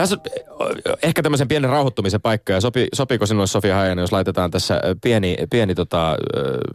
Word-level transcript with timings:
Tässä 0.00 0.16
on 0.58 0.76
ehkä 1.02 1.22
tämmöisen 1.22 1.48
pienen 1.48 1.70
rauhoittumisen 1.70 2.20
paikka, 2.20 2.52
ja 2.52 2.60
sopi, 2.60 2.88
sopiiko 2.94 3.26
sinulle 3.26 3.46
Sofia 3.46 3.76
Hajanen, 3.76 4.02
jos 4.02 4.12
laitetaan 4.12 4.50
tässä 4.50 4.80
pieni, 5.02 5.36
pieni 5.50 5.74
tota, 5.74 6.16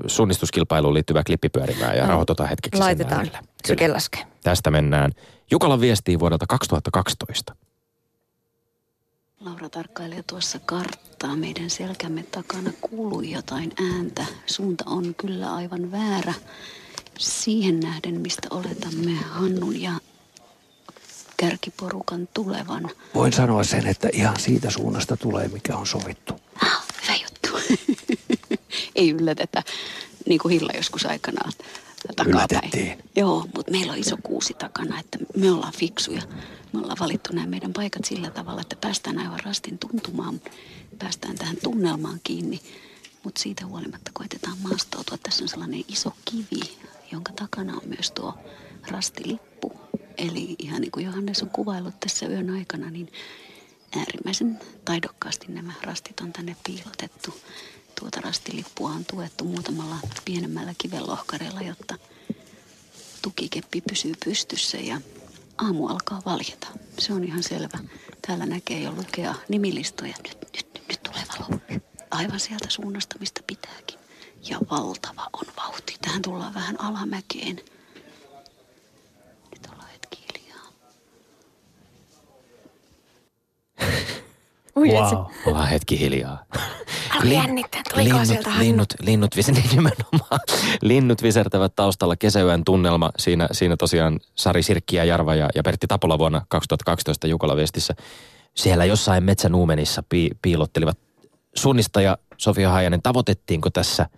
suunnistuskilpailuun 0.07 0.93
liittyvä 0.93 1.23
klippi 1.23 1.49
pyörimään 1.49 1.97
ja 1.97 2.03
No, 2.03 2.09
rauhoitutaan 2.09 2.49
hetkeksi 2.49 2.81
Laitetaan. 2.81 3.31
Syke 3.67 3.87
laskee. 3.87 4.23
Tästä 4.43 4.71
mennään 4.71 5.11
Jukalan 5.51 5.81
viestiin 5.81 6.19
vuodelta 6.19 6.45
2012. 6.49 7.55
Laura 9.39 9.69
tarkkailee 9.69 10.23
tuossa 10.29 10.59
karttaa. 10.65 11.35
Meidän 11.35 11.69
selkämme 11.69 12.23
takana 12.23 12.71
kuului 12.81 13.31
jotain 13.31 13.73
ääntä. 13.93 14.25
Suunta 14.45 14.83
on 14.87 15.15
kyllä 15.15 15.55
aivan 15.55 15.91
väärä. 15.91 16.33
Siihen 17.19 17.79
nähden, 17.79 18.21
mistä 18.21 18.47
oletamme 18.51 19.11
Hannun 19.11 19.81
ja 19.81 19.91
kärkiporukan 21.37 22.29
tulevan. 22.33 22.89
Voin 23.15 23.33
sanoa 23.33 23.63
sen, 23.63 23.87
että 23.87 24.09
ihan 24.13 24.39
siitä 24.39 24.69
suunnasta 24.69 25.17
tulee, 25.17 25.47
mikä 25.47 25.77
on 25.77 25.87
sovittu. 25.87 26.33
Ah, 26.63 26.85
hyvä 27.01 27.17
juttu. 27.23 27.75
Ei 28.95 29.09
yllätetä, 29.09 29.63
niin 30.25 30.39
kuin 30.39 30.51
Hilla 30.51 30.71
joskus 30.75 31.05
aikanaan 31.05 31.51
takapäin. 32.15 32.29
Yllätettiin. 32.29 33.03
Joo, 33.15 33.47
mutta 33.55 33.71
meillä 33.71 33.93
on 33.93 33.99
iso 33.99 34.17
kuusi 34.23 34.53
takana, 34.53 34.99
että 34.99 35.17
me 35.37 35.51
ollaan 35.51 35.73
fiksuja. 35.73 36.21
Me 36.73 36.79
ollaan 36.79 36.97
valittu 36.99 37.33
nämä 37.33 37.47
meidän 37.47 37.73
paikat 37.73 38.05
sillä 38.05 38.29
tavalla, 38.29 38.61
että 38.61 38.75
päästään 38.81 39.19
aivan 39.19 39.39
rastin 39.45 39.77
tuntumaan, 39.77 40.41
päästään 40.99 41.35
tähän 41.35 41.57
tunnelmaan 41.63 42.19
kiinni. 42.23 42.59
Mutta 43.23 43.41
siitä 43.41 43.65
huolimatta 43.65 44.11
koitetaan 44.13 44.57
maastoutua. 44.69 45.17
Tässä 45.23 45.43
on 45.43 45.47
sellainen 45.47 45.83
iso 45.87 46.13
kivi, 46.25 46.77
jonka 47.11 47.33
takana 47.33 47.73
on 47.73 47.81
myös 47.85 48.11
tuo 48.11 48.33
rastilippu. 48.87 49.54
Eli 50.17 50.55
ihan 50.59 50.81
niin 50.81 50.91
kuin 50.91 51.05
Johannes 51.05 51.43
on 51.43 51.49
kuvaillut 51.49 51.99
tässä 51.99 52.25
yön 52.27 52.49
aikana, 52.49 52.89
niin 52.89 53.11
äärimmäisen 53.97 54.59
taidokkaasti 54.85 55.47
nämä 55.49 55.73
rastit 55.81 56.19
on 56.19 56.33
tänne 56.33 56.55
piilotettu. 56.65 57.41
Tuota 57.99 58.21
rastilippua 58.21 58.89
on 58.89 59.05
tuettu 59.05 59.43
muutamalla 59.45 59.95
pienemmällä 60.25 60.73
kivenlohkareella, 60.77 61.61
jotta 61.61 61.95
tukikeppi 63.21 63.81
pysyy 63.81 64.13
pystyssä 64.25 64.77
ja 64.77 65.01
aamu 65.57 65.87
alkaa 65.87 66.21
valjeta. 66.25 66.67
Se 66.99 67.13
on 67.13 67.23
ihan 67.23 67.43
selvä. 67.43 67.79
Täällä 68.27 68.45
näkee 68.45 68.79
jo 68.81 68.91
lukea 68.91 69.35
nimilistoja. 69.49 70.13
Nyt, 70.23 70.37
nyt, 70.55 70.81
nyt 70.89 71.03
tulee 71.03 71.23
valo. 71.39 71.59
Aivan 72.11 72.39
sieltä 72.39 72.69
suunnasta, 72.69 73.15
mistä 73.19 73.41
pitääkin. 73.47 73.99
Ja 74.49 74.59
valtava 74.71 75.29
on 75.33 75.45
vauhti. 75.57 75.95
Tähän 76.01 76.21
tullaan 76.21 76.53
vähän 76.53 76.81
alamäkeen. 76.81 77.55
Nyt 79.51 79.67
ollaan 79.71 79.89
hetki 79.89 80.25
hiljaa. 80.27 80.67
Ui, 84.79 84.89
Wow. 84.89 85.25
Ollaan 85.45 85.67
hetki 85.67 85.99
hiljaa. 85.99 86.43
Alkoi 87.15 87.33
jännittää, 87.33 87.81
tulikohan 87.93 88.27
sieltä 88.27 88.49
Hannu? 88.49 88.65
linnut, 88.65 88.87
linnut, 89.01 89.35
vis- 89.35 89.51
nimenomaan, 89.75 90.39
linnut 90.81 91.23
visertävät 91.23 91.75
taustalla 91.75 92.15
kesäyön 92.15 92.63
tunnelma. 92.65 93.11
Siinä, 93.17 93.47
siinä 93.51 93.77
tosiaan 93.77 94.19
Sari 94.35 94.63
Sirkki 94.63 94.95
ja 94.95 95.03
Jarva 95.05 95.35
ja, 95.35 95.49
ja 95.55 95.63
Pertti 95.63 95.87
Tapola 95.87 96.17
vuonna 96.19 96.41
2012 96.49 97.27
Jukala 97.27 97.55
viestissä. 97.55 97.95
Siellä 98.55 98.85
jossain 98.85 99.23
metsänuumenissa 99.23 100.03
pi, 100.09 100.29
piilottelivat 100.41 100.97
suunnistaja 101.55 102.17
Sofia 102.37 102.69
Hajanen. 102.69 103.01
Tavoitettiinko 103.01 103.69
tässä 103.69 104.09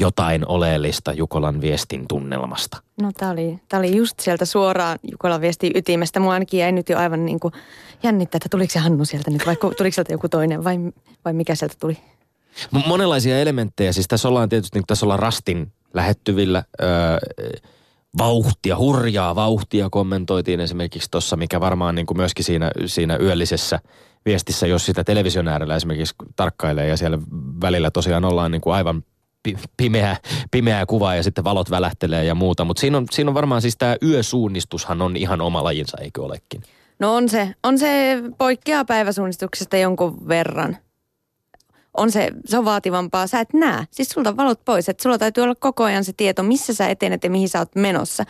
jotain 0.00 0.46
oleellista 0.46 1.12
Jukolan 1.12 1.60
viestin 1.60 2.04
tunnelmasta? 2.08 2.82
No 3.00 3.10
tää 3.18 3.30
oli, 3.30 3.60
tää 3.68 3.80
oli 3.80 3.96
just 3.96 4.20
sieltä 4.20 4.44
suoraan 4.44 4.98
Jukolan 5.10 5.40
viestin 5.40 5.72
ytimestä. 5.74 6.20
Mua 6.20 6.32
ainakin 6.32 6.60
jäi 6.60 6.72
nyt 6.72 6.88
jo 6.88 6.98
aivan 6.98 7.26
niin 7.26 7.40
kuin 7.40 7.54
jännittää, 8.02 8.36
että 8.36 8.48
tuliko 8.48 8.72
se 8.72 8.78
Hannu 8.78 9.04
sieltä 9.04 9.30
nyt 9.30 9.46
vai 9.46 9.56
tuliko 9.56 9.94
sieltä 9.94 10.12
joku 10.12 10.28
toinen 10.28 10.64
vai, 10.64 10.78
vai 11.24 11.32
mikä 11.32 11.54
sieltä 11.54 11.74
tuli? 11.80 11.98
Monenlaisia 12.86 13.40
elementtejä. 13.40 13.92
Siis 13.92 14.08
tässä 14.08 14.28
ollaan 14.28 14.48
tietysti, 14.48 14.78
niin 14.78 14.86
tässä 14.86 15.06
ollaan 15.06 15.18
rastin 15.18 15.72
lähettyvillä. 15.94 16.64
Öö, 16.82 16.88
vauhtia, 18.18 18.78
hurjaa 18.78 19.34
vauhtia 19.34 19.90
kommentoitiin 19.90 20.60
esimerkiksi 20.60 21.10
tuossa, 21.10 21.36
mikä 21.36 21.60
varmaan 21.60 21.94
niin 21.94 22.06
kuin 22.06 22.18
myöskin 22.18 22.44
siinä, 22.44 22.70
siinä 22.86 23.16
yöllisessä 23.20 23.80
viestissä, 24.24 24.66
jos 24.66 24.86
sitä 24.86 25.04
television 25.04 25.48
äärellä 25.48 25.76
esimerkiksi 25.76 26.14
tarkkailee 26.36 26.88
ja 26.88 26.96
siellä 26.96 27.18
välillä 27.60 27.90
tosiaan 27.90 28.24
ollaan 28.24 28.50
niin 28.50 28.60
kuin 28.60 28.74
aivan 28.74 29.04
pi- 29.42 29.56
pimeä, 29.76 30.16
pimeää 30.50 30.86
kuvaa 30.86 31.14
ja 31.14 31.22
sitten 31.22 31.44
valot 31.44 31.70
välähtelee 31.70 32.24
ja 32.24 32.34
muuta. 32.34 32.64
Mutta 32.64 32.80
siinä 32.80 32.98
on, 32.98 33.06
siinä 33.10 33.30
on 33.30 33.34
varmaan 33.34 33.62
siis 33.62 33.76
tämä 33.76 33.96
yösuunnistushan 34.02 35.02
on 35.02 35.16
ihan 35.16 35.40
oma 35.40 35.64
lajinsa, 35.64 35.98
eikö 36.00 36.22
olekin? 36.22 36.62
No 36.98 37.14
on 37.14 37.28
se, 37.28 37.54
on 37.62 37.78
se 37.78 38.22
poikkeaa 38.38 38.84
päiväsuunnistuksesta 38.84 39.76
jonkun 39.76 40.28
verran. 40.28 40.76
On 41.96 42.10
se, 42.10 42.30
se 42.44 42.58
on 42.58 42.64
vaativampaa. 42.64 43.26
Sä 43.26 43.40
et 43.40 43.54
näe. 43.54 43.84
Siis 43.90 44.08
sulta 44.08 44.36
valot 44.36 44.64
pois. 44.64 44.88
Että 44.88 45.02
sulla 45.02 45.18
täytyy 45.18 45.44
olla 45.44 45.54
koko 45.54 45.84
ajan 45.84 46.04
se 46.04 46.12
tieto, 46.12 46.42
missä 46.42 46.74
sä 46.74 46.88
etenet 46.88 47.24
ja 47.24 47.30
mihin 47.30 47.48
sä 47.48 47.58
oot 47.58 47.74
menossa. 47.74 48.24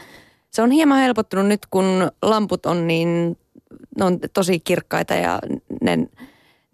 Se 0.50 0.62
on 0.62 0.70
hieman 0.70 0.98
helpottunut 0.98 1.46
nyt, 1.46 1.66
kun 1.70 2.10
lamput 2.22 2.66
on 2.66 2.86
niin, 2.86 3.38
ne 3.98 4.04
on 4.04 4.18
tosi 4.32 4.60
kirkkaita 4.60 5.14
ja 5.14 5.38
ne 5.80 5.98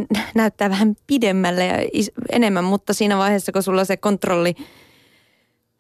näyttää 0.35 0.71
vähän 0.71 0.97
pidemmälle 1.07 1.67
ja 1.67 1.89
is- 1.93 2.13
enemmän, 2.33 2.65
mutta 2.65 2.95
siinä 2.95 3.19
vaiheessa, 3.19 3.53
kun 3.53 3.63
sulla 3.63 3.85
se 3.85 3.97
kontrolli 3.97 4.55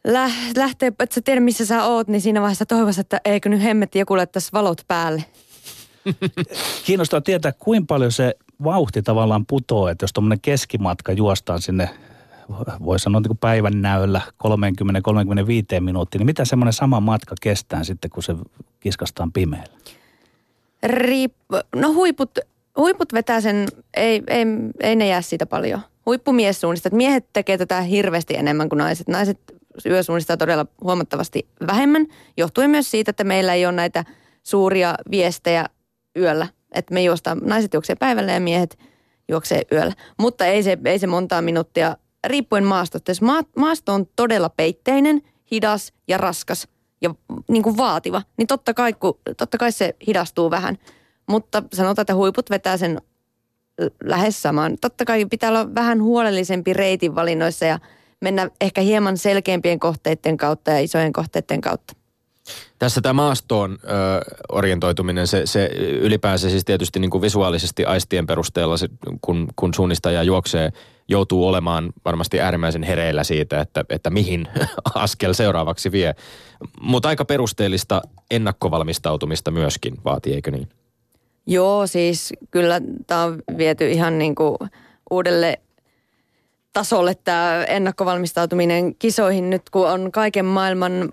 lä- 0.04 0.31
lähtee, 0.56 0.88
että 0.88 1.15
sä 1.15 1.21
tiedät, 1.21 1.44
missä 1.44 1.66
sä 1.66 1.84
oot, 1.84 2.09
niin 2.09 2.21
siinä 2.21 2.41
vaiheessa 2.41 2.66
toivoisin, 2.66 3.00
että 3.00 3.21
eikö 3.25 3.49
nyt 3.49 3.62
hemmetti 3.62 3.99
joku 3.99 4.16
laittaisi 4.16 4.53
valot 4.53 4.82
päälle. 4.88 5.25
Kiinnostaa 6.87 7.21
tietää, 7.21 7.53
kuinka 7.53 7.87
paljon 7.87 8.12
se 8.12 8.34
vauhti 8.65 9.03
tavallaan 9.03 9.47
putoo, 9.47 9.88
että 9.88 10.04
jos 10.04 10.12
tuommoinen 10.12 10.41
keskimatka 10.41 11.12
juostaan 11.12 11.62
sinne, 11.62 11.91
voi 12.84 12.98
sanoa 12.98 13.21
niin 13.21 13.28
kuin 13.28 13.38
päivän 13.38 13.83
näöllä 13.83 14.21
30-35 15.77 15.81
minuuttia, 15.81 16.19
niin 16.19 16.27
mitä 16.27 16.44
semmoinen 16.44 16.72
sama 16.72 17.00
matka 17.00 17.34
kestää 17.41 17.84
sitten, 17.84 18.10
kun 18.10 18.22
se 18.22 18.37
kiskastaan 18.81 19.33
pimeällä? 19.33 19.77
Riip- 20.87 21.62
no 21.77 21.93
huiput, 21.94 22.38
huiput 22.77 23.13
vetää 23.13 23.41
sen, 23.41 23.67
ei, 23.97 24.23
ei, 24.27 24.47
ei 24.81 24.97
ne 24.97 25.07
jää 25.07 25.23
siitä 25.23 25.47
paljon. 25.47 25.81
Suunnistaa. 26.53 26.93
Miehet 26.93 27.27
tekee 27.33 27.59
tätä 27.59 27.81
hirveästi 27.81 28.35
enemmän 28.37 28.69
kuin 28.69 28.79
naiset. 28.79 29.09
Naiset 29.09 29.39
yösuunnistaa 29.87 30.37
todella 30.37 30.67
huomattavasti 30.83 31.49
vähemmän, 31.67 32.07
johtuen 32.37 32.71
myös 32.71 32.91
siitä, 32.91 33.11
että 33.11 33.25
meillä 33.25 33.55
ei 33.55 33.67
ole 33.67 33.73
näitä 33.73 34.05
suuria 34.43 34.95
viestejä 35.11 35.67
yöllä. 36.19 36.47
Että 36.75 36.95
me 36.95 37.03
juostaan, 37.03 37.39
naiset 37.45 37.75
juoksee 37.75 37.97
päivällä 37.97 38.33
ja 38.33 38.41
miehet 38.41 38.79
juoksee 39.29 39.63
yöllä. 39.73 39.93
Mutta 40.19 40.47
ei 40.47 40.63
se, 40.63 40.79
ei 40.85 40.99
se 40.99 41.07
montaa 41.07 41.43
minuuttia, 41.43 41.97
riippuen 42.27 42.65
maastosta. 42.65 43.11
Jos 43.11 43.23
maa, 43.23 43.43
maasto 43.57 43.93
on 43.93 44.07
todella 44.17 44.49
peitteinen, 44.49 45.23
hidas 45.51 45.93
ja 46.09 46.19
raskas 46.19 46.69
ja 47.03 47.15
niin 47.49 47.63
kuin 47.63 47.77
vaativa, 47.77 48.23
niin 48.37 48.47
totta 48.47 48.75
kai, 48.75 48.93
kun, 48.93 49.19
totta 49.37 49.59
kai 49.59 49.73
se 49.73 49.97
hidastuu 50.07 50.51
vähän. 50.51 50.79
Mutta 51.27 51.63
sanotaan, 51.73 52.03
että 52.03 52.15
huiput 52.15 52.51
vetää 52.51 52.77
sen 52.77 53.01
lähes 54.05 54.43
saman. 54.43 54.77
Totta 54.81 55.05
kai 55.05 55.27
pitää 55.27 55.51
olla 55.51 55.75
vähän 55.75 56.03
huolellisempi 56.03 56.73
reitin 56.73 57.15
valinnoissa 57.15 57.65
ja 57.65 57.78
mennä 58.21 58.51
ehkä 58.61 58.81
hieman 58.81 59.17
selkeämpien 59.17 59.81
kohteiden 59.81 60.37
kautta 60.37 60.71
ja 60.71 60.81
isojen 60.81 61.13
kohteiden 61.13 61.61
kautta. 61.61 61.95
Tässä 62.78 63.01
tämä 63.01 63.13
maastoon 63.13 63.78
ö, 63.84 63.87
orientoituminen, 64.53 65.27
se, 65.27 65.47
se 65.47 65.67
ylipäänsä 66.01 66.51
siis 66.51 66.65
tietysti 66.65 67.01
niin 67.01 67.11
kuin 67.11 67.23
visuaalisesti 67.23 67.84
aistien 67.84 68.27
perusteella, 68.27 68.77
se, 68.77 68.89
kun, 69.21 69.49
kun 69.57 69.75
suunnistaja 69.75 70.22
juoksee, 70.22 70.72
joutuu 71.09 71.49
olemaan 71.49 71.93
varmasti 72.05 72.41
äärimmäisen 72.41 72.83
hereillä 72.83 73.25
siitä, 73.25 73.61
että, 73.61 73.84
että 73.89 74.11
mihin 74.11 74.49
askel 74.95 75.33
seuraavaksi 75.33 75.93
vie. 75.93 76.15
Mutta 76.81 77.09
aika 77.09 77.25
perusteellista 77.25 78.03
ennakkovalmistautumista 78.31 79.51
myöskin 79.51 79.95
vaatii, 80.05 80.34
eikö 80.34 80.51
niin? 80.51 80.69
Joo, 81.47 81.87
siis 81.87 82.33
kyllä 82.51 82.81
tämä 83.07 83.22
on 83.22 83.43
viety 83.57 83.91
ihan 83.91 84.19
niin 84.19 84.34
kuin 84.34 84.57
uudelle 85.10 85.60
tasolle 86.72 87.15
tämä 87.15 87.65
ennakkovalmistautuminen 87.65 88.95
kisoihin. 88.95 89.51
Nyt, 89.51 89.71
kun 89.71 89.91
on 89.91 90.13
kaiken 90.13 90.45
maailman 90.45 91.10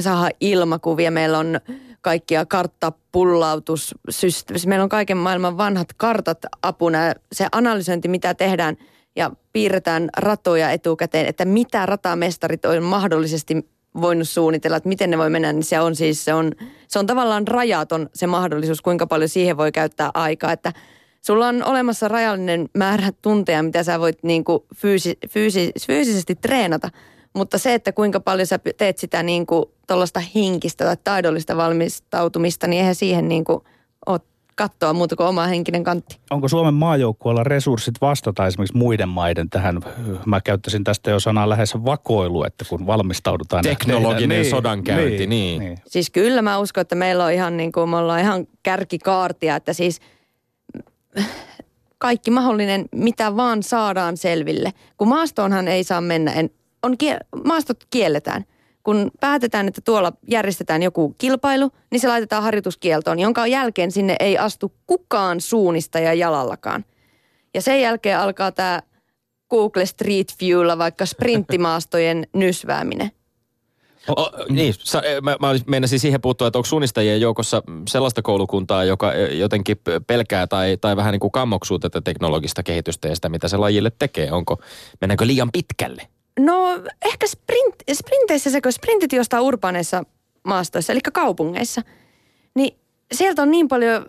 saadaan 0.00 0.30
ilmakuvia, 0.40 1.10
meillä 1.10 1.38
on 1.38 1.60
kaikkia 2.00 2.46
karttapullautussysteemejä, 2.46 4.68
meillä 4.68 4.82
on 4.82 4.88
kaiken 4.88 5.16
maailman 5.16 5.58
vanhat 5.58 5.88
kartat 5.96 6.38
apuna, 6.62 6.98
se 7.32 7.46
analysointi, 7.52 8.08
mitä 8.08 8.34
tehdään 8.34 8.76
ja 9.16 9.30
piirretään 9.52 10.08
ratoja 10.16 10.70
etukäteen, 10.70 11.26
että 11.26 11.44
mitä 11.44 11.86
ratamestarit 11.86 12.64
on 12.64 12.82
mahdollisesti 12.82 13.68
voinut 14.00 14.28
suunnitella, 14.28 14.76
että 14.76 14.88
miten 14.88 15.10
ne 15.10 15.18
voi 15.18 15.30
mennä, 15.30 15.52
niin 15.52 15.64
se 15.64 15.80
on 15.80 15.96
siis, 15.96 16.24
se 16.24 16.34
on, 16.34 16.52
se 16.88 16.98
on 16.98 17.06
tavallaan 17.06 17.48
rajaton 17.48 18.08
se 18.14 18.26
mahdollisuus, 18.26 18.80
kuinka 18.80 19.06
paljon 19.06 19.28
siihen 19.28 19.56
voi 19.56 19.72
käyttää 19.72 20.10
aikaa, 20.14 20.52
että 20.52 20.72
sulla 21.20 21.48
on 21.48 21.64
olemassa 21.64 22.08
rajallinen 22.08 22.68
määrä 22.74 23.12
tunteja, 23.22 23.62
mitä 23.62 23.82
sä 23.82 24.00
voit 24.00 24.18
niin 24.22 24.44
kuin 24.44 24.62
fyysi, 24.76 25.18
fyysi, 25.28 25.72
fyysisesti 25.86 26.34
treenata. 26.34 26.90
Mutta 27.34 27.58
se, 27.58 27.74
että 27.74 27.92
kuinka 27.92 28.20
paljon 28.20 28.46
sä 28.46 28.58
teet 28.76 28.98
sitä 28.98 29.22
niin 29.22 29.46
kuin 29.46 29.64
hinkistä 30.34 30.84
tai 30.84 30.96
taidollista 31.04 31.56
valmistautumista, 31.56 32.66
niin 32.66 32.80
eihän 32.80 32.94
siihen 32.94 33.28
niin 33.28 33.44
kuin 33.44 33.64
katsoa 34.54 34.92
muuta 34.92 35.16
kuin 35.16 35.26
oma 35.26 35.46
henkinen 35.46 35.84
kantti. 35.84 36.18
Onko 36.30 36.48
Suomen 36.48 36.74
maajoukkueella 36.74 37.44
resurssit 37.44 37.94
vastata 38.00 38.46
esimerkiksi 38.46 38.76
muiden 38.76 39.08
maiden 39.08 39.50
tähän? 39.50 39.80
Mä 40.26 40.40
käyttäisin 40.40 40.84
tästä 40.84 41.10
jo 41.10 41.20
sanaa 41.20 41.48
lähes 41.48 41.74
vakoilu, 41.74 42.44
että 42.44 42.64
kun 42.68 42.86
valmistaudutaan. 42.86 43.62
Teknologinen 43.62 44.40
niin, 44.40 44.50
sodankäynti, 44.50 45.26
niin, 45.26 45.28
niin. 45.28 45.60
niin. 45.60 45.78
Siis 45.86 46.10
kyllä 46.10 46.42
mä 46.42 46.58
uskon, 46.58 46.80
että 46.80 46.94
meillä 46.94 47.24
on 47.24 47.32
ihan 47.32 47.56
niin 47.56 47.72
kuin, 47.72 47.90
me 47.90 47.96
ollaan 47.96 48.20
ihan 48.20 48.46
kärkikaartia, 48.62 49.56
että 49.56 49.72
siis 49.72 50.00
kaikki 51.98 52.30
mahdollinen, 52.30 52.84
mitä 52.94 53.36
vaan 53.36 53.62
saadaan 53.62 54.16
selville. 54.16 54.72
Kun 54.96 55.08
maastoonhan 55.08 55.68
ei 55.68 55.84
saa 55.84 56.00
mennä, 56.00 56.32
en, 56.32 56.50
on, 56.82 56.96
maastot 57.44 57.86
kielletään 57.90 58.44
kun 58.82 59.10
päätetään, 59.20 59.68
että 59.68 59.80
tuolla 59.84 60.12
järjestetään 60.28 60.82
joku 60.82 61.14
kilpailu, 61.18 61.70
niin 61.90 62.00
se 62.00 62.08
laitetaan 62.08 62.42
harjoituskieltoon, 62.42 63.18
jonka 63.18 63.46
jälkeen 63.46 63.92
sinne 63.92 64.16
ei 64.20 64.38
astu 64.38 64.72
kukaan 64.86 65.40
suunnista 65.40 65.98
ja 65.98 66.14
jalallakaan. 66.14 66.84
Ja 67.54 67.62
sen 67.62 67.80
jälkeen 67.80 68.18
alkaa 68.18 68.52
tämä 68.52 68.82
Google 69.50 69.86
Street 69.86 70.34
Viewlla 70.40 70.78
vaikka 70.78 71.06
sprinttimaastojen 71.06 72.26
nysvääminen. 72.34 73.10
O, 74.08 74.30
niin, 74.48 74.74
eh, 75.04 75.22
mä, 75.22 75.36
mä 75.40 75.48
meinasin 75.66 76.00
siihen 76.00 76.20
puuttua, 76.20 76.46
että 76.46 76.58
onko 76.58 76.66
suunnistajien 76.66 77.20
joukossa 77.20 77.62
sellaista 77.88 78.22
koulukuntaa, 78.22 78.84
joka 78.84 79.12
eh, 79.12 79.38
jotenkin 79.38 79.76
pelkää 80.06 80.46
tai, 80.46 80.76
tai 80.80 80.96
vähän 80.96 81.12
niin 81.12 81.20
kuin 81.20 81.30
kammoksuu 81.30 81.78
tätä 81.78 82.00
teknologista 82.00 82.62
kehitystä 82.62 83.08
ja 83.08 83.14
sitä, 83.14 83.28
mitä 83.28 83.48
se 83.48 83.56
lajille 83.56 83.92
tekee. 83.98 84.32
Onko, 84.32 84.58
mennäänkö 85.00 85.26
liian 85.26 85.52
pitkälle? 85.52 86.08
No 86.40 86.80
ehkä 87.04 87.26
sprint, 87.26 87.74
sprinteissä 87.92 88.50
se, 88.50 88.60
kun 88.60 88.72
sprintit 88.72 89.12
jostain 89.12 89.42
urbaaneissa 89.42 90.02
maastoissa, 90.44 90.92
eli 90.92 91.00
kaupungeissa, 91.12 91.82
niin 92.54 92.78
sieltä 93.12 93.42
on 93.42 93.50
niin 93.50 93.68
paljon 93.68 94.04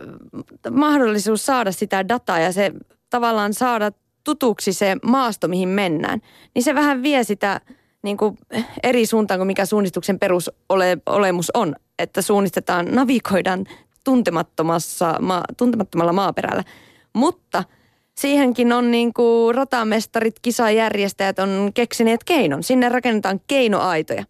mahdollisuus 0.70 1.46
saada 1.46 1.72
sitä 1.72 2.08
dataa 2.08 2.38
ja 2.38 2.52
se 2.52 2.72
tavallaan 3.10 3.54
saada 3.54 3.92
tutuksi 4.24 4.72
se 4.72 4.96
maasto, 5.02 5.48
mihin 5.48 5.68
mennään. 5.68 6.20
Niin 6.54 6.62
se 6.62 6.74
vähän 6.74 7.02
vie 7.02 7.24
sitä 7.24 7.60
niin 8.02 8.16
kuin 8.16 8.38
eri 8.82 9.06
suuntaan 9.06 9.38
kuin 9.38 9.46
mikä 9.46 9.66
suunnistuksen 9.66 10.18
perusolemus 10.18 11.50
on. 11.54 11.76
Että 11.98 12.22
suunnistetaan, 12.22 12.86
navigoidaan 12.94 13.66
tuntemattomassa, 14.04 15.16
ma, 15.20 15.42
tuntemattomalla 15.56 16.12
maaperällä. 16.12 16.64
Mutta– 17.12 17.64
siihenkin 18.14 18.72
on 18.72 18.90
niin 18.90 19.12
kuin 19.12 19.54
rotamestarit, 19.54 20.40
kisajärjestäjät 20.42 21.38
on 21.38 21.70
keksineet 21.74 22.24
keinon. 22.24 22.62
Sinne 22.62 22.88
rakennetaan 22.88 23.40
keinoaitoja. 23.46 24.24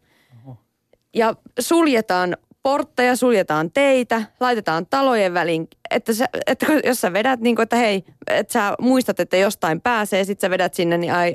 Ja 1.15 1.35
suljetaan 1.61 2.37
portteja, 2.63 3.17
suljetaan 3.17 3.71
teitä, 3.71 4.23
laitetaan 4.41 4.87
talojen 4.87 5.35
väliin, 5.35 5.69
että, 5.91 6.13
sä, 6.13 6.29
että 6.47 6.67
jos 6.85 7.01
sä 7.01 7.13
vedät 7.13 7.41
niin 7.41 7.57
kuin, 7.57 7.63
että 7.63 7.77
hei, 7.77 8.05
että 8.31 8.53
sä 8.53 8.75
muistat, 8.81 9.21
että 9.21 9.37
jostain 9.37 9.81
pääsee, 9.81 10.25
sit 10.25 10.41
sä 10.41 10.51
vedät 10.51 10.75
sinne, 10.75 10.99
niin 10.99 11.13
ai 11.13 11.33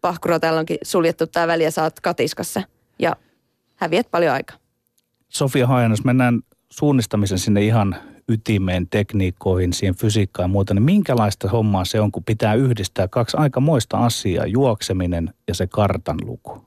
pahkuro, 0.00 0.38
täällä 0.38 0.60
onkin 0.60 0.78
suljettu 0.82 1.26
tämä 1.26 1.46
väli 1.46 1.64
ja 1.64 1.70
sä 1.70 1.82
oot 1.82 2.00
katiskassa. 2.00 2.62
Ja 2.98 3.16
häviät 3.76 4.10
paljon 4.10 4.34
aikaa. 4.34 4.56
Sofia 5.28 5.66
Hajanos, 5.66 6.04
mennään 6.04 6.40
suunnistamisen 6.70 7.38
sinne 7.38 7.62
ihan 7.62 7.96
ytimeen, 8.28 8.88
tekniikoihin, 8.88 9.72
siihen 9.72 9.94
fysiikkaan 9.94 10.44
ja 10.44 10.48
muuta, 10.48 10.74
niin 10.74 10.82
minkälaista 10.82 11.48
hommaa 11.48 11.84
se 11.84 12.00
on, 12.00 12.12
kun 12.12 12.24
pitää 12.24 12.54
yhdistää 12.54 13.08
kaksi 13.08 13.36
aika 13.36 13.60
moista 13.60 13.98
asiaa, 13.98 14.46
juokseminen 14.46 15.34
ja 15.48 15.54
se 15.54 15.66
kartan 15.66 16.18
luku? 16.24 16.64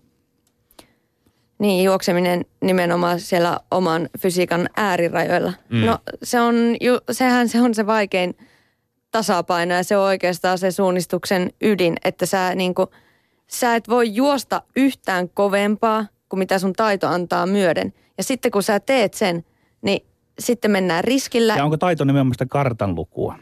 Niin, 1.59 1.83
juokseminen 1.83 2.45
nimenomaan 2.61 3.19
siellä 3.19 3.59
oman 3.71 4.09
fysiikan 4.19 4.69
äärirajoilla. 4.77 5.53
Mm. 5.69 5.85
No 5.85 5.99
se 6.23 6.41
on, 6.41 6.55
ju, 6.81 6.97
sehän 7.11 7.49
se 7.49 7.61
on 7.61 7.75
se 7.75 7.85
vaikein 7.87 8.37
tasapaino 9.11 9.75
ja 9.75 9.83
se 9.83 9.97
on 9.97 10.03
oikeastaan 10.03 10.57
se 10.57 10.71
suunnistuksen 10.71 11.49
ydin, 11.61 11.97
että 12.03 12.25
sä, 12.25 12.55
niin 12.55 12.75
kuin, 12.75 12.87
sä 13.47 13.75
et 13.75 13.89
voi 13.89 14.15
juosta 14.15 14.61
yhtään 14.75 15.29
kovempaa 15.29 16.05
kuin 16.29 16.39
mitä 16.39 16.59
sun 16.59 16.73
taito 16.73 17.07
antaa 17.07 17.45
myöden. 17.45 17.93
Ja 18.17 18.23
sitten 18.23 18.51
kun 18.51 18.63
sä 18.63 18.79
teet 18.79 19.13
sen, 19.13 19.45
niin 19.81 20.10
sitten 20.39 20.71
mennään 20.71 21.03
riskillä. 21.03 21.55
Ja 21.55 21.63
onko 21.63 21.77
taito 21.77 22.03
nimenomaan 22.03 22.33
sitä 22.33 22.45
kartan 22.45 22.95
lukua? 22.95 23.35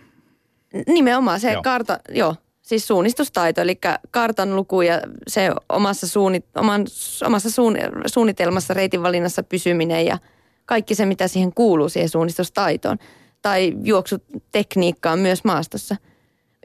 Nimenomaan 0.88 1.40
se 1.40 1.52
joo. 1.52 1.62
karta, 1.62 2.00
joo, 2.10 2.36
siis 2.62 2.88
suunnistustaito, 2.88 3.62
eli 3.62 3.80
kartan 4.12 4.56
luku 4.56 4.82
ja 4.82 5.02
se 5.28 5.52
omassa, 5.70 6.08
suunnit, 6.08 6.46
oman, 6.56 6.86
omassa 7.26 7.50
suun, 7.50 7.78
suunnitelmassa, 8.06 8.74
reitin 8.74 9.04
valinnassa 9.04 9.44
pysyminen 9.44 10.06
ja 10.06 10.18
kaikki 10.66 10.96
se, 10.96 11.06
mitä 11.06 11.28
siihen 11.28 11.54
kuuluu 11.54 11.90
siihen 11.90 12.10
suunnistustaitoon. 12.10 12.98
Tai 13.42 13.74
juoksutekniikkaan 13.84 15.20
myös 15.20 15.44
maastossa. 15.44 15.96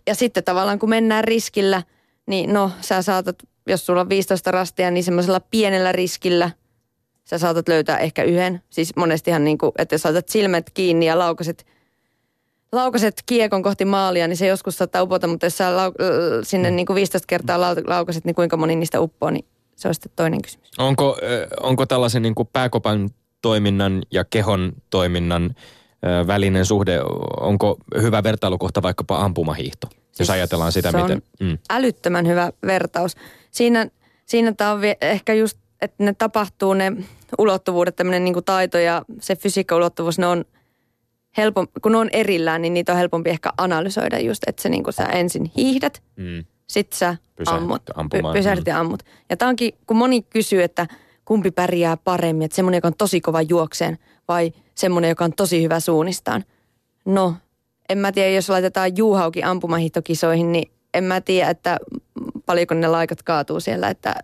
Ja 0.06 0.15
sitten 0.15 0.44
tavallaan 0.44 0.79
kun 0.79 0.88
mennään 0.88 1.25
riskillä, 1.25 1.82
niin 2.26 2.53
no 2.53 2.71
sä 2.81 3.03
saatat, 3.03 3.37
jos 3.67 3.87
sulla 3.87 4.00
on 4.00 4.09
15 4.09 4.50
rastia, 4.50 4.91
niin 4.91 5.05
semmoisella 5.05 5.41
pienellä 5.41 5.93
riskillä– 5.93 6.50
sä 7.25 7.38
saatat 7.38 7.69
löytää 7.69 7.99
ehkä 7.99 8.23
yhden. 8.23 8.62
Siis 8.71 8.97
monestihan 8.97 9.44
niin 9.44 9.59
kuin, 9.59 9.73
että 9.79 9.94
jos 9.94 10.03
saatat 10.03 10.29
silmät 10.29 10.71
kiinni 10.71 11.06
ja 11.06 11.19
laukaset, 11.19 11.67
laukaset 12.73 13.15
kiekon 13.26 13.62
kohti 13.62 13.85
maalia, 13.85 14.29
niin 14.29 14.37
se 14.37 14.47
joskus 14.47 14.79
saattaa 14.79 15.03
upota, 15.03 15.26
mutta 15.26 15.47
jos 15.47 15.59
sä 15.59 15.71
lau- 15.71 15.94
sinne 16.43 16.71
niin 16.71 16.87
kuin 16.87 16.94
15 16.94 17.26
kertaa 17.26 17.61
laukaset, 17.87 18.25
niin 18.25 18.35
kuinka 18.35 18.56
moni 18.56 18.76
niistä 18.76 19.00
uppoo, 19.00 19.31
niin 19.31 19.44
se 19.76 19.88
on 19.88 19.94
sitten 19.94 20.12
toinen 20.17 20.43
kysymys. 20.43 20.71
Onko, 20.79 21.19
onko 21.61 21.87
tällaisen 21.87 22.23
niin 22.23 22.35
kuin 22.35 22.49
pääkopan 22.53 23.11
toiminnan 23.43 24.03
ja 24.11 24.25
kehon 24.25 24.73
toiminnan 24.91 25.55
välinen 26.26 26.67
suhde, 26.67 27.00
onko 27.41 27.76
hyvä 28.03 28.23
vertailukohta 28.23 28.82
vaikkapa 28.82 29.21
ampumahiihto, 29.21 29.88
siis 29.91 30.19
jos 30.19 30.31
ajatellaan 30.31 30.73
sitä, 30.73 30.91
se 30.91 31.03
miten... 31.03 31.23
Mm. 31.41 31.59
älyttömän 31.71 32.26
hyvä 32.26 32.53
vertaus. 32.67 33.17
Siinä, 33.50 33.87
siinä 34.26 34.53
tämä 34.53 34.73
on 34.73 34.81
ehkä 35.00 35.35
just 35.35 35.59
että 35.85 36.05
ne 36.05 36.14
tapahtuu 36.14 36.75
ne 36.75 36.93
ulottuvuudet, 37.38 37.97
tämmöinen 37.97 38.25
niin 38.25 38.45
taito 38.45 38.79
ja 38.79 39.03
se 39.21 39.37
fysiikka-ulottuvuus, 39.37 40.19
ne 40.19 40.26
on 40.26 40.45
helpompi, 41.37 41.81
kun 41.81 41.93
ne 41.93 41.99
on 41.99 42.09
erillään, 42.12 42.62
niin 42.62 42.75
niitä 42.75 42.93
on 42.93 42.99
helpompi 42.99 43.31
ehkä 43.31 43.53
analysoida 43.59 44.19
just, 44.19 44.43
että 44.47 44.62
se 44.62 44.69
niin 44.69 44.85
kuin 44.85 44.95
sä 44.95 45.05
ensin 45.05 45.53
hiihdät, 45.57 46.03
mm. 46.17 46.45
sit 46.67 46.93
sä 46.93 47.17
Pysähdyt, 47.37 47.62
ammut, 47.62 47.83
py, 48.11 48.19
pysähdyt 48.33 48.67
ja 48.67 48.81
ammut. 48.81 49.03
Ja 49.31 49.37
tämä 49.37 49.49
onkin, 49.49 49.73
kun 49.87 49.97
moni 49.97 50.23
kysyy, 50.23 50.62
että 50.62 50.87
kumpi 51.25 51.50
pärjää 51.50 51.97
paremmin, 51.97 52.45
että 52.45 52.57
semmoinen, 52.57 52.79
joka 52.79 52.88
on 52.88 52.95
tosi 52.99 53.21
kova 53.21 53.43
juokseen 53.43 53.99
vai 54.29 54.53
semmoinen, 54.75 55.09
joka 55.09 55.25
on 55.25 55.33
tosi 55.33 55.62
hyvä 55.62 55.81
suunnistaan. 55.81 56.45
No, 57.05 57.35
en 57.88 57.99
mä 57.99 58.12
tiedä, 58.12 58.31
jos 58.31 58.49
laitetaan 58.49 58.97
juuhauki 58.97 59.43
ampumahiihtokisoihin, 59.43 60.53
niin 60.53 60.71
en 60.95 61.05
mä 61.05 61.21
tiedä, 61.21 61.50
että 61.50 61.79
paljonko 62.47 62.75
ne 62.75 62.88
laikat 62.88 63.23
kaatuu 63.23 63.61
siellä, 63.61 63.88
että 63.88 64.14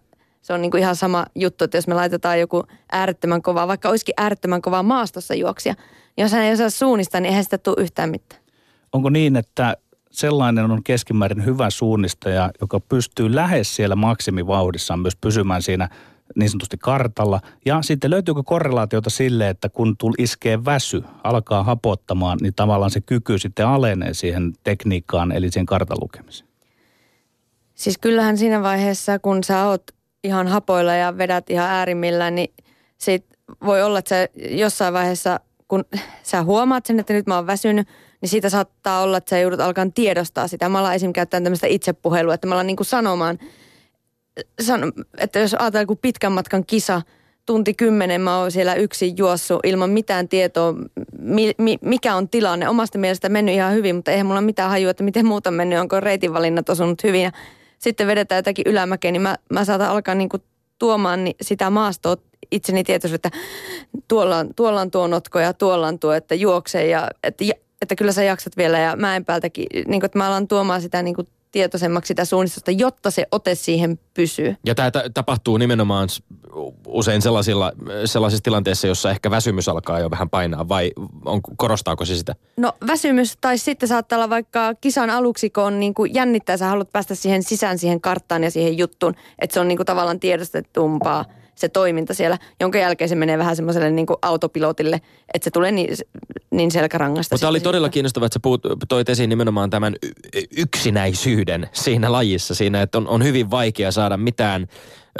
se 0.42 0.52
on 0.52 0.62
niin 0.62 0.70
kuin 0.70 0.80
ihan 0.82 0.96
sama 0.96 1.26
juttu, 1.34 1.64
että 1.64 1.76
jos 1.76 1.86
me 1.86 1.94
laitetaan 1.94 2.40
joku 2.40 2.64
äärettömän 2.92 3.42
kova, 3.42 3.68
vaikka 3.68 3.88
olisikin 3.88 4.14
äärettömän 4.16 4.62
kova 4.62 4.82
maastossa 4.82 5.34
juoksia, 5.34 5.74
niin 6.16 6.24
jos 6.24 6.32
hän 6.32 6.42
ei 6.42 6.52
osaa 6.52 6.70
suunnistaa, 6.70 7.20
niin 7.20 7.28
eihän 7.28 7.44
sitä 7.44 7.58
tule 7.58 7.76
yhtään 7.78 8.10
mitään. 8.10 8.42
Onko 8.92 9.10
niin, 9.10 9.36
että 9.36 9.76
sellainen 10.10 10.70
on 10.70 10.84
keskimäärin 10.84 11.44
hyvä 11.44 11.70
suunnistaja, 11.70 12.50
joka 12.60 12.80
pystyy 12.80 13.34
lähes 13.34 13.76
siellä 13.76 13.96
maksimivauhdissaan 13.96 15.00
myös 15.00 15.16
pysymään 15.16 15.62
siinä 15.62 15.88
niin 16.36 16.50
sanotusti 16.50 16.76
kartalla. 16.78 17.40
Ja 17.64 17.82
sitten 17.82 18.10
löytyykö 18.10 18.42
korrelaatiota 18.42 19.10
sille, 19.10 19.48
että 19.48 19.68
kun 19.68 19.96
tul 19.96 20.12
iskee 20.18 20.64
väsy, 20.64 21.02
alkaa 21.24 21.62
hapottamaan, 21.62 22.38
niin 22.42 22.54
tavallaan 22.54 22.90
se 22.90 23.00
kyky 23.00 23.38
sitten 23.38 23.66
alenee 23.66 24.14
siihen 24.14 24.52
tekniikkaan, 24.64 25.32
eli 25.32 25.50
siihen 25.50 25.66
kartan 25.66 25.98
lukemiseen? 26.00 26.50
Siis 27.74 27.98
kyllähän 27.98 28.38
siinä 28.38 28.62
vaiheessa, 28.62 29.18
kun 29.18 29.44
sä 29.44 29.66
oot 29.66 29.82
ihan 30.24 30.48
hapoilla 30.48 30.94
ja 30.94 31.18
vedät 31.18 31.50
ihan 31.50 31.70
äärimmillään, 31.70 32.34
niin 32.34 32.54
sit 32.98 33.24
voi 33.64 33.82
olla, 33.82 33.98
että 33.98 34.08
sä 34.08 34.28
jossain 34.50 34.94
vaiheessa, 34.94 35.40
kun 35.68 35.84
sä 36.22 36.42
huomaat 36.42 36.86
sen, 36.86 37.00
että 37.00 37.12
nyt 37.12 37.26
mä 37.26 37.36
oon 37.36 37.46
väsynyt, 37.46 37.88
niin 38.20 38.28
siitä 38.28 38.48
saattaa 38.48 39.02
olla, 39.02 39.16
että 39.16 39.30
sä 39.30 39.38
joudut 39.38 39.60
alkaa 39.60 39.86
tiedostaa 39.94 40.48
sitä. 40.48 40.68
Mä 40.68 40.78
alan 40.78 40.94
esimerkiksi 40.94 41.14
käyttämään 41.14 41.44
tämmöistä 41.44 41.66
itsepuhelua, 41.66 42.34
että 42.34 42.46
mä 42.46 42.54
alan 42.54 42.66
niin 42.66 42.76
kuin 42.76 42.86
sanomaan, 42.86 43.38
san, 44.60 44.92
että 45.18 45.38
jos 45.38 45.54
ajatellaan 45.54 45.82
joku 45.82 45.96
pitkän 45.96 46.32
matkan 46.32 46.66
kisa, 46.66 47.02
tunti 47.46 47.74
kymmenen 47.74 48.20
mä 48.20 48.38
oon 48.38 48.52
siellä 48.52 48.74
yksin 48.74 49.16
juossut 49.18 49.60
ilman 49.64 49.90
mitään 49.90 50.28
tietoa, 50.28 50.74
mi, 51.18 51.52
mi, 51.58 51.78
mikä 51.80 52.14
on 52.14 52.28
tilanne. 52.28 52.68
Omasta 52.68 52.98
mielestä 52.98 53.28
mennyt 53.28 53.54
ihan 53.54 53.74
hyvin, 53.74 53.96
mutta 53.96 54.10
eihän 54.10 54.26
mulla 54.26 54.40
mitään 54.40 54.70
hajua, 54.70 54.90
että 54.90 55.04
miten 55.04 55.26
muuta 55.26 55.50
mennyt, 55.50 55.78
onko 55.78 56.00
reitinvalinnat 56.00 56.68
osunut 56.68 57.02
hyvin. 57.02 57.32
Sitten 57.80 58.06
vedetään 58.06 58.38
jotakin 58.38 58.64
ylämäkeä, 58.66 59.12
niin 59.12 59.22
mä, 59.22 59.36
mä 59.52 59.64
saatan 59.64 59.88
alkaa 59.88 60.14
niin 60.14 60.28
kuin 60.28 60.42
tuomaan 60.78 61.20
sitä 61.42 61.70
maastoa 61.70 62.16
itseni 62.50 62.84
tietoisuus, 62.84 63.14
että 63.14 63.30
tuolla 64.08 64.36
on, 64.36 64.54
tuolla 64.54 64.80
on 64.80 64.90
tuo 64.90 65.06
notko 65.06 65.40
ja 65.40 65.52
tuolla 65.52 65.86
on 65.86 65.98
tuo, 65.98 66.12
että 66.12 66.34
juoksee 66.34 66.86
ja 66.86 67.08
että 67.22 67.44
että 67.82 67.96
kyllä 67.96 68.12
sä 68.12 68.22
jaksat 68.22 68.56
vielä 68.56 68.78
ja 68.78 68.96
Mäenpäältäkin, 68.96 69.66
niin 69.74 70.00
kuin, 70.00 70.04
että 70.04 70.18
mä 70.18 70.26
alan 70.26 70.48
tuomaan 70.48 70.82
sitä 70.82 71.02
niin 71.02 71.14
kuin 71.14 71.28
tietoisemmaksi 71.52 72.08
sitä 72.08 72.24
suunnistusta, 72.24 72.70
jotta 72.70 73.10
se 73.10 73.26
ote 73.32 73.54
siihen 73.54 73.98
pysyy. 74.14 74.56
Ja 74.66 74.74
tämä 74.74 74.90
ta- 74.90 75.10
tapahtuu 75.14 75.56
nimenomaan 75.56 76.08
usein 76.86 77.22
sellaisilla, 77.22 77.72
sellaisissa 78.04 78.42
tilanteissa, 78.42 78.86
jossa 78.86 79.10
ehkä 79.10 79.30
väsymys 79.30 79.68
alkaa 79.68 80.00
jo 80.00 80.10
vähän 80.10 80.30
painaa, 80.30 80.68
vai 80.68 80.92
on, 81.24 81.40
korostaako 81.56 82.04
se 82.04 82.16
sitä? 82.16 82.34
No 82.56 82.72
väsymys 82.86 83.38
tai 83.40 83.58
sitten 83.58 83.88
saattaa 83.88 84.16
olla 84.16 84.30
vaikka 84.30 84.74
kisan 84.80 85.10
aluksi, 85.10 85.50
kun 85.50 85.64
on 85.64 85.80
niin 85.80 85.94
kuin 85.94 86.14
jännittää, 86.14 86.56
sä 86.56 86.66
haluat 86.66 86.92
päästä 86.92 87.14
siihen 87.14 87.42
sisään 87.42 87.78
siihen 87.78 88.00
karttaan 88.00 88.44
ja 88.44 88.50
siihen 88.50 88.78
juttuun, 88.78 89.14
että 89.38 89.54
se 89.54 89.60
on 89.60 89.68
niin 89.68 89.78
kuin 89.78 89.86
tavallaan 89.86 90.20
tiedostettumpaa 90.20 91.24
se 91.60 91.68
toiminta 91.68 92.14
siellä, 92.14 92.38
jonka 92.60 92.78
jälkeen 92.78 93.08
se 93.08 93.14
menee 93.14 93.38
vähän 93.38 93.56
semmoiselle 93.56 93.90
niin 93.90 94.06
autopilotille, 94.22 95.00
että 95.34 95.44
se 95.44 95.50
tulee 95.50 95.72
niin, 95.72 95.96
niin 96.50 96.70
selkärangasta. 96.70 97.34
Mutta 97.34 97.48
oli 97.48 97.60
todella 97.60 97.86
siitä. 97.86 97.92
kiinnostavaa, 97.92 98.26
että 98.26 98.34
sä 98.34 98.40
puhut, 98.42 98.62
toit 98.88 99.08
esiin 99.08 99.30
nimenomaan 99.30 99.70
tämän 99.70 99.96
yksinäisyyden 100.56 101.68
siinä 101.72 102.12
lajissa, 102.12 102.54
siinä, 102.54 102.82
että 102.82 102.98
on, 102.98 103.08
on 103.08 103.24
hyvin 103.24 103.50
vaikea 103.50 103.92
saada 103.92 104.16
mitään 104.16 104.66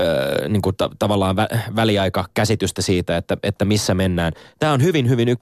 ö, 0.01 0.49
niin 0.49 0.63
kuin 0.63 0.77
ta- 0.77 0.91
tavallaan 0.99 1.37
vä- 1.37 1.59
väliaikakäsitystä 1.77 2.83
siitä, 2.83 3.17
että, 3.17 3.37
että 3.43 3.65
missä 3.65 3.95
mennään. 3.95 4.33
Tämä 4.59 4.73
on 4.73 4.83
hyvin, 4.83 5.09
hyvin 5.09 5.29
y- 5.29 5.37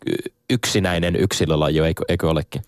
yksinäinen 0.50 1.16
yksilölaji, 1.16 1.78
eikö, 1.78 2.04
eikö 2.08 2.30
olekin? 2.30 2.62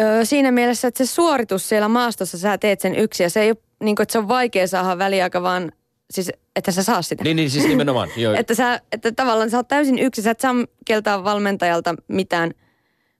Öö, 0.00 0.24
siinä 0.24 0.50
mielessä, 0.50 0.88
että 0.88 1.04
se 1.04 1.14
suoritus 1.14 1.68
siellä 1.68 1.88
maastossa, 1.88 2.38
sä 2.38 2.58
teet 2.58 2.80
sen 2.80 2.96
yksi 2.96 3.22
ja 3.22 3.30
se 3.30 3.40
ei 3.40 3.50
ole 3.50 3.56
niin 3.80 3.96
kuin, 3.96 4.02
että 4.02 4.12
se 4.12 4.18
on 4.18 4.28
vaikea 4.28 4.66
saada 4.66 4.98
väliaika, 4.98 5.42
vaan 5.42 5.72
siis, 6.10 6.32
että 6.56 6.72
sä 6.72 6.82
saa 6.82 7.02
sitä. 7.02 7.24
Niin, 7.24 7.36
niin 7.36 7.50
siis 7.50 7.68
nimenomaan. 7.68 8.08
Joo. 8.16 8.34
Että, 8.38 8.54
sä, 8.54 8.80
että 8.92 9.12
tavallaan 9.12 9.50
sä 9.50 9.56
oot 9.56 9.68
täysin 9.68 9.98
yksin, 9.98 10.24
sä 10.24 10.30
et 10.30 10.40
saa 10.40 10.54
keltaa 10.84 11.24
valmentajalta 11.24 11.94
mitään, 12.08 12.50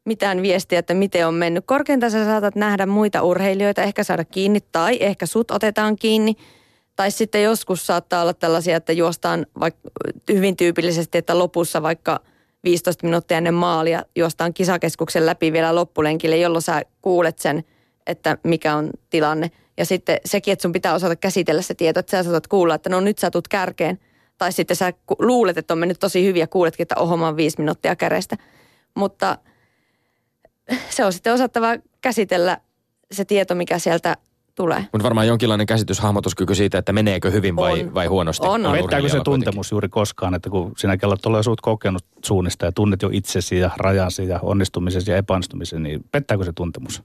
mitään 0.05 0.43
viestiä, 0.43 0.79
että 0.79 0.95
miten 0.95 1.27
on 1.27 1.35
mennyt. 1.35 1.65
Korkeintaan 1.67 2.13
sä 2.13 2.25
saatat 2.25 2.55
nähdä 2.55 2.87
muita 2.87 3.23
urheilijoita, 3.23 3.83
ehkä 3.83 4.05
saada 4.05 4.25
kiinni 4.25 4.61
tai 4.73 4.99
ehkä 5.01 5.27
sut 5.27 5.51
otetaan 5.51 5.97
kiinni. 5.97 6.35
Tai 6.97 7.11
sitten 7.11 7.43
joskus 7.43 7.87
saattaa 7.87 8.23
olla 8.23 8.35
tällaisia, 8.35 8.77
että 8.77 8.93
juostaan 8.93 9.47
vaikka 9.61 9.91
hyvin 10.33 10.57
tyypillisesti, 10.57 11.19
että 11.19 11.39
lopussa 11.39 11.83
vaikka 11.83 12.21
15 12.65 13.07
minuuttia 13.07 13.39
ennen 13.39 13.55
maalia 13.55 14.03
juostaan 14.17 14.55
kisakeskuksen 14.55 15.27
läpi 15.27 15.53
vielä 15.53 15.75
loppulenkille, 15.75 16.37
jolloin 16.37 16.63
sä 16.63 16.83
kuulet 17.03 17.39
sen, 17.39 17.65
että 18.07 18.39
mikä 18.43 18.77
on 18.77 18.91
tilanne. 19.11 19.51
Ja 19.79 19.87
sitten 19.87 20.21
sekin, 20.25 20.53
että 20.53 20.63
sun 20.63 20.73
pitää 20.73 20.95
osata 20.95 21.17
käsitellä 21.17 21.63
se 21.63 21.75
tieto, 21.75 22.01
että 22.01 22.11
sä 22.11 22.23
saatat 22.23 22.47
kuulla, 22.47 22.75
että 22.75 22.91
no 22.91 23.01
nyt 23.01 23.19
sä 23.19 23.31
tulet 23.31 23.49
kärkeen. 23.49 23.99
Tai 24.39 24.53
sitten 24.53 24.77
sä 24.77 24.93
luulet, 25.19 25.59
että 25.59 25.75
on 25.75 25.79
mennyt 25.79 26.01
tosi 26.01 26.25
hyvin 26.25 26.41
ja 26.41 26.47
kuuletkin, 26.47 26.85
että 26.85 26.95
oho, 26.99 27.17
mä 27.17 27.37
viisi 27.37 27.59
minuuttia 27.59 27.97
kärestä. 27.97 28.37
Mutta 28.95 29.39
se 30.91 31.05
on 31.05 31.13
sitten 31.13 31.35
osattava 31.35 31.69
käsitellä 32.01 32.59
se 33.13 33.25
tieto, 33.25 33.55
mikä 33.55 33.79
sieltä 33.79 34.17
tulee. 34.55 34.87
Mutta 34.93 35.03
varmaan 35.03 35.27
jonkinlainen 35.27 35.67
käsitys, 35.67 36.01
hahmotuskyky 36.01 36.55
siitä, 36.55 36.79
että 36.79 36.93
meneekö 36.93 37.31
hyvin 37.31 37.57
vai, 37.57 37.83
On. 37.83 37.95
vai 37.95 38.07
huonosti. 38.07 38.47
On, 38.47 38.67
on. 38.67 38.77
Pettääkö 38.77 39.09
se 39.09 39.21
tuntemus 39.25 39.71
juuri 39.71 39.89
koskaan, 39.89 40.35
että 40.35 40.51
kun 40.51 40.73
sinä 40.77 40.97
kello 40.97 41.17
tulee 41.17 41.43
suut 41.43 41.61
kokenut 41.61 42.05
suunnista 42.25 42.65
ja 42.65 42.73
tunnet 42.73 43.03
jo 43.03 43.11
itsesi 43.13 43.59
ja 43.59 43.71
rajasi 43.77 44.29
ja 44.29 44.41
onnistumisesi 44.43 45.11
ja 45.11 45.17
epäonnistumisen, 45.17 45.83
niin 45.83 46.05
pettääkö 46.13 46.45
se 46.45 46.53
tuntemus? 46.53 47.03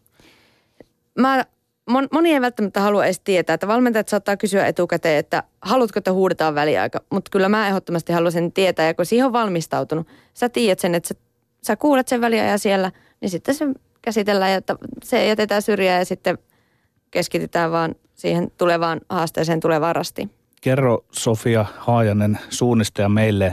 Mä, 1.19 1.45
mon, 1.89 2.07
moni 2.11 2.33
ei 2.33 2.41
välttämättä 2.41 2.81
halua 2.81 3.05
edes 3.05 3.19
tietää, 3.19 3.53
että 3.53 3.67
valmentajat 3.67 4.07
saattaa 4.07 4.37
kysyä 4.37 4.65
etukäteen, 4.65 5.19
että 5.19 5.43
haluatko, 5.61 5.99
että 5.99 6.13
huudetaan 6.13 6.55
väliaika. 6.55 7.01
Mutta 7.09 7.31
kyllä 7.31 7.49
mä 7.49 7.67
ehdottomasti 7.67 8.13
haluaisin 8.13 8.51
tietää, 8.51 8.85
ja 8.85 8.93
kun 8.93 9.05
siihen 9.05 9.25
on 9.25 9.33
valmistautunut, 9.33 10.07
sä 10.33 10.49
tiedät 10.49 10.79
sen, 10.79 10.95
että 10.95 11.07
sä, 11.07 11.15
sä 11.63 11.75
kuulet 11.75 12.07
sen 12.07 12.21
väliajan 12.21 12.59
siellä, 12.59 12.91
niin 13.21 13.29
sitten 13.29 13.55
se 13.55 13.65
käsitellään 14.01 14.51
ja 14.51 14.61
se 15.03 15.27
jätetään 15.27 15.61
syrjään 15.61 15.99
ja 15.99 16.05
sitten 16.05 16.37
keskitytään 17.11 17.71
vaan 17.71 17.95
siihen 18.15 18.51
tulevaan 18.57 19.01
haasteeseen 19.09 19.59
tulevaan 19.59 19.95
rastiin. 19.95 20.31
Kerro 20.61 21.05
Sofia 21.11 21.65
Haajanen 21.77 22.39
suunnistaja 22.49 23.09
meille 23.09 23.45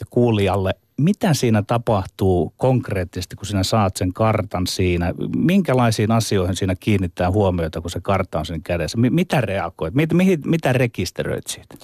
ja 0.00 0.06
kuulijalle, 0.10 0.74
mitä 0.98 1.34
siinä 1.34 1.62
tapahtuu 1.62 2.54
konkreettisesti, 2.56 3.36
kun 3.36 3.46
sinä 3.46 3.62
saat 3.62 3.96
sen 3.96 4.12
kartan 4.12 4.66
siinä? 4.66 5.14
Minkälaisiin 5.36 6.10
asioihin 6.10 6.56
siinä 6.56 6.74
kiinnittää 6.80 7.30
huomiota, 7.30 7.80
kun 7.80 7.90
se 7.90 8.00
kartta 8.00 8.38
on 8.38 8.46
sen 8.46 8.62
kädessä? 8.62 8.98
Mi- 8.98 9.10
mitä 9.10 9.40
reagoit? 9.40 9.94
Mit, 9.94 10.12
mihin, 10.12 10.40
mitä 10.44 10.72
rekisteröit 10.72 11.46
siitä? 11.46 11.74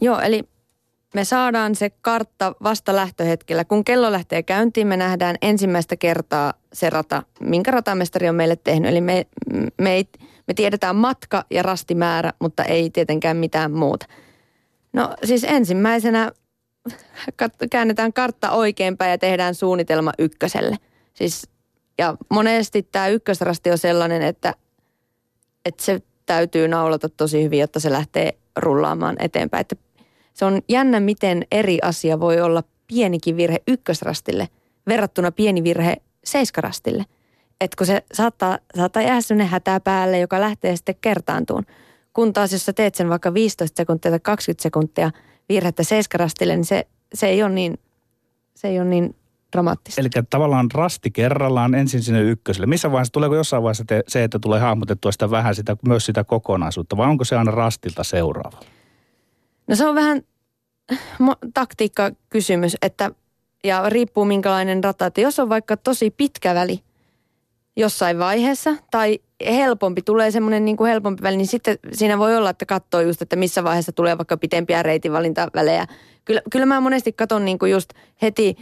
Joo, 0.00 0.20
eli 0.20 0.44
me 1.14 1.24
saadaan 1.24 1.74
se 1.74 1.90
kartta 1.90 2.54
vasta 2.62 2.96
lähtöhetkellä. 2.96 3.64
Kun 3.64 3.84
kello 3.84 4.12
lähtee 4.12 4.42
käyntiin, 4.42 4.86
me 4.86 4.96
nähdään 4.96 5.36
ensimmäistä 5.42 5.96
kertaa 5.96 6.54
se 6.72 6.90
rata, 6.90 7.22
minkä 7.40 7.70
ratamestari 7.70 8.28
on 8.28 8.34
meille 8.34 8.56
tehnyt. 8.56 8.90
Eli 8.90 9.00
me, 9.00 9.26
me, 9.80 9.92
ei, 9.92 10.08
me 10.46 10.54
tiedetään 10.54 10.96
matka 10.96 11.44
ja 11.50 11.62
rastimäärä, 11.62 12.32
mutta 12.40 12.64
ei 12.64 12.90
tietenkään 12.90 13.36
mitään 13.36 13.72
muuta. 13.72 14.06
No 14.92 15.14
siis 15.24 15.44
ensimmäisenä 15.44 16.32
käännetään 17.70 18.12
kartta 18.12 18.50
oikeinpäin 18.50 19.10
ja 19.10 19.18
tehdään 19.18 19.54
suunnitelma 19.54 20.12
ykköselle. 20.18 20.76
Siis, 21.14 21.48
ja 21.98 22.16
monesti 22.28 22.82
tämä 22.82 23.08
ykkösrasti 23.08 23.70
on 23.70 23.78
sellainen, 23.78 24.22
että, 24.22 24.54
että 25.64 25.84
se 25.84 26.02
täytyy 26.26 26.68
naulata 26.68 27.08
tosi 27.08 27.42
hyvin, 27.42 27.60
jotta 27.60 27.80
se 27.80 27.92
lähtee 27.92 28.34
rullaamaan 28.56 29.16
eteenpäin. 29.18 29.60
Että 29.60 29.76
se 30.34 30.44
on 30.44 30.62
jännä, 30.68 31.00
miten 31.00 31.46
eri 31.52 31.78
asia 31.82 32.20
voi 32.20 32.40
olla 32.40 32.62
pienikin 32.86 33.36
virhe 33.36 33.62
ykkösrastille 33.68 34.48
verrattuna 34.86 35.32
pieni 35.32 35.64
virhe 35.64 35.96
seiskarastille. 36.24 37.04
Että 37.60 37.76
kun 37.76 37.86
se 37.86 38.02
saattaa, 38.12 38.58
saattaa 38.76 39.02
jäädä 39.02 39.20
sellainen 39.20 39.48
hätä 39.48 39.80
päälle, 39.80 40.18
joka 40.18 40.40
lähtee 40.40 40.76
sitten 40.76 40.94
kertaantuun. 41.00 41.66
Kun 42.12 42.32
taas 42.32 42.52
jos 42.52 42.66
sä 42.66 42.72
teet 42.72 42.94
sen 42.94 43.08
vaikka 43.08 43.34
15 43.34 43.76
sekuntia 43.76 44.10
tai 44.10 44.20
20 44.22 44.62
sekuntia 44.62 45.10
virhettä 45.50 45.82
seiskarastille, 45.82 46.56
niin 46.56 46.64
se, 46.64 46.86
se 47.14 47.26
ei 47.26 47.42
ole 47.42 47.52
niin, 47.52 47.78
se 48.54 48.68
ei 48.68 48.80
ole 48.80 48.88
niin 48.88 49.16
dramaattista. 49.52 50.00
Eli 50.00 50.08
tavallaan 50.30 50.68
rasti 50.74 51.10
kerrallaan 51.10 51.74
ensin 51.74 52.02
sinne 52.02 52.20
ykköselle. 52.22 52.66
Missä 52.66 52.92
vaiheessa, 52.92 53.12
tuleeko 53.12 53.34
jossain 53.34 53.62
vaiheessa 53.62 53.84
te, 53.86 54.02
se, 54.08 54.24
että 54.24 54.38
tulee 54.38 54.60
hahmotettua 54.60 55.12
sitä 55.12 55.30
vähän 55.30 55.54
sitä, 55.54 55.76
myös 55.86 56.06
sitä 56.06 56.24
kokonaisuutta, 56.24 56.96
vai 56.96 57.08
onko 57.08 57.24
se 57.24 57.36
aina 57.36 57.50
rastilta 57.50 58.04
seuraava? 58.04 58.60
No 59.66 59.76
se 59.76 59.86
on 59.86 59.94
vähän 59.94 60.22
mo- 61.22 61.50
taktiikkakysymys, 61.54 62.76
että 62.82 63.10
ja 63.64 63.88
riippuu 63.88 64.24
minkälainen 64.24 64.84
rata. 64.84 65.06
Että 65.06 65.20
jos 65.20 65.38
on 65.38 65.48
vaikka 65.48 65.76
tosi 65.76 66.10
pitkä 66.10 66.54
väli 66.54 66.80
jossain 67.76 68.18
vaiheessa 68.18 68.76
tai 68.90 69.18
helpompi, 69.46 70.02
tulee 70.02 70.30
semmoinen 70.30 70.64
niin 70.64 70.76
kuin 70.76 70.90
helpompi 70.90 71.22
väli, 71.22 71.36
niin 71.36 71.46
sitten 71.46 71.78
siinä 71.92 72.18
voi 72.18 72.36
olla, 72.36 72.50
että 72.50 72.66
katsoo 72.66 73.00
just, 73.00 73.22
että 73.22 73.36
missä 73.36 73.64
vaiheessa 73.64 73.92
tulee 73.92 74.18
vaikka 74.18 74.36
pitempiä 74.36 74.82
reitinvalintavälejä. 74.82 75.86
Kyllä, 76.24 76.42
kyllä 76.50 76.66
mä 76.66 76.80
monesti 76.80 77.12
katson 77.12 77.44
niin 77.44 77.58
kuin 77.58 77.72
just 77.72 77.90
heti 78.22 78.56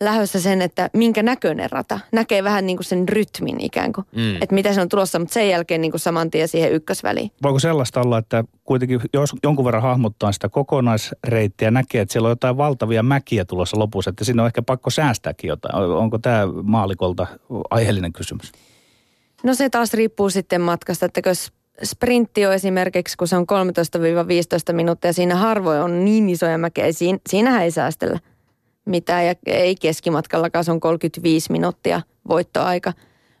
lähössä 0.00 0.40
sen, 0.40 0.62
että 0.62 0.90
minkä 0.92 1.22
näköinen 1.22 1.70
rata. 1.70 2.00
Näkee 2.12 2.44
vähän 2.44 2.66
niin 2.66 2.76
kuin 2.76 2.84
sen 2.84 3.08
rytmin 3.08 3.60
ikään 3.60 3.92
kuin, 3.92 4.04
Mm. 4.16 4.36
että 4.42 4.54
mitä 4.54 4.72
se 4.72 4.80
on 4.80 4.88
tulossa, 4.88 5.18
mutta 5.18 5.32
sen 5.34 5.48
jälkeen 5.48 5.80
niin 5.80 5.90
kuin 5.90 6.00
saman 6.00 6.30
tien 6.30 6.48
siihen 6.48 6.72
ykkösväliin. 6.72 7.30
Voiko 7.42 7.58
sellaista 7.58 8.00
olla, 8.00 8.18
että 8.18 8.44
kuitenkin 8.64 9.00
jos 9.14 9.34
jonkun 9.42 9.64
verran 9.64 9.82
hahmottaa 9.82 10.32
sitä 10.32 10.48
kokonaisreittiä, 10.48 11.70
näkee, 11.70 12.00
että 12.00 12.12
siellä 12.12 12.26
on 12.26 12.32
jotain 12.32 12.56
valtavia 12.56 13.02
mäkiä 13.02 13.44
tulossa 13.44 13.78
lopussa, 13.78 14.10
että 14.10 14.24
sinne 14.24 14.42
on 14.42 14.46
ehkä 14.46 14.62
pakko 14.62 14.90
säästääkin 14.90 15.48
jotain. 15.48 15.74
Onko 15.84 16.18
tämä 16.18 16.46
maalikolta 16.62 17.26
aiheellinen 17.70 18.12
kysymys? 18.12 18.52
No 19.42 19.54
se 19.54 19.70
taas 19.70 19.94
riippuu 19.94 20.30
sitten 20.30 20.60
matkasta, 20.60 21.06
että 21.06 21.20
jos 21.26 21.52
sprintti 21.84 22.46
on 22.46 22.54
esimerkiksi, 22.54 23.16
kun 23.16 23.28
se 23.28 23.36
on 23.36 23.46
13-15 24.72 24.72
minuuttia, 24.72 25.12
siinä 25.12 25.36
harvoin 25.36 25.80
on 25.80 26.04
niin 26.04 26.28
isoja 26.28 26.58
mäkejä, 26.58 26.92
siinä, 26.92 27.18
siinähän 27.28 27.62
ei 27.62 27.70
säästellä 27.70 28.18
mitään 28.84 29.26
ja 29.26 29.34
ei 29.46 29.74
keskimatkallakaan, 29.76 30.64
se 30.64 30.72
on 30.72 30.80
35 30.80 31.52
minuuttia 31.52 32.02
voittoaika. 32.28 32.92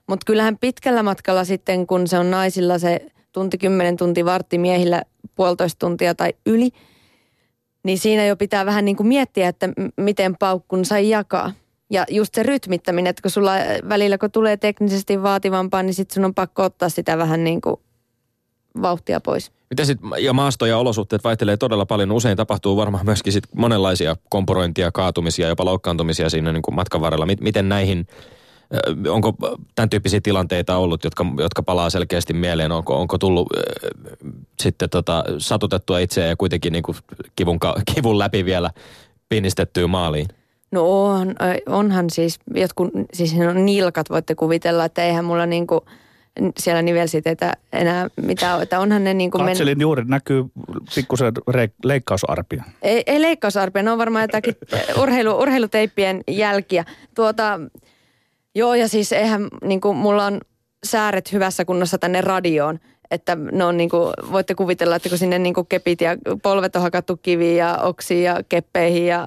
Mutta 0.06 0.24
kyllähän 0.26 0.58
pitkällä 0.58 1.02
matkalla 1.02 1.44
sitten, 1.44 1.86
kun 1.86 2.08
se 2.08 2.18
on 2.18 2.30
naisilla 2.30 2.78
se 2.78 3.06
tunti, 3.32 3.58
10 3.58 3.96
tunti, 3.96 4.24
vartti 4.24 4.58
miehillä 4.58 5.02
puolitoista 5.34 5.78
tuntia 5.78 6.14
tai 6.14 6.32
yli, 6.46 6.70
niin 7.82 7.98
siinä 7.98 8.26
jo 8.26 8.36
pitää 8.36 8.66
vähän 8.66 8.84
niin 8.84 8.96
kuin 8.96 9.06
miettiä, 9.06 9.48
että 9.48 9.68
miten 9.96 10.36
paukkun 10.36 10.84
sai 10.84 11.08
jakaa. 11.08 11.52
Ja 11.90 12.04
just 12.10 12.34
se 12.34 12.42
rytmittäminen, 12.42 13.10
että 13.10 13.22
kun 13.22 13.30
sulla 13.30 13.52
välillä 13.88 14.18
kun 14.18 14.30
tulee 14.30 14.56
teknisesti 14.56 15.22
vaativampaa, 15.22 15.82
niin 15.82 15.94
sitten 15.94 16.14
sun 16.14 16.24
on 16.24 16.34
pakko 16.34 16.62
ottaa 16.62 16.88
sitä 16.88 17.18
vähän 17.18 17.44
niin 17.44 17.60
kuin 17.60 17.76
vauhtia 18.82 19.20
pois. 19.20 19.52
Mitä 19.70 19.84
sit, 19.84 19.98
ja 20.18 20.32
maasto 20.32 20.66
ja 20.66 20.78
olosuhteet 20.78 21.24
vaihtelee 21.24 21.56
todella 21.56 21.86
paljon. 21.86 22.12
Usein 22.12 22.36
tapahtuu 22.36 22.76
varmaan 22.76 23.04
myöskin 23.04 23.32
sit 23.32 23.44
monenlaisia 23.56 24.16
kompurointia, 24.28 24.92
kaatumisia, 24.92 25.48
jopa 25.48 25.64
loukkaantumisia 25.64 26.30
siinä 26.30 26.52
niin 26.52 26.62
kuin 26.62 26.74
matkan 26.74 27.00
varrella. 27.00 27.26
Mit- 27.26 27.40
Miten 27.40 27.68
näihin, 27.68 28.06
onko 29.08 29.34
tämän 29.74 29.90
tyyppisiä 29.90 30.20
tilanteita 30.20 30.76
ollut, 30.76 31.04
jotka, 31.04 31.26
jotka 31.38 31.62
palaa 31.62 31.90
selkeästi 31.90 32.32
mieleen? 32.32 32.72
Onko, 32.72 33.00
onko 33.00 33.18
tullut 33.18 33.48
ö, 33.56 33.62
sitten 34.60 34.90
tota, 34.90 35.24
satutettua 35.38 35.98
itseä 35.98 36.26
ja 36.26 36.36
kuitenkin 36.36 36.72
niin 36.72 36.82
kuin 36.82 36.96
kivun, 37.36 37.58
kivun 37.94 38.18
läpi 38.18 38.44
vielä 38.44 38.70
pinnistettyä 39.28 39.86
maaliin? 39.86 40.28
No 40.70 41.04
on, 41.04 41.34
onhan 41.66 42.10
siis, 42.10 42.38
jotkut, 42.54 42.90
siis 43.12 43.34
on 43.48 43.66
nilkat 43.66 44.10
voitte 44.10 44.34
kuvitella, 44.34 44.84
että 44.84 45.04
eihän 45.04 45.24
mulla 45.24 45.46
niinku 45.46 45.84
siellä 46.58 46.82
nivelsiteitä 46.82 47.52
enää 47.72 48.08
mitään, 48.22 48.62
että 48.62 48.80
onhan 48.80 49.04
ne 49.04 49.14
niinku 49.14 49.38
Katselin 49.38 49.78
men... 49.78 49.82
juuri, 49.82 50.04
näkyy 50.04 50.44
pikkusen 50.94 51.32
re- 51.50 51.74
leikkausarpia. 51.84 52.64
Ei, 52.82 53.02
ei 53.06 53.22
leikkausarpia, 53.22 53.82
ne 53.82 53.90
on 53.90 53.98
varmaan 53.98 54.22
jotakin 54.22 54.54
urheilu, 55.02 55.38
urheiluteippien 55.38 56.20
jälkiä. 56.30 56.84
Tuota, 57.14 57.60
joo 58.54 58.74
ja 58.74 58.88
siis 58.88 59.12
eihän 59.12 59.48
niinku, 59.64 59.94
mulla 59.94 60.26
on 60.26 60.40
sääret 60.84 61.32
hyvässä 61.32 61.64
kunnossa 61.64 61.98
tänne 61.98 62.20
radioon, 62.20 62.78
että 63.10 63.36
ne 63.52 63.64
on 63.64 63.76
niin 63.76 63.90
kuin, 63.90 64.12
voitte 64.32 64.54
kuvitella, 64.54 64.96
että 64.96 65.08
kun 65.08 65.18
sinne 65.18 65.38
niin 65.38 65.54
kuin 65.54 65.66
kepit 65.66 66.00
ja 66.00 66.16
polvet 66.42 66.76
on 66.76 66.82
hakattu 66.82 67.16
kiviin 67.16 67.56
ja 67.56 67.78
oksiin 67.82 68.24
ja 68.24 68.40
keppeihin 68.48 69.06
ja 69.06 69.26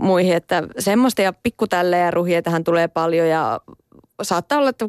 muihin, 0.00 0.36
että 0.36 0.62
semmoista 0.78 1.22
ja 1.22 1.32
pikkutälle 1.32 1.98
ja 1.98 2.10
ruhia 2.10 2.42
tähän 2.42 2.64
tulee 2.64 2.88
paljon 2.88 3.28
ja 3.28 3.60
saattaa 4.22 4.58
olla, 4.58 4.70
että 4.70 4.88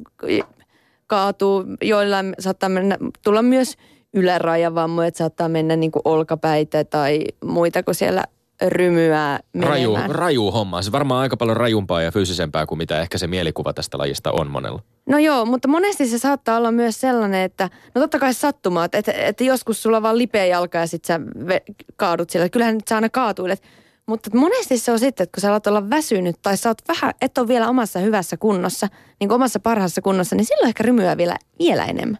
kaatuu, 1.07 1.65
joillain 1.81 2.33
saattaa 2.39 2.69
mennä, 2.69 2.97
tulla 3.23 3.41
myös 3.41 3.77
ylärajavammoja, 4.13 5.07
että 5.07 5.17
saattaa 5.17 5.49
mennä 5.49 5.75
niin 5.75 5.91
kuin 5.91 6.01
olkapäitä 6.05 6.83
tai 6.83 7.23
muita, 7.45 7.83
kun 7.83 7.95
siellä 7.95 8.23
rymyää 8.61 9.39
Raju, 9.61 9.97
raju 10.07 10.51
homma. 10.51 10.81
Se 10.81 10.91
varmaan 10.91 11.21
aika 11.21 11.37
paljon 11.37 11.57
rajumpaa 11.57 12.01
ja 12.01 12.11
fyysisempää 12.11 12.65
kuin 12.65 12.77
mitä 12.77 13.01
ehkä 13.01 13.17
se 13.17 13.27
mielikuva 13.27 13.73
tästä 13.73 13.97
lajista 13.97 14.31
on 14.31 14.51
monella. 14.51 14.81
No 15.09 15.17
joo, 15.17 15.45
mutta 15.45 15.67
monesti 15.67 16.07
se 16.07 16.17
saattaa 16.19 16.57
olla 16.57 16.71
myös 16.71 17.01
sellainen, 17.01 17.41
että 17.41 17.69
no 17.95 18.01
totta 18.01 18.19
kai 18.19 18.33
sattumaat, 18.33 18.95
että, 18.95 19.11
että 19.11 19.43
joskus 19.43 19.83
sulla 19.83 20.01
vaan 20.01 20.17
lipeä 20.17 20.45
jalka 20.45 20.77
ja 20.77 20.87
sit 20.87 21.05
sä 21.05 21.19
kaadut 21.95 22.29
siellä. 22.29 22.49
Kyllähän 22.49 22.75
nyt 22.75 22.87
sä 22.87 22.95
aina 22.95 23.09
kaatuilet. 23.09 23.63
Mutta 24.07 24.29
monesti 24.33 24.77
se 24.77 24.91
on 24.91 24.99
sitten, 24.99 25.23
että 25.23 25.35
kun 25.35 25.41
sä 25.41 25.49
alat 25.49 25.67
olla 25.67 25.89
väsynyt 25.89 26.35
tai 26.41 26.57
sä 26.57 26.69
oot 26.69 26.81
vähän, 26.87 27.13
et 27.21 27.37
ole 27.37 27.47
vielä 27.47 27.69
omassa 27.69 27.99
hyvässä 27.99 28.37
kunnossa, 28.37 28.87
niin 29.19 29.27
kuin 29.27 29.35
omassa 29.35 29.59
parhaassa 29.59 30.01
kunnossa, 30.01 30.35
niin 30.35 30.45
silloin 30.45 30.67
ehkä 30.67 30.83
rymyää 30.83 31.17
vielä, 31.17 31.35
vielä 31.59 31.85
enemmän 31.85 32.17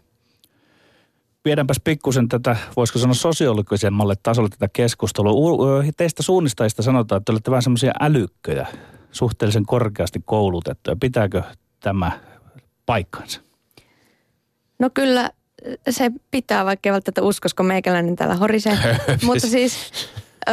viedäänpäs 1.48 1.80
pikkusen 1.84 2.28
tätä, 2.28 2.56
voisiko 2.76 2.98
sanoa 2.98 3.14
sosiologisemmalle 3.14 4.14
tasolle 4.22 4.48
tätä 4.48 4.68
keskustelua. 4.72 5.84
Teistä 5.96 6.22
suunnistajista 6.22 6.82
sanotaan, 6.82 7.20
että 7.20 7.32
olette 7.32 7.50
vähän 7.50 7.62
semmoisia 7.62 7.92
älykköjä, 8.00 8.66
suhteellisen 9.12 9.66
korkeasti 9.66 10.22
koulutettuja. 10.24 10.96
Pitääkö 11.00 11.42
tämä 11.80 12.20
paikkansa? 12.86 13.40
No 14.78 14.90
kyllä 14.94 15.30
se 15.90 16.10
pitää, 16.30 16.64
vaikka 16.64 16.88
ei 16.88 16.92
välttämättä 16.92 17.22
uskosko 17.22 17.62
meikäläinen 17.62 18.16
täällä 18.16 18.34
horisee. 18.34 18.78
Mutta 19.26 19.46
siis, 19.46 19.76
ö, 20.48 20.52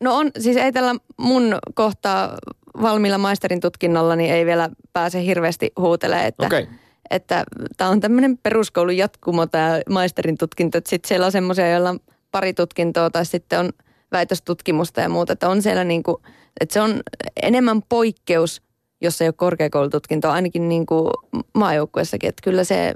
no 0.00 0.16
on, 0.16 0.30
siis 0.38 0.56
ei 0.56 0.72
tällä 0.72 0.94
mun 1.16 1.58
kohtaa 1.74 2.36
valmiilla 2.82 3.18
maisterin 3.18 3.60
tutkinnolla, 3.60 4.16
niin 4.16 4.34
ei 4.34 4.46
vielä 4.46 4.70
pääse 4.92 5.24
hirveästi 5.24 5.72
huutelemaan, 5.78 6.26
että 6.26 6.46
okay 6.46 6.66
että 7.10 7.44
tämä 7.76 7.90
on 7.90 8.00
tämmöinen 8.00 8.38
peruskoulun 8.38 8.96
jatkumo 8.96 9.46
tämä 9.46 9.80
maisterin 9.90 10.38
tutkinto, 10.38 10.78
että 10.78 10.90
sitten 10.90 11.08
siellä 11.08 11.26
on 11.26 11.32
semmoisia, 11.32 11.70
joilla 11.70 11.90
on 11.90 12.00
pari 12.30 12.54
tutkintoa 12.54 13.10
tai 13.10 13.26
sitten 13.26 13.58
on 13.58 13.70
väitöstutkimusta 14.12 15.00
ja 15.00 15.08
muuta, 15.08 15.32
että 15.32 15.48
on 15.48 15.62
siellä 15.62 15.84
niin 15.84 16.02
kuin, 16.02 16.16
että 16.60 16.72
se 16.72 16.80
on 16.80 17.00
enemmän 17.42 17.82
poikkeus, 17.88 18.62
jos 19.00 19.20
ei 19.20 19.28
ole 19.28 19.32
korkeakoulututkintoa, 19.32 20.32
ainakin 20.32 20.68
niin 20.68 20.86
kuin 20.86 21.10
maajoukkuessakin, 21.54 22.28
että 22.28 22.42
kyllä 22.44 22.64
se, 22.64 22.94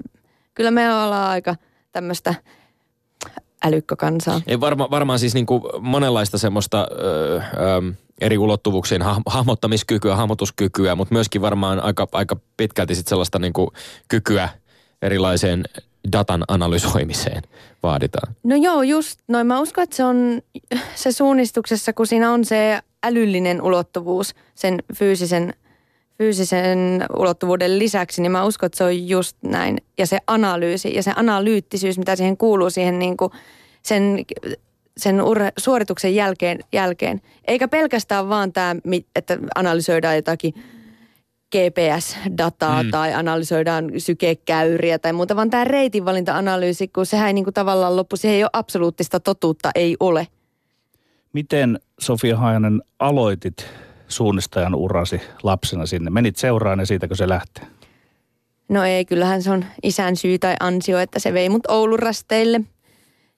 kyllä 0.55 0.71
me 0.71 0.95
ollaan 0.95 1.31
aika 1.31 1.57
tämmöistä 1.93 2.35
älykkökansaa. 3.65 4.41
Ei 4.47 4.61
varma, 4.61 4.91
varmaan 4.91 5.19
siis 5.19 5.35
niin 5.35 5.47
kuin 5.47 5.63
monenlaista 5.81 6.39
semmoista 6.39 6.87
öö, 7.01 7.37
öö, 7.37 7.93
eri 8.21 8.39
ulottuvuuksien 8.39 9.03
hahmottamiskykyä, 9.27 10.17
hahmotuskykyä, 10.17 10.95
mutta 10.95 11.15
myöskin 11.15 11.43
varmaan 11.43 11.81
aika, 11.81 12.09
aika 12.13 12.37
pitkälti 12.57 12.95
sit 12.95 13.09
sellaista 13.09 13.39
niin 13.39 13.53
kuin 13.53 13.71
kykyä 14.09 14.49
erilaiseen 15.03 15.65
datan 16.13 16.45
analysoimiseen 16.49 17.43
vaaditaan. 17.83 18.35
No 18.43 18.57
joo, 18.57 18.83
just 18.83 19.21
noin. 19.29 19.47
Mä 19.47 19.61
uskon, 19.61 19.85
että 19.85 19.97
se 19.97 20.05
on 20.05 20.43
se 20.95 21.13
suunnistuksessa, 21.13 21.93
kun 21.93 22.07
siinä 22.07 22.33
on 22.33 22.45
se 22.45 22.81
älyllinen 23.05 23.63
ulottuvuus 23.63 24.35
sen 24.55 24.83
fyysisen, 24.95 25.55
fyysisen 26.19 27.05
ulottuvuuden 27.19 27.79
lisäksi, 27.79 28.23
niin 28.23 28.33
mä 28.33 28.45
uskon, 28.45 28.67
että 28.67 28.79
se 28.79 28.85
on 28.85 29.09
just 29.09 29.37
näin. 29.43 29.79
Ja 29.99 30.07
se 30.07 30.19
analyysi 30.27 30.95
ja 30.95 31.03
se 31.03 31.13
analyyttisyys, 31.17 31.99
mitä 31.99 32.17
siihen 32.17 32.37
kuuluu 32.37 32.71
siihen 32.71 32.99
niin 32.99 33.17
kuin 33.17 33.33
sen 33.83 34.25
sen 34.97 35.21
ur- 35.21 35.53
suorituksen 35.59 36.15
jälkeen, 36.15 36.59
jälkeen. 36.73 37.21
Eikä 37.47 37.69
pelkästään 37.69 38.29
vaan 38.29 38.53
tämä, 38.53 38.77
että 39.17 39.39
analysoidaan 39.55 40.17
jotakin 40.17 40.55
GPS-dataa 41.57 42.83
mm. 42.83 42.91
tai 42.91 43.15
analysoidaan 43.15 43.91
sykekäyriä 43.99 44.99
tai 44.99 45.13
muuta, 45.13 45.37
vaan 45.37 45.51
tämä 45.51 45.65
reitinvalinta-analyysi, 45.65 46.89
kun 46.89 47.07
sehän 47.07 47.27
ei 47.27 47.33
niin 47.33 47.45
kuin 47.45 47.55
tavallaan 47.55 47.97
loppu, 47.97 48.17
siihen 48.17 48.37
ei 48.37 48.45
ole 48.45 48.51
absoluuttista 48.53 49.21
totuutta, 49.21 49.71
ei 49.75 49.97
ole. 50.01 50.27
Miten 51.33 51.81
Sofia 52.01 52.37
Hajanen 52.37 52.83
aloitit 52.99 53.67
suunnistajan 54.09 54.75
urasi 54.75 55.21
lapsena 55.43 55.87
sinne? 55.87 56.11
Menit 56.11 56.37
seuraan 56.37 56.79
ja 56.79 56.87
siitäkö 56.87 57.15
se 57.15 57.29
lähtee? 57.29 57.67
No 58.69 58.85
ei, 58.85 59.05
kyllähän 59.05 59.43
se 59.43 59.51
on 59.51 59.65
isän 59.83 60.17
syy 60.17 60.39
tai 60.39 60.55
ansio, 60.61 60.99
että 60.99 61.19
se 61.19 61.33
vei 61.33 61.49
mut 61.49 61.67
Oulun 61.69 61.99
rasteille. 61.99 62.61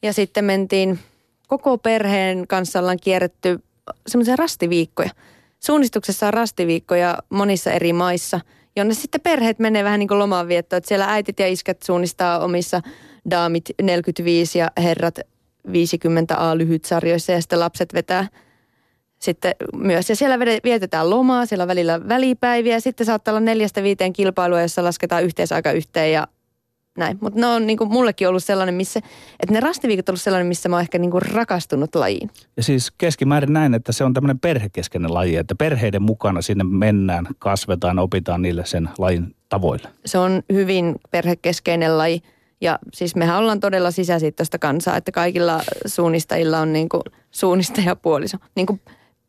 Ja 0.02 0.12
sitten 0.12 0.44
mentiin 0.44 0.98
koko 1.48 1.78
perheen 1.78 2.46
kanssa 2.48 2.80
ollaan 2.80 2.98
kierretty 3.02 3.62
semmoisia 4.06 4.36
rastiviikkoja. 4.36 5.10
Suunnistuksessa 5.60 6.26
on 6.26 6.34
rastiviikkoja 6.34 7.18
monissa 7.30 7.72
eri 7.72 7.92
maissa, 7.92 8.40
jonne 8.76 8.94
sitten 8.94 9.20
perheet 9.20 9.58
menee 9.58 9.84
vähän 9.84 9.98
niin 9.98 10.08
kuin 10.08 10.18
lomaanviettoon. 10.18 10.78
Että 10.78 10.88
siellä 10.88 11.12
äitit 11.12 11.38
ja 11.38 11.48
iskät 11.48 11.82
suunnistaa 11.82 12.38
omissa 12.38 12.82
daamit 13.30 13.64
45 13.82 14.58
ja 14.58 14.70
herrat 14.78 15.18
50 15.72 16.34
A 16.36 16.54
sarjoissa 16.84 17.32
ja 17.32 17.40
sitten 17.40 17.60
lapset 17.60 17.94
vetää 17.94 18.28
sitten 19.24 19.54
myös. 19.76 20.08
Ja 20.08 20.16
siellä 20.16 20.38
vietetään 20.64 21.10
lomaa, 21.10 21.46
siellä 21.46 21.62
on 21.62 21.68
välillä 21.68 22.08
välipäiviä. 22.08 22.80
Sitten 22.80 23.06
saattaa 23.06 23.32
olla 23.32 23.40
neljästä 23.40 23.82
viiteen 23.82 24.12
kilpailua, 24.12 24.60
jossa 24.60 24.84
lasketaan 24.84 25.24
yhteisaika 25.24 25.72
yhteen 25.72 26.12
ja 26.12 26.28
näin. 26.98 27.18
Mutta 27.20 27.40
ne 27.40 27.46
on 27.46 27.66
niin 27.66 27.78
kuin 27.78 27.92
mullekin 27.92 28.28
ollut 28.28 28.44
sellainen, 28.44 28.74
missä, 28.74 29.00
että 29.40 29.52
ne 29.52 29.60
rastiviikot 29.60 30.08
on 30.08 30.12
ollut 30.12 30.22
sellainen, 30.22 30.46
missä 30.46 30.68
mä 30.68 30.76
oon 30.76 30.80
ehkä 30.82 30.98
niin 30.98 31.10
kuin 31.10 31.22
rakastunut 31.22 31.94
lajiin. 31.94 32.30
Ja 32.56 32.62
siis 32.62 32.90
keskimäärin 32.90 33.52
näin, 33.52 33.74
että 33.74 33.92
se 33.92 34.04
on 34.04 34.14
tämmöinen 34.14 34.38
perhekeskeinen 34.38 35.14
laji, 35.14 35.36
että 35.36 35.54
perheiden 35.54 36.02
mukana 36.02 36.42
sinne 36.42 36.64
mennään, 36.64 37.26
kasvetaan, 37.38 37.98
opitaan 37.98 38.42
niille 38.42 38.66
sen 38.66 38.88
lajin 38.98 39.36
tavoille. 39.48 39.88
Se 40.04 40.18
on 40.18 40.42
hyvin 40.52 40.94
perhekeskeinen 41.10 41.98
laji. 41.98 42.22
Ja 42.60 42.78
siis 42.92 43.16
mehän 43.16 43.38
ollaan 43.38 43.60
todella 43.60 43.90
sisäsiittoista 43.90 44.58
kansaa, 44.58 44.96
että 44.96 45.12
kaikilla 45.12 45.60
suunnistajilla 45.86 46.58
on 46.58 46.72
niin 46.72 46.88
kuin 46.88 47.02
suunnistajapuoliso. 47.30 48.36
Niin 48.56 48.66
kuin 48.66 48.80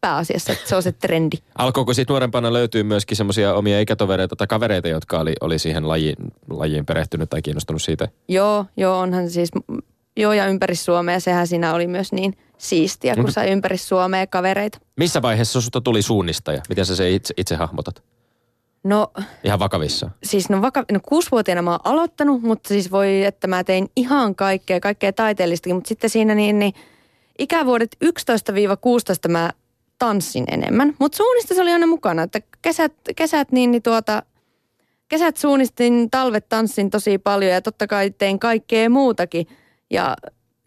pääasiassa, 0.06 0.54
että 0.54 0.70
se 0.70 0.76
on 0.76 0.84
se 0.84 0.92
trendi. 0.92 1.38
Alkoiko 1.58 1.94
sitten 1.94 2.14
nuorempana 2.14 2.54
löytyy 2.54 2.84
myöskin 2.84 3.18
semmoisia 3.18 3.54
omia 3.54 3.80
ikätovereita 3.80 4.36
tai 4.36 4.48
kavereita, 4.48 4.88
jotka 4.88 5.20
oli, 5.20 5.34
oli 5.42 5.60
siihen 5.60 5.88
lajiin, 5.88 6.16
lajiin 6.50 6.86
perehtynyt 6.86 7.30
tai 7.30 7.42
kiinnostunut 7.42 7.82
siitä? 7.82 8.08
Joo, 8.28 8.66
joo, 8.78 9.00
onhan 9.00 9.30
siis, 9.30 9.50
joo 10.18 10.34
ja 10.34 10.48
ympäri 10.48 10.76
Suomea, 10.76 11.20
sehän 11.20 11.48
siinä 11.48 11.74
oli 11.74 11.88
myös 11.88 12.12
niin 12.12 12.38
siistiä, 12.58 13.16
kun 13.16 13.26
mm. 13.26 13.32
sai 13.32 13.52
ympäri 13.52 13.78
Suomea 13.78 14.28
kavereita. 14.28 14.78
Missä 14.98 15.22
vaiheessa 15.22 15.62
sinusta 15.62 15.82
tuli 15.82 16.02
suunnistaja? 16.02 16.62
Miten 16.70 16.86
sä 16.86 16.96
se 16.96 17.12
itse, 17.12 17.34
itse 17.38 17.56
hahmotat? 17.56 18.04
No... 18.84 19.12
Ihan 19.44 19.60
vakavissa? 19.60 20.10
Siis 20.24 20.50
no, 20.50 20.62
vaka, 20.62 20.86
no 20.92 21.00
kuusivuotiaana 21.10 21.62
mä 21.62 21.72
oon 21.72 21.80
aloittanut, 21.84 22.42
mutta 22.42 22.68
siis 22.68 22.92
voi, 22.92 23.24
että 23.24 23.48
mä 23.48 23.64
tein 23.64 23.90
ihan 23.96 24.36
kaikkea, 24.36 24.80
kaikkea 24.80 25.14
taiteellistakin, 25.14 25.76
mutta 25.76 25.88
sitten 25.88 26.10
siinä 26.10 26.36
niin, 26.36 26.60
niin 26.60 26.74
ikävuodet 27.40 27.98
11-16 28.06 28.10
mä 29.28 29.52
tanssin 30.00 30.44
enemmän. 30.52 30.96
Mutta 31.00 31.16
suunnistus 31.16 31.60
oli 31.60 31.72
aina 31.72 31.88
mukana, 31.88 32.24
että 32.24 32.42
kesät, 32.62 32.94
kesät 33.16 33.52
niin, 33.52 33.72
niin 33.72 33.84
tuota, 33.84 34.24
kesät 35.08 35.38
suunnistin, 35.38 36.10
talvet 36.12 36.50
tanssin 36.50 36.90
tosi 36.90 37.18
paljon 37.18 37.52
ja 37.52 37.62
totta 37.62 37.88
kai 37.88 38.12
tein 38.12 38.40
kaikkea 38.40 38.90
muutakin. 38.90 39.48
Ja 39.90 40.16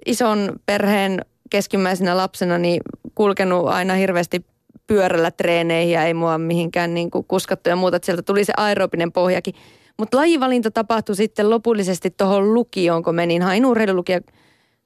ison 0.06 0.52
perheen 0.66 1.24
keskimmäisenä 1.50 2.16
lapsena 2.16 2.58
niin 2.58 2.80
kulkenut 3.14 3.68
aina 3.68 3.94
hirveästi 3.94 4.44
pyörällä 4.86 5.30
treeneihin 5.30 5.92
ja 5.92 6.04
ei 6.04 6.14
mua 6.14 6.38
mihinkään 6.38 6.94
niin 6.94 7.10
kuin 7.10 7.24
kuskattu 7.28 7.68
ja 7.68 7.76
muuta. 7.76 7.96
Että 7.96 8.06
sieltä 8.06 8.22
tuli 8.22 8.44
se 8.44 8.52
aerobinen 8.56 9.12
pohjakin. 9.12 9.54
Mutta 9.98 10.16
lajivalinta 10.16 10.70
tapahtui 10.70 11.16
sitten 11.16 11.50
lopullisesti 11.50 12.10
tuohon 12.10 12.54
lukioon, 12.54 13.02
kun 13.02 13.14
menin, 13.14 13.42
hain 13.42 13.66
urheilulukio. 13.66 14.20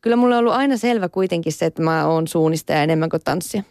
Kyllä 0.01 0.17
mulla 0.17 0.35
on 0.35 0.39
ollut 0.39 0.53
aina 0.53 0.77
selvä 0.77 1.09
kuitenkin 1.09 1.53
se, 1.53 1.67
että 1.67 1.83
mä 1.83 2.07
oon 2.07 2.29
suunnistaja 2.29 2.83
enemmän 2.83 3.09
kuin 3.09 3.23
tanssia 3.25 3.63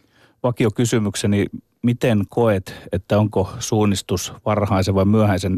vakiokysymykseni, 0.43 1.45
miten 1.81 2.23
koet, 2.29 2.75
että 2.91 3.19
onko 3.19 3.49
suunnistus 3.59 4.33
varhaisen 4.45 4.95
vai 4.95 5.05
myöhäisen 5.05 5.57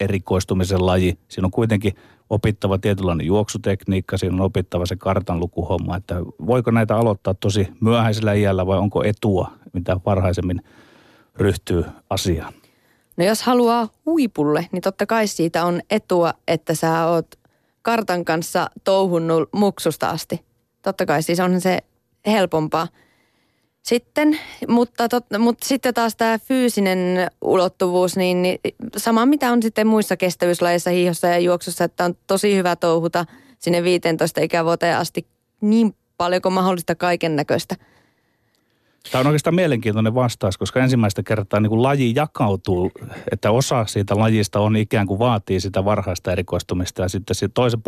erikoistumisen 0.00 0.86
laji? 0.86 1.18
Siinä 1.28 1.46
on 1.46 1.50
kuitenkin 1.50 1.92
opittava 2.30 2.78
tietynlainen 2.78 3.26
juoksutekniikka, 3.26 4.18
siinä 4.18 4.34
on 4.34 4.40
opittava 4.40 4.86
se 4.86 4.96
kartan 4.96 5.40
lukuhomma, 5.40 5.96
että 5.96 6.14
voiko 6.46 6.70
näitä 6.70 6.96
aloittaa 6.96 7.34
tosi 7.34 7.68
myöhäisellä 7.80 8.32
iällä 8.32 8.66
vai 8.66 8.78
onko 8.78 9.04
etua, 9.04 9.50
mitä 9.72 9.96
varhaisemmin 10.06 10.60
ryhtyy 11.36 11.84
asiaan? 12.10 12.52
No 13.16 13.24
jos 13.24 13.42
haluaa 13.42 13.88
huipulle, 14.06 14.68
niin 14.72 14.82
totta 14.82 15.06
kai 15.06 15.26
siitä 15.26 15.64
on 15.64 15.80
etua, 15.90 16.34
että 16.48 16.74
sä 16.74 17.06
oot 17.06 17.26
kartan 17.82 18.24
kanssa 18.24 18.70
touhunnut 18.84 19.48
muksusta 19.52 20.10
asti. 20.10 20.44
Totta 20.82 21.06
kai 21.06 21.22
siis 21.22 21.40
on 21.40 21.60
se 21.60 21.78
helpompaa. 22.26 22.88
Sitten, 23.82 24.38
mutta, 24.68 25.08
tot, 25.08 25.24
mutta 25.38 25.68
sitten 25.68 25.94
taas 25.94 26.16
tämä 26.16 26.38
fyysinen 26.38 27.30
ulottuvuus, 27.42 28.16
niin, 28.16 28.42
niin 28.42 28.58
sama 28.96 29.26
mitä 29.26 29.52
on 29.52 29.62
sitten 29.62 29.86
muissa 29.86 30.16
kestävyyslajeissa, 30.16 30.90
hiihossa 30.90 31.26
ja 31.26 31.38
juoksussa, 31.38 31.84
että 31.84 32.04
on 32.04 32.14
tosi 32.26 32.56
hyvä 32.56 32.76
touhuta 32.76 33.24
sinne 33.58 33.82
15 33.82 34.40
ikävuoteen 34.40 34.96
asti 34.96 35.26
niin 35.60 35.94
paljon 36.16 36.42
kuin 36.42 36.52
mahdollista 36.52 36.94
kaiken 36.94 37.36
näköistä. 37.36 37.76
Tämä 39.12 39.20
on 39.20 39.26
oikeastaan 39.26 39.54
mielenkiintoinen 39.54 40.14
vastaus, 40.14 40.58
koska 40.58 40.80
ensimmäistä 40.80 41.22
kertaa 41.22 41.60
niin 41.60 41.70
kuin 41.70 41.82
laji 41.82 42.12
jakautuu, 42.16 42.90
että 43.32 43.50
osa 43.50 43.86
siitä 43.86 44.18
lajista 44.18 44.60
on 44.60 44.76
ikään 44.76 45.06
kuin 45.06 45.18
vaatii 45.18 45.60
sitä 45.60 45.84
varhaista 45.84 46.32
erikoistumista 46.32 47.02
ja 47.02 47.08
sitten 47.08 47.36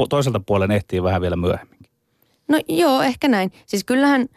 toiselta 0.09 0.41
puolen 0.41 0.71
ehtii 0.71 1.03
vähän 1.03 1.21
vielä 1.21 1.37
myöhemmin. 1.37 1.79
No 2.49 2.61
joo, 2.69 3.03
ehkä 3.03 3.29
näin. 3.29 3.53
Siis 3.67 3.85
kyllähän, 3.85 4.29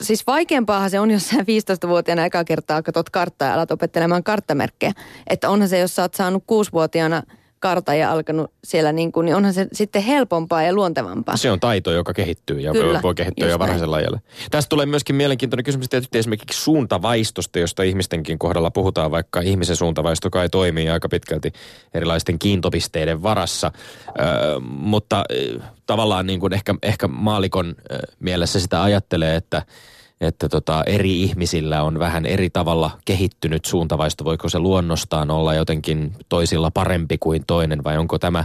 siis 0.00 0.26
vaikeampaahan 0.26 0.90
se 0.90 1.00
on, 1.00 1.10
jos 1.10 1.28
sä 1.28 1.36
15-vuotiaana 1.36 2.24
eka 2.24 2.44
kertaa 2.44 2.82
katsot 2.82 3.10
karttaa 3.10 3.48
ja 3.48 3.54
alat 3.54 3.70
opettelemaan 3.70 4.24
karttamerkkejä. 4.24 4.92
Että 5.26 5.50
onhan 5.50 5.68
se, 5.68 5.78
jos 5.78 5.96
sä 5.96 6.02
oot 6.02 6.14
saanut 6.14 6.42
6-vuotiaana– 6.42 7.22
karta 7.60 7.94
ja 7.94 8.12
alkanut 8.12 8.52
siellä, 8.64 8.92
niin, 8.92 9.12
kuin, 9.12 9.24
niin 9.24 9.36
onhan 9.36 9.54
se 9.54 9.68
sitten 9.72 10.02
helpompaa 10.02 10.62
ja 10.62 10.72
luontevampaa. 10.72 11.36
Se 11.36 11.50
on 11.50 11.60
taito, 11.60 11.92
joka 11.92 12.14
kehittyy 12.14 12.60
ja 12.60 12.72
Kyllä, 12.72 13.02
voi 13.02 13.14
kehittyä 13.14 13.48
jo 13.48 13.58
varhaisella 13.58 13.96
ajalla. 13.96 14.20
Tästä 14.50 14.68
tulee 14.68 14.86
myöskin 14.86 15.16
mielenkiintoinen 15.16 15.64
kysymys 15.64 15.88
tietysti 15.88 16.18
esimerkiksi 16.18 16.62
suuntavaistosta, 16.62 17.58
josta 17.58 17.82
ihmistenkin 17.82 18.38
kohdalla 18.38 18.70
puhutaan, 18.70 19.10
vaikka 19.10 19.40
ihmisen 19.40 19.76
suuntavaisto 19.76 20.30
kai 20.30 20.48
toimii 20.48 20.90
aika 20.90 21.08
pitkälti 21.08 21.52
erilaisten 21.94 22.38
kiintopisteiden 22.38 23.22
varassa. 23.22 23.72
Ö, 24.08 24.60
mutta 24.60 25.24
ö, 25.32 25.60
tavallaan 25.86 26.26
niin 26.26 26.40
kuin 26.40 26.52
ehkä, 26.52 26.74
ehkä 26.82 27.08
maalikon 27.08 27.74
ö, 27.90 27.98
mielessä 28.20 28.60
sitä 28.60 28.82
ajattelee, 28.82 29.36
että– 29.36 29.62
että 30.20 30.48
tota, 30.48 30.82
eri 30.86 31.22
ihmisillä 31.22 31.82
on 31.82 31.98
vähän 31.98 32.26
eri 32.26 32.50
tavalla 32.50 32.90
kehittynyt 33.04 33.64
suuntavaisto. 33.64 34.24
Voiko 34.24 34.48
se 34.48 34.58
luonnostaan 34.58 35.30
olla 35.30 35.54
jotenkin 35.54 36.12
toisilla 36.28 36.70
parempi 36.70 37.18
kuin 37.18 37.44
toinen 37.46 37.84
vai 37.84 37.98
onko 37.98 38.18
tämä 38.18 38.44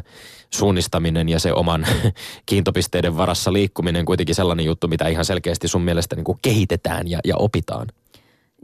suunnistaminen 0.49 1.29
ja 1.29 1.39
se 1.39 1.53
oman 1.53 1.87
kiintopisteiden 2.45 3.17
varassa 3.17 3.53
liikkuminen 3.53 4.05
kuitenkin 4.05 4.35
sellainen 4.35 4.65
juttu, 4.65 4.87
mitä 4.87 5.07
ihan 5.07 5.25
selkeästi 5.25 5.67
sun 5.67 5.81
mielestä 5.81 6.15
niin 6.15 6.23
kuin 6.23 6.39
kehitetään 6.41 7.07
ja, 7.07 7.19
ja 7.25 7.35
opitaan? 7.37 7.87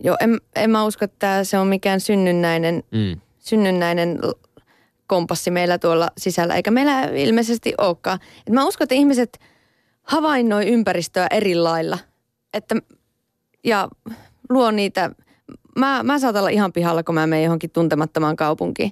Joo, 0.04 0.18
en, 0.20 0.42
en 0.56 0.70
mä 0.70 0.86
usko, 0.86 1.06
että 1.06 1.44
se 1.44 1.58
on 1.58 1.68
mikään 1.68 2.00
synnynnäinen, 2.00 2.84
mm. 2.92 3.22
synnynnäinen 3.40 4.20
kompassi 5.08 5.52
meillä 5.52 5.78
tuolla 5.78 6.10
sisällä, 6.18 6.56
eikä 6.56 6.72
meillä 6.72 7.02
ilmeisesti 7.02 7.74
olekaan. 7.78 8.20
Et 8.48 8.54
mä 8.54 8.68
uskon, 8.68 8.86
että 8.86 8.96
ihmiset 8.96 9.40
havainnoi 10.04 10.68
ympäristöä 10.68 11.28
eri 11.32 11.56
lailla. 11.56 11.98
Että 12.54 12.76
ja 13.64 13.88
luo 14.50 14.72
niitä. 14.72 15.12
Mä, 15.80 16.04
mä 16.04 16.20
saatan 16.20 16.40
olla 16.40 16.50
ihan 16.50 16.74
pihalla, 16.74 17.04
kun 17.04 17.16
mä 17.16 17.28
menen 17.28 17.44
johonkin 17.44 17.70
tuntemattomaan 17.70 18.36
kaupunkiin. 18.36 18.92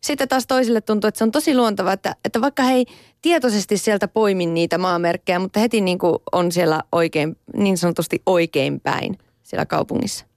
Sitten 0.00 0.28
taas 0.28 0.46
toisille 0.46 0.80
tuntuu, 0.80 1.08
että 1.08 1.18
se 1.18 1.24
on 1.24 1.30
tosi 1.30 1.56
luontava, 1.56 1.92
että, 1.92 2.16
että 2.24 2.40
vaikka 2.40 2.62
he 2.62 2.72
ei 2.72 2.86
tietoisesti 3.22 3.76
sieltä 3.76 4.08
poimi 4.08 4.46
niitä 4.46 4.78
maamerkkejä, 4.78 5.38
mutta 5.38 5.60
heti 5.60 5.80
niin 5.80 5.98
kuin 5.98 6.18
on 6.32 6.52
siellä 6.52 6.82
oikein, 6.92 7.36
niin 7.56 7.78
sanotusti 7.78 8.22
oikein 8.26 8.80
päin 8.80 9.18
siellä 9.42 9.66
kaupungissa. 9.66 10.29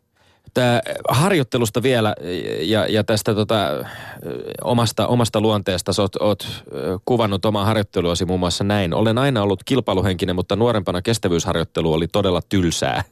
Tämä 0.53 0.81
harjoittelusta 1.09 1.83
vielä 1.83 2.15
ja, 2.59 2.87
ja 2.87 3.03
tästä 3.03 3.35
tota, 3.35 3.85
omasta, 4.63 5.07
omasta 5.07 5.41
luonteesta. 5.41 5.91
Olet, 5.99 6.15
oot 6.15 6.63
kuvannut 7.05 7.45
omaa 7.45 7.65
harjoitteluasi 7.65 8.25
muun 8.25 8.39
muassa 8.39 8.63
näin. 8.63 8.93
Olen 8.93 9.17
aina 9.17 9.43
ollut 9.43 9.63
kilpailuhenkinen, 9.63 10.35
mutta 10.35 10.55
nuorempana 10.55 11.01
kestävyysharjoittelu 11.01 11.93
oli 11.93 12.07
todella 12.07 12.41
tylsää. 12.49 13.03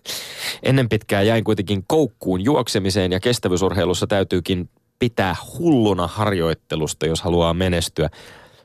Ennen 0.63 0.89
pitkään 0.89 1.27
jäin 1.27 1.43
kuitenkin 1.43 1.83
koukkuun 1.87 2.41
juoksemiseen 2.41 3.11
ja 3.11 3.19
kestävyysurheilussa 3.19 4.07
täytyykin 4.07 4.69
pitää 4.99 5.35
hulluna 5.57 6.07
harjoittelusta, 6.07 7.05
jos 7.05 7.21
haluaa 7.21 7.53
menestyä. 7.53 8.09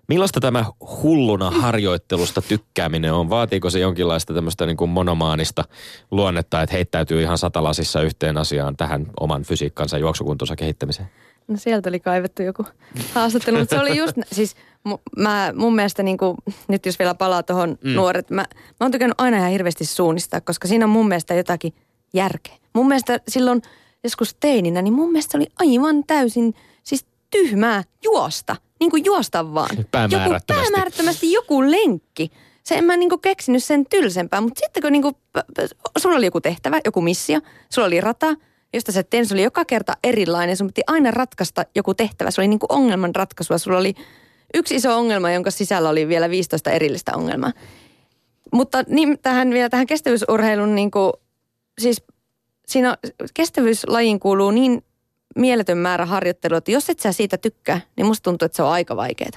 Millaista 0.09 0.40
tämä 0.40 0.64
hulluna 1.03 1.51
harjoittelusta 1.51 2.42
tykkääminen 2.42 3.12
on? 3.12 3.31
Vaatiiko 3.31 3.71
se 3.71 3.79
jonkinlaista 3.79 4.35
tämmöistä 4.35 4.66
niin 4.66 4.77
kuin 4.77 4.90
monomaanista 4.90 5.64
luonnetta, 6.11 6.62
että 6.62 6.75
heittäytyy 6.75 7.23
ihan 7.23 7.38
satalasissa 7.38 8.03
yhteen 8.03 8.38
asiaan 8.38 8.77
tähän 8.77 9.07
oman 9.21 9.42
fysiikkansa 9.42 9.99
juoksukuntonsa 9.99 10.57
kehittämiseen? 10.57 11.09
No 11.49 11.57
sieltä 11.57 11.88
oli 11.88 12.01
kaivettu 12.01 12.42
joku 12.42 12.64
haastattelu, 13.14 13.59
mutta 13.59 13.77
se 13.77 13.83
oli 13.83 13.97
just, 13.97 14.16
siis 14.33 14.57
mä, 15.16 15.53
mun 15.57 15.75
mielestä 15.75 16.03
niin 16.03 16.19
kuin, 16.19 16.37
nyt 16.69 16.87
jos 16.87 16.99
vielä 16.99 17.14
palaa 17.14 17.42
tuohon 17.42 17.79
mm. 17.85 17.95
nuoret, 17.95 18.31
mä, 18.31 18.45
mä 18.53 18.77
oon 18.81 18.90
tykännyt 18.90 19.21
aina 19.21 19.37
ihan 19.37 19.51
hirveästi 19.51 19.85
suunnistaa, 19.85 20.40
koska 20.40 20.69
siinä 20.69 20.85
on 20.85 20.90
mun 20.90 21.09
mielestä 21.09 21.35
jotakin 21.35 21.75
järkeä. 22.12 22.55
Mun 22.73 22.88
mielestä 22.88 23.21
silloin 23.29 23.62
joskus 24.05 24.35
teininä, 24.35 24.83
niin 24.83 24.95
mun 24.95 25.12
mielestä 25.12 25.38
oli 25.38 25.47
aivan 25.59 26.05
täysin 26.05 26.55
siis 26.83 27.07
tyhmää 27.31 27.83
juosta 28.05 28.57
niin 28.81 28.91
kuin 28.91 29.05
juosta 29.05 29.55
vaan. 29.55 29.77
Päämäärättömästi. 29.91 30.53
Joku, 30.53 30.62
päämäärättömästi 30.62 31.33
joku 31.33 31.71
lenkki. 31.71 32.31
Se 32.62 32.75
en 32.75 32.85
mä 32.85 32.97
niin 32.97 33.09
kuin 33.09 33.21
keksinyt 33.21 33.65
sen 33.65 33.87
tylsempää, 33.91 34.41
mutta 34.41 34.61
sitten 34.65 34.83
kun 34.83 34.93
niin 34.93 35.03
kuin, 35.03 35.15
sulla 35.99 36.17
oli 36.17 36.27
joku 36.27 36.41
tehtävä, 36.41 36.81
joku 36.85 37.01
missio, 37.01 37.41
sulla 37.71 37.87
oli 37.87 38.01
rata, 38.01 38.35
josta 38.73 38.93
se 38.93 39.03
tein, 39.03 39.27
se 39.27 39.35
oli 39.35 39.43
joka 39.43 39.65
kerta 39.65 39.93
erilainen. 40.05 40.57
Sun 40.57 40.67
piti 40.67 40.83
aina 40.87 41.11
ratkaista 41.11 41.65
joku 41.75 41.95
tehtävä. 41.95 42.31
Se 42.31 42.41
oli 42.41 42.49
niin 42.49 42.59
kuin 42.59 42.73
ongelman 42.73 43.15
ratkaisua. 43.15 43.59
Sulla 43.59 43.79
oli 43.79 43.95
yksi 44.55 44.75
iso 44.75 44.97
ongelma, 44.97 45.31
jonka 45.31 45.51
sisällä 45.51 45.89
oli 45.89 46.09
vielä 46.09 46.31
15 46.31 46.71
erillistä 46.71 47.12
ongelmaa. 47.17 47.53
Mutta 48.53 48.85
niin, 48.89 49.19
tähän, 49.23 49.51
vielä 49.51 49.69
tähän 49.69 49.87
kestävyysurheilun, 49.87 50.75
niin 50.75 50.91
kuin, 50.91 51.12
siis 51.79 52.03
siinä 52.67 52.99
kestävyyslajiin 53.35 54.21
kuuluu 54.21 54.51
niin 54.51 54.85
mieletön 55.37 55.79
määrä 55.79 56.07
harjoittelua, 56.07 56.59
että 56.59 56.70
jos 56.70 56.90
et 56.90 57.01
sä 57.01 57.12
siitä 57.12 57.38
tykkää, 57.38 57.81
niin 57.96 58.07
musta 58.07 58.22
tuntuu, 58.22 58.46
että 58.46 58.57
se 58.57 58.62
on 58.62 58.70
aika 58.70 58.96
vaikeaa. 58.96 59.31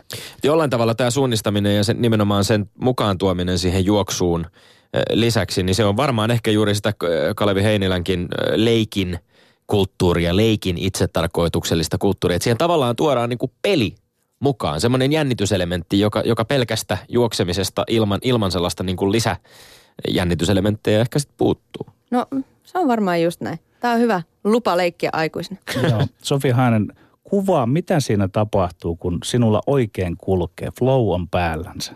Jollain 0.43 0.69
tavalla 0.69 0.95
tämä 0.95 1.11
suunnistaminen 1.11 1.75
ja 1.75 1.83
sen, 1.83 2.01
nimenomaan 2.01 2.43
sen 2.43 2.69
mukaan 2.81 3.17
tuominen 3.17 3.59
siihen 3.59 3.85
juoksuun 3.85 4.45
eh, 4.93 5.01
lisäksi, 5.11 5.63
niin 5.63 5.75
se 5.75 5.85
on 5.85 5.97
varmaan 5.97 6.31
ehkä 6.31 6.51
juuri 6.51 6.75
sitä 6.75 6.89
eh, 6.89 7.35
Kalevi 7.35 7.63
Heinilänkin 7.63 8.21
eh, 8.21 8.53
leikin 8.55 9.19
kulttuuria, 9.67 10.35
leikin 10.35 10.77
itsetarkoituksellista 10.77 11.97
kulttuuria. 11.97 12.35
Että 12.35 12.43
siihen 12.43 12.57
tavallaan 12.57 12.95
tuodaan 12.95 13.29
niin 13.29 13.37
kuin 13.37 13.51
peli 13.61 13.95
mukaan, 14.39 14.81
semmoinen 14.81 15.11
jännityselementti, 15.11 15.99
joka, 15.99 16.21
joka 16.25 16.45
pelkästä 16.45 16.97
juoksemisesta 17.09 17.83
ilman, 17.87 18.19
ilman 18.23 18.51
sellaista 18.51 18.83
niin 18.83 18.97
kuin 18.97 19.11
lisäjännityselementtejä 19.11 21.01
ehkä 21.01 21.19
sitten 21.19 21.37
puuttuu. 21.37 21.87
No 22.11 22.25
se 22.63 22.77
on 22.77 22.87
varmaan 22.87 23.21
just 23.21 23.41
näin. 23.41 23.59
Tämä 23.79 23.93
on 23.93 23.99
hyvä 23.99 24.21
lupa 24.43 24.77
leikkiä 24.77 25.09
aikuisena. 25.13 25.59
Joo, 25.89 26.07
Sofi 26.23 26.49
Hainen, 26.49 26.93
kuvaa, 27.23 27.65
mitä 27.65 27.99
siinä 27.99 28.27
tapahtuu, 28.27 28.95
kun 28.95 29.19
sinulla 29.23 29.61
oikein 29.67 30.17
kulkee, 30.17 30.69
flow 30.79 31.13
on 31.13 31.29
päällänsä 31.29 31.93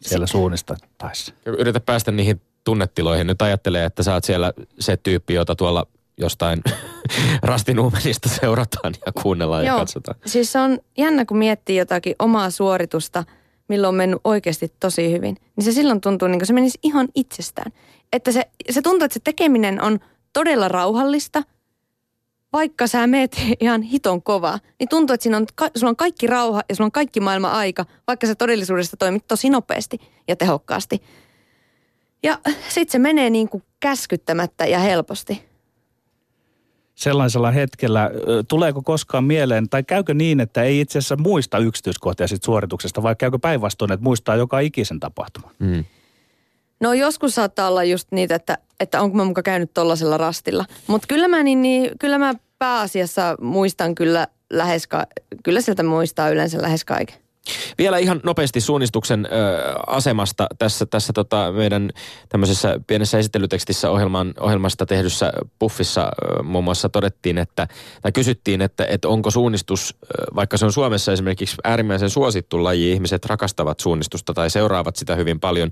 siellä 0.00 0.26
suunnistettaessa. 0.26 1.34
Yritä 1.46 1.80
päästä 1.80 2.12
niihin 2.12 2.40
tunnetiloihin. 2.64 3.26
Nyt 3.26 3.42
ajattelee, 3.42 3.84
että 3.84 4.02
sä 4.02 4.14
oot 4.14 4.24
siellä 4.24 4.52
se 4.78 4.96
tyyppi, 4.96 5.34
jota 5.34 5.56
tuolla 5.56 5.86
jostain 6.18 6.62
rastinuumenista 7.42 8.28
seurataan 8.28 8.94
ja 9.06 9.12
kuunnellaan 9.22 9.66
Joo, 9.66 9.76
ja 9.76 9.80
katsotaan. 9.80 10.18
Siis 10.26 10.52
se 10.52 10.58
on 10.58 10.78
jännä, 10.98 11.24
kun 11.24 11.36
miettii 11.36 11.76
jotakin 11.76 12.14
omaa 12.18 12.50
suoritusta, 12.50 13.24
milloin 13.68 13.88
on 13.88 13.94
mennyt 13.94 14.20
oikeasti 14.24 14.72
tosi 14.80 15.12
hyvin. 15.12 15.36
Niin 15.56 15.64
se 15.64 15.72
silloin 15.72 16.00
tuntuu 16.00 16.28
niin 16.28 16.38
kuin 16.38 16.46
se 16.46 16.52
menisi 16.52 16.78
ihan 16.82 17.08
itsestään. 17.14 17.72
Että 18.12 18.32
se, 18.32 18.48
se 18.70 18.82
tuntuu, 18.82 19.04
että 19.04 19.14
se 19.14 19.20
tekeminen 19.24 19.82
on– 19.82 19.98
todella 20.34 20.68
rauhallista, 20.68 21.42
vaikka 22.52 22.86
sä 22.86 23.06
meet 23.06 23.40
ihan 23.60 23.82
hiton 23.82 24.22
kova, 24.22 24.58
niin 24.78 24.88
tuntuu, 24.88 25.14
että 25.14 25.22
siinä 25.22 25.36
on, 25.36 25.46
sulla 25.76 25.90
on 25.90 25.96
kaikki 25.96 26.26
rauha 26.26 26.62
ja 26.68 26.74
sulla 26.74 26.86
on 26.86 26.92
kaikki 26.92 27.20
maailma 27.20 27.50
aika, 27.50 27.84
vaikka 28.06 28.26
sä 28.26 28.34
todellisuudessa 28.34 28.96
toimit 28.96 29.26
tosi 29.28 29.50
nopeasti 29.50 30.00
ja 30.28 30.36
tehokkaasti. 30.36 31.02
Ja 32.22 32.38
sitten 32.68 32.92
se 32.92 32.98
menee 32.98 33.30
niin 33.30 33.48
kuin 33.48 33.62
käskyttämättä 33.80 34.66
ja 34.66 34.78
helposti. 34.78 35.42
Sellaisella 36.94 37.50
hetkellä, 37.50 38.10
tuleeko 38.48 38.82
koskaan 38.82 39.24
mieleen, 39.24 39.68
tai 39.68 39.82
käykö 39.82 40.14
niin, 40.14 40.40
että 40.40 40.62
ei 40.62 40.80
itse 40.80 40.98
asiassa 40.98 41.16
muista 41.16 41.58
yksityiskohtia 41.58 42.28
sit 42.28 42.44
suorituksesta, 42.44 43.02
vai 43.02 43.16
käykö 43.16 43.38
päinvastoin, 43.38 43.92
että 43.92 44.04
muistaa 44.04 44.36
joka 44.36 44.60
ikisen 44.60 45.00
tapahtuman? 45.00 45.50
Mm. 45.58 45.84
No 46.84 46.92
joskus 46.92 47.34
saattaa 47.34 47.68
olla 47.68 47.84
just 47.84 48.08
niitä, 48.10 48.34
että, 48.34 48.58
että 48.80 49.00
onko 49.00 49.16
mä 49.16 49.24
muka 49.24 49.42
käynyt 49.42 49.74
tollasella 49.74 50.16
rastilla. 50.16 50.64
Mutta 50.86 51.06
kyllä 51.06 51.28
mä, 51.28 51.42
niin, 51.42 51.62
niin, 51.62 51.90
kyllä 51.98 52.18
mä 52.18 52.34
pääasiassa 52.58 53.36
muistan 53.40 53.94
kyllä 53.94 54.26
lähes, 54.50 54.86
ka- 54.86 55.06
kyllä 55.44 55.60
sieltä 55.60 55.82
muistaa 55.82 56.28
yleensä 56.28 56.62
lähes 56.62 56.84
kaiken. 56.84 57.16
Vielä 57.78 57.98
ihan 57.98 58.20
nopeasti 58.24 58.60
suunnistuksen 58.60 59.26
ö, 59.26 59.28
asemasta 59.86 60.46
tässä, 60.58 60.86
tässä 60.86 61.12
tota 61.12 61.52
meidän 61.52 61.90
tämmöisessä 62.28 62.80
pienessä 62.86 63.18
esittelytekstissä 63.18 63.90
ohjelman, 63.90 64.34
ohjelmasta 64.40 64.86
tehdyssä 64.86 65.32
puffissa 65.58 66.02
ö, 66.02 66.42
muun 66.42 66.64
muassa 66.64 66.88
todettiin, 66.88 67.38
että, 67.38 67.68
tai 68.02 68.12
kysyttiin, 68.12 68.62
että, 68.62 68.86
että 68.86 69.08
onko 69.08 69.30
suunnistus, 69.30 69.94
ö, 70.04 70.06
vaikka 70.34 70.56
se 70.56 70.64
on 70.64 70.72
Suomessa 70.72 71.12
esimerkiksi 71.12 71.56
äärimmäisen 71.64 72.10
suosittu 72.10 72.64
laji, 72.64 72.92
ihmiset 72.92 73.26
rakastavat 73.26 73.80
suunnistusta 73.80 74.34
tai 74.34 74.50
seuraavat 74.50 74.96
sitä 74.96 75.14
hyvin 75.14 75.40
paljon, 75.40 75.70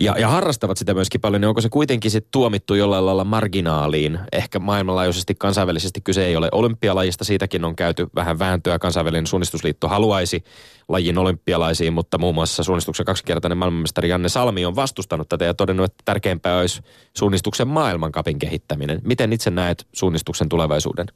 ja, 0.00 0.14
ja 0.18 0.28
harrastavat 0.28 0.78
sitä 0.78 0.94
myöskin 0.94 1.20
paljon, 1.20 1.40
niin 1.40 1.48
onko 1.48 1.60
se 1.60 1.68
kuitenkin 1.68 2.10
sitten 2.10 2.32
tuomittu 2.32 2.74
jollain 2.74 3.06
lailla 3.06 3.24
marginaaliin? 3.24 4.18
Ehkä 4.32 4.58
maailmanlaajuisesti 4.58 5.34
kansainvälisesti 5.34 6.00
kyse 6.00 6.26
ei 6.26 6.36
ole 6.36 6.48
olympialajista, 6.52 7.24
siitäkin 7.24 7.64
on 7.64 7.76
käyty 7.76 8.06
vähän 8.14 8.38
vääntöä. 8.38 8.78
Kansainvälinen 8.78 9.26
suunnistusliitto 9.26 9.88
haluaisi 9.88 10.44
lajin 10.88 11.18
olympialaisiin, 11.18 11.92
mutta 11.92 12.18
muun 12.18 12.34
muassa 12.34 12.62
suunnistuksen 12.62 13.06
kaksikertainen 13.06 13.58
maailmanmestari 13.58 14.08
Janne 14.08 14.28
Salmi 14.28 14.64
on 14.64 14.76
vastustanut 14.76 15.28
tätä 15.28 15.44
ja 15.44 15.54
todennut, 15.54 15.84
että 15.84 16.02
tärkeämpää 16.04 16.58
olisi 16.58 16.82
suunnistuksen 17.16 17.68
maailmankapin 17.68 18.38
kehittäminen. 18.38 19.00
Miten 19.04 19.32
itse 19.32 19.50
näet 19.50 19.86
suunnistuksen 19.92 20.48
tulevaisuuden? 20.48 21.06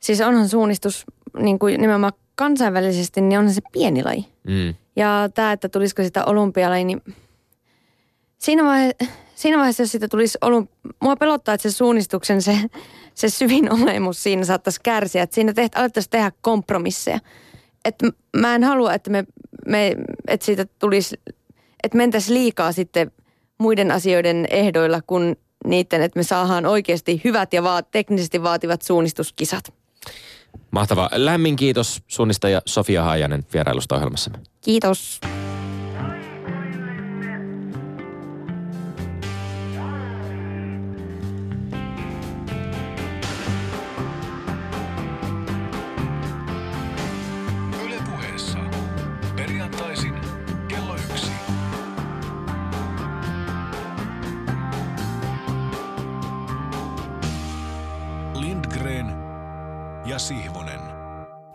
Siis 0.00 0.20
onhan 0.20 0.48
suunnistus 0.48 1.04
niin 1.38 1.58
kuin 1.58 1.80
nimenomaan 1.80 2.12
kansainvälisesti, 2.34 3.20
niin 3.20 3.38
onhan 3.38 3.54
se 3.54 3.60
pieni 3.72 4.04
laji. 4.04 4.26
Mm. 4.48 4.74
Ja 4.96 5.28
tämä, 5.34 5.52
että 5.52 5.68
tulisiko 5.68 6.02
sitä 6.02 6.24
olympialaji, 6.24 6.84
niin 6.84 7.02
siinä, 8.38 8.64
vaihe, 8.64 8.94
siinä 9.34 9.58
vaiheessa, 9.58 9.82
jos 9.82 9.90
siitä 9.90 10.08
tulisi 10.08 10.38
ollut, 10.40 10.70
mua 11.00 11.16
pelottaa, 11.16 11.54
että 11.54 11.70
se 11.70 11.76
suunnistuksen 11.76 12.42
se, 12.42 12.58
se 13.14 13.30
syvin 13.30 13.72
olemus 13.82 14.22
siinä 14.22 14.44
saattaisi 14.44 14.80
kärsiä, 14.82 15.22
että 15.22 15.34
siinä 15.34 15.52
teht, 15.52 15.76
alettaisiin 15.76 16.10
tehdä 16.10 16.32
kompromisseja. 16.40 17.18
Että 17.84 18.06
mä 18.36 18.54
en 18.54 18.64
halua, 18.64 18.94
että, 18.94 19.10
me, 19.10 19.24
me, 19.66 19.96
että 20.28 20.46
siitä 20.46 20.66
tulisi, 20.78 21.20
että 21.84 21.96
mentäisiin 21.96 22.34
liikaa 22.34 22.72
sitten 22.72 23.10
muiden 23.58 23.90
asioiden 23.90 24.46
ehdoilla 24.50 25.00
kuin 25.06 25.36
niiden, 25.64 26.02
että 26.02 26.18
me 26.18 26.22
saadaan 26.22 26.66
oikeasti 26.66 27.20
hyvät 27.24 27.52
ja 27.52 27.62
vaat, 27.62 27.90
teknisesti 27.90 28.42
vaativat 28.42 28.82
suunnistuskisat. 28.82 29.72
Mahtavaa. 30.70 31.10
Lämmin 31.12 31.56
kiitos 31.56 32.02
suunnistaja 32.06 32.62
Sofia 32.66 33.02
Haajanen 33.02 33.46
vierailusta 33.52 33.94
ohjelmassamme. 33.94 34.38
Kiitos. 34.60 35.20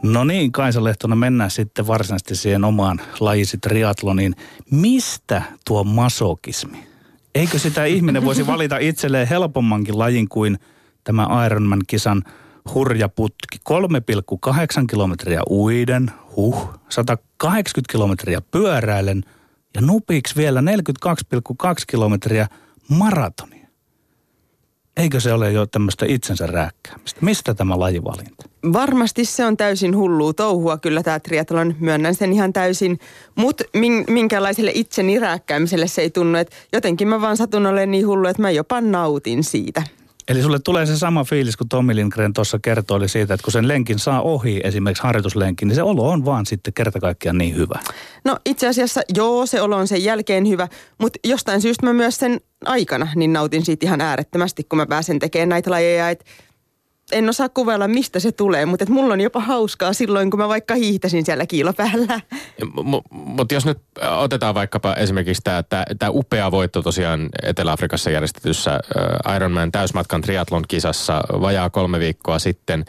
No 0.03 0.23
niin, 0.23 0.51
Kaisa 0.51 0.83
Lehtonen, 0.83 1.17
mennään 1.17 1.51
sitten 1.51 1.87
varsinaisesti 1.87 2.35
siihen 2.35 2.63
omaan 2.63 3.01
lajisi 3.19 3.57
triatloniin. 3.57 4.35
Mistä 4.71 5.41
tuo 5.67 5.83
masokismi? 5.83 6.87
Eikö 7.35 7.59
sitä 7.59 7.85
ihminen 7.85 8.25
voisi 8.25 8.47
valita 8.53 8.77
itselleen 8.77 9.27
helpommankin 9.27 9.99
lajin 9.99 10.29
kuin 10.29 10.59
tämä 11.03 11.27
Ironman-kisan 11.45 12.23
hurja 12.73 13.09
putki? 13.09 13.57
3,8 13.69 14.85
kilometriä 14.89 15.41
uiden, 15.49 16.11
huh, 16.35 16.69
180 16.89 17.91
kilometriä 17.91 18.41
pyöräilen 18.41 19.23
ja 19.75 19.81
nupiksi 19.81 20.35
vielä 20.35 20.61
42,2 20.61 20.65
kilometriä 21.87 22.47
maratonia. 22.89 23.52
Eikö 24.97 25.19
se 25.19 25.33
ole 25.33 25.51
jo 25.51 25.65
tämmöistä 25.65 26.05
itsensä 26.09 26.47
rääkkäämistä? 26.47 27.19
Mistä 27.21 27.53
tämä 27.53 27.79
lajivalinta? 27.79 28.49
Varmasti 28.73 29.25
se 29.25 29.45
on 29.45 29.57
täysin 29.57 29.97
hullua 29.97 30.33
touhua, 30.33 30.77
kyllä 30.77 31.03
tämä 31.03 31.19
triathlon, 31.19 31.75
myönnän 31.79 32.15
sen 32.15 32.33
ihan 32.33 32.53
täysin. 32.53 32.99
Mutta 33.35 33.63
min, 33.73 34.03
minkälaiselle 34.09 34.71
itseni 34.73 35.19
rääkkäämiselle 35.19 35.87
se 35.87 36.01
ei 36.01 36.09
tunnu, 36.09 36.37
että 36.37 36.55
jotenkin 36.73 37.07
mä 37.07 37.21
vaan 37.21 37.37
satun 37.37 37.65
olemaan 37.65 37.91
niin 37.91 38.07
hullu, 38.07 38.27
että 38.27 38.41
mä 38.41 38.51
jopa 38.51 38.81
nautin 38.81 39.43
siitä. 39.43 39.83
Eli 40.27 40.41
sulle 40.41 40.59
tulee 40.59 40.85
se 40.85 40.97
sama 40.97 41.23
fiilis, 41.23 41.57
kun 41.57 41.69
Tommi 41.69 41.95
Lindgren 41.95 42.33
tuossa 42.33 42.59
kertoi 42.59 42.97
oli 42.97 43.09
siitä, 43.09 43.33
että 43.33 43.43
kun 43.43 43.51
sen 43.51 43.67
lenkin 43.67 43.99
saa 43.99 44.21
ohi, 44.21 44.61
esimerkiksi 44.63 45.03
harjoituslenkin, 45.03 45.67
niin 45.67 45.75
se 45.75 45.83
olo 45.83 46.09
on 46.09 46.25
vaan 46.25 46.45
sitten 46.45 46.73
kerta 46.73 46.99
kaikkiaan 46.99 47.37
niin 47.37 47.55
hyvä. 47.55 47.79
No 48.25 48.37
itse 48.45 48.67
asiassa 48.67 49.01
joo, 49.15 49.45
se 49.45 49.61
olo 49.61 49.77
on 49.77 49.87
sen 49.87 50.03
jälkeen 50.03 50.47
hyvä, 50.47 50.67
mutta 50.97 51.19
jostain 51.23 51.61
syystä 51.61 51.85
mä 51.85 51.93
myös 51.93 52.15
sen 52.15 52.41
aikana 52.67 53.07
niin 53.15 53.33
nautin 53.33 53.65
siitä 53.65 53.85
ihan 53.85 54.01
äärettömästi, 54.01 54.63
kun 54.63 54.77
mä 54.77 54.85
pääsen 54.85 55.19
tekemään 55.19 55.49
näitä 55.49 55.71
lajeja. 55.71 56.09
Et 56.09 56.25
en 57.11 57.29
osaa 57.29 57.49
kuvailla, 57.49 57.87
mistä 57.87 58.19
se 58.19 58.31
tulee, 58.31 58.65
mutta 58.65 58.83
et 58.83 58.89
mulla 58.89 59.13
on 59.13 59.21
jopa 59.21 59.39
hauskaa 59.39 59.93
silloin, 59.93 60.31
kun 60.31 60.39
mä 60.39 60.47
vaikka 60.47 60.75
hiihtäsin 60.75 61.25
siellä 61.25 61.45
kiilopäällä. 61.45 62.21
Mutta 63.11 63.53
jos 63.53 63.65
nyt 63.65 63.77
otetaan 64.17 64.55
vaikkapa 64.55 64.93
esimerkiksi 64.93 65.43
tämä 65.99 66.09
upea 66.09 66.51
voitto 66.51 66.81
tosiaan 66.81 67.29
Etelä-Afrikassa 67.43 68.09
järjestetyssä 68.09 68.79
Ironman 69.35 69.71
täysmatkan 69.71 70.21
triatlon 70.21 70.63
kisassa 70.67 71.21
vajaa 71.41 71.69
kolme 71.69 71.99
viikkoa 71.99 72.39
sitten. 72.39 72.85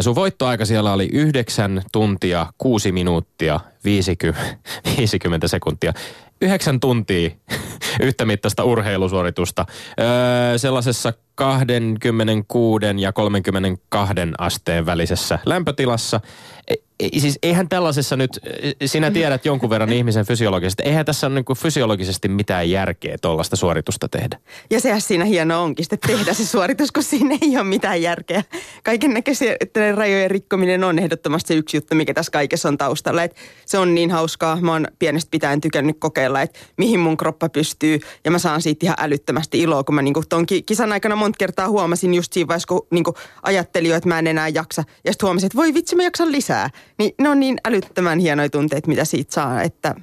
Sun 0.00 0.14
voittoaika 0.14 0.64
siellä 0.64 0.92
oli 0.92 1.08
9 1.12 1.82
tuntia, 1.92 2.46
6 2.58 2.92
minuuttia, 2.92 3.60
50, 3.84 4.56
50 4.98 5.48
sekuntia. 5.48 5.92
9 6.40 6.80
tuntia 6.80 7.30
yhtä 8.02 8.24
mittaista 8.24 8.64
urheilusuoritusta. 8.64 9.66
Öö, 10.00 10.58
sellaisessa 10.58 11.12
26 11.36 12.86
ja 12.96 13.12
32 13.12 14.14
asteen 14.38 14.86
välisessä 14.86 15.38
lämpötilassa. 15.46 16.20
E, 16.68 16.74
e, 17.00 17.20
siis 17.20 17.38
eihän 17.42 17.68
tällaisessa 17.68 18.16
nyt, 18.16 18.40
sinä 18.84 19.10
tiedät 19.10 19.44
jonkun 19.44 19.70
verran 19.70 19.92
ihmisen 19.92 20.26
fysiologisesti, 20.26 20.82
eihän 20.82 21.04
tässä 21.04 21.26
ole 21.26 21.34
niin 21.34 21.56
fysiologisesti 21.58 22.28
mitään 22.28 22.70
järkeä 22.70 23.16
tuollaista 23.22 23.56
suoritusta 23.56 24.08
tehdä. 24.08 24.38
Ja 24.70 24.80
sehän 24.80 25.00
siinä 25.00 25.24
hieno 25.24 25.62
onkin 25.62 25.84
sitten 25.84 25.98
tehdä 26.06 26.34
se 26.34 26.46
suoritus, 26.46 26.92
kun 26.92 27.02
siinä 27.02 27.38
ei 27.42 27.56
ole 27.56 27.64
mitään 27.64 28.02
järkeä. 28.02 28.42
Kaiken 28.84 29.14
näköisiä 29.14 29.56
rajojen 29.94 30.30
rikkominen 30.30 30.84
on 30.84 30.98
ehdottomasti 30.98 31.54
yksi 31.54 31.76
juttu, 31.76 31.94
mikä 31.94 32.14
tässä 32.14 32.32
kaikessa 32.32 32.68
on 32.68 32.78
taustalla. 32.78 33.22
Et 33.22 33.36
se 33.66 33.78
on 33.78 33.94
niin 33.94 34.10
hauskaa. 34.10 34.60
Mä 34.60 34.72
oon 34.72 34.86
pienestä 34.98 35.30
pitäen 35.30 35.60
tykännyt 35.60 35.96
kokeilla, 35.98 36.42
että 36.42 36.58
mihin 36.76 37.00
mun 37.00 37.16
kroppa 37.16 37.48
pystyy. 37.48 38.00
Ja 38.24 38.30
mä 38.30 38.38
saan 38.38 38.62
siitä 38.62 38.86
ihan 38.86 38.96
älyttömästi 39.00 39.60
iloa, 39.60 39.84
kun 39.84 39.94
mä 39.94 40.02
niinku 40.02 40.22
ton 40.28 40.46
kisan 40.66 40.92
aikana 40.92 41.16
monta 41.26 41.38
kertaa 41.38 41.68
huomasin 41.68 42.14
just 42.14 42.32
siinä 42.32 42.48
vaiheessa, 42.48 42.68
kun 42.68 42.86
niinku 42.90 43.14
ajattelin 43.42 43.90
jo, 43.90 43.96
että 43.96 44.08
mä 44.08 44.18
en 44.18 44.26
enää 44.26 44.48
jaksa. 44.48 44.84
Ja 45.04 45.12
sitten 45.12 45.26
huomasin, 45.26 45.46
että 45.46 45.56
voi 45.56 45.74
vitsi, 45.74 45.96
mä 45.96 46.02
jaksan 46.02 46.32
lisää. 46.32 46.70
Niin 46.98 47.14
ne 47.20 47.28
on 47.28 47.40
niin 47.40 47.58
älyttömän 47.64 48.18
hienoja 48.18 48.50
tunteita, 48.50 48.88
mitä 48.88 49.04
siitä 49.04 49.34
saa, 49.34 49.62
että 49.62 49.94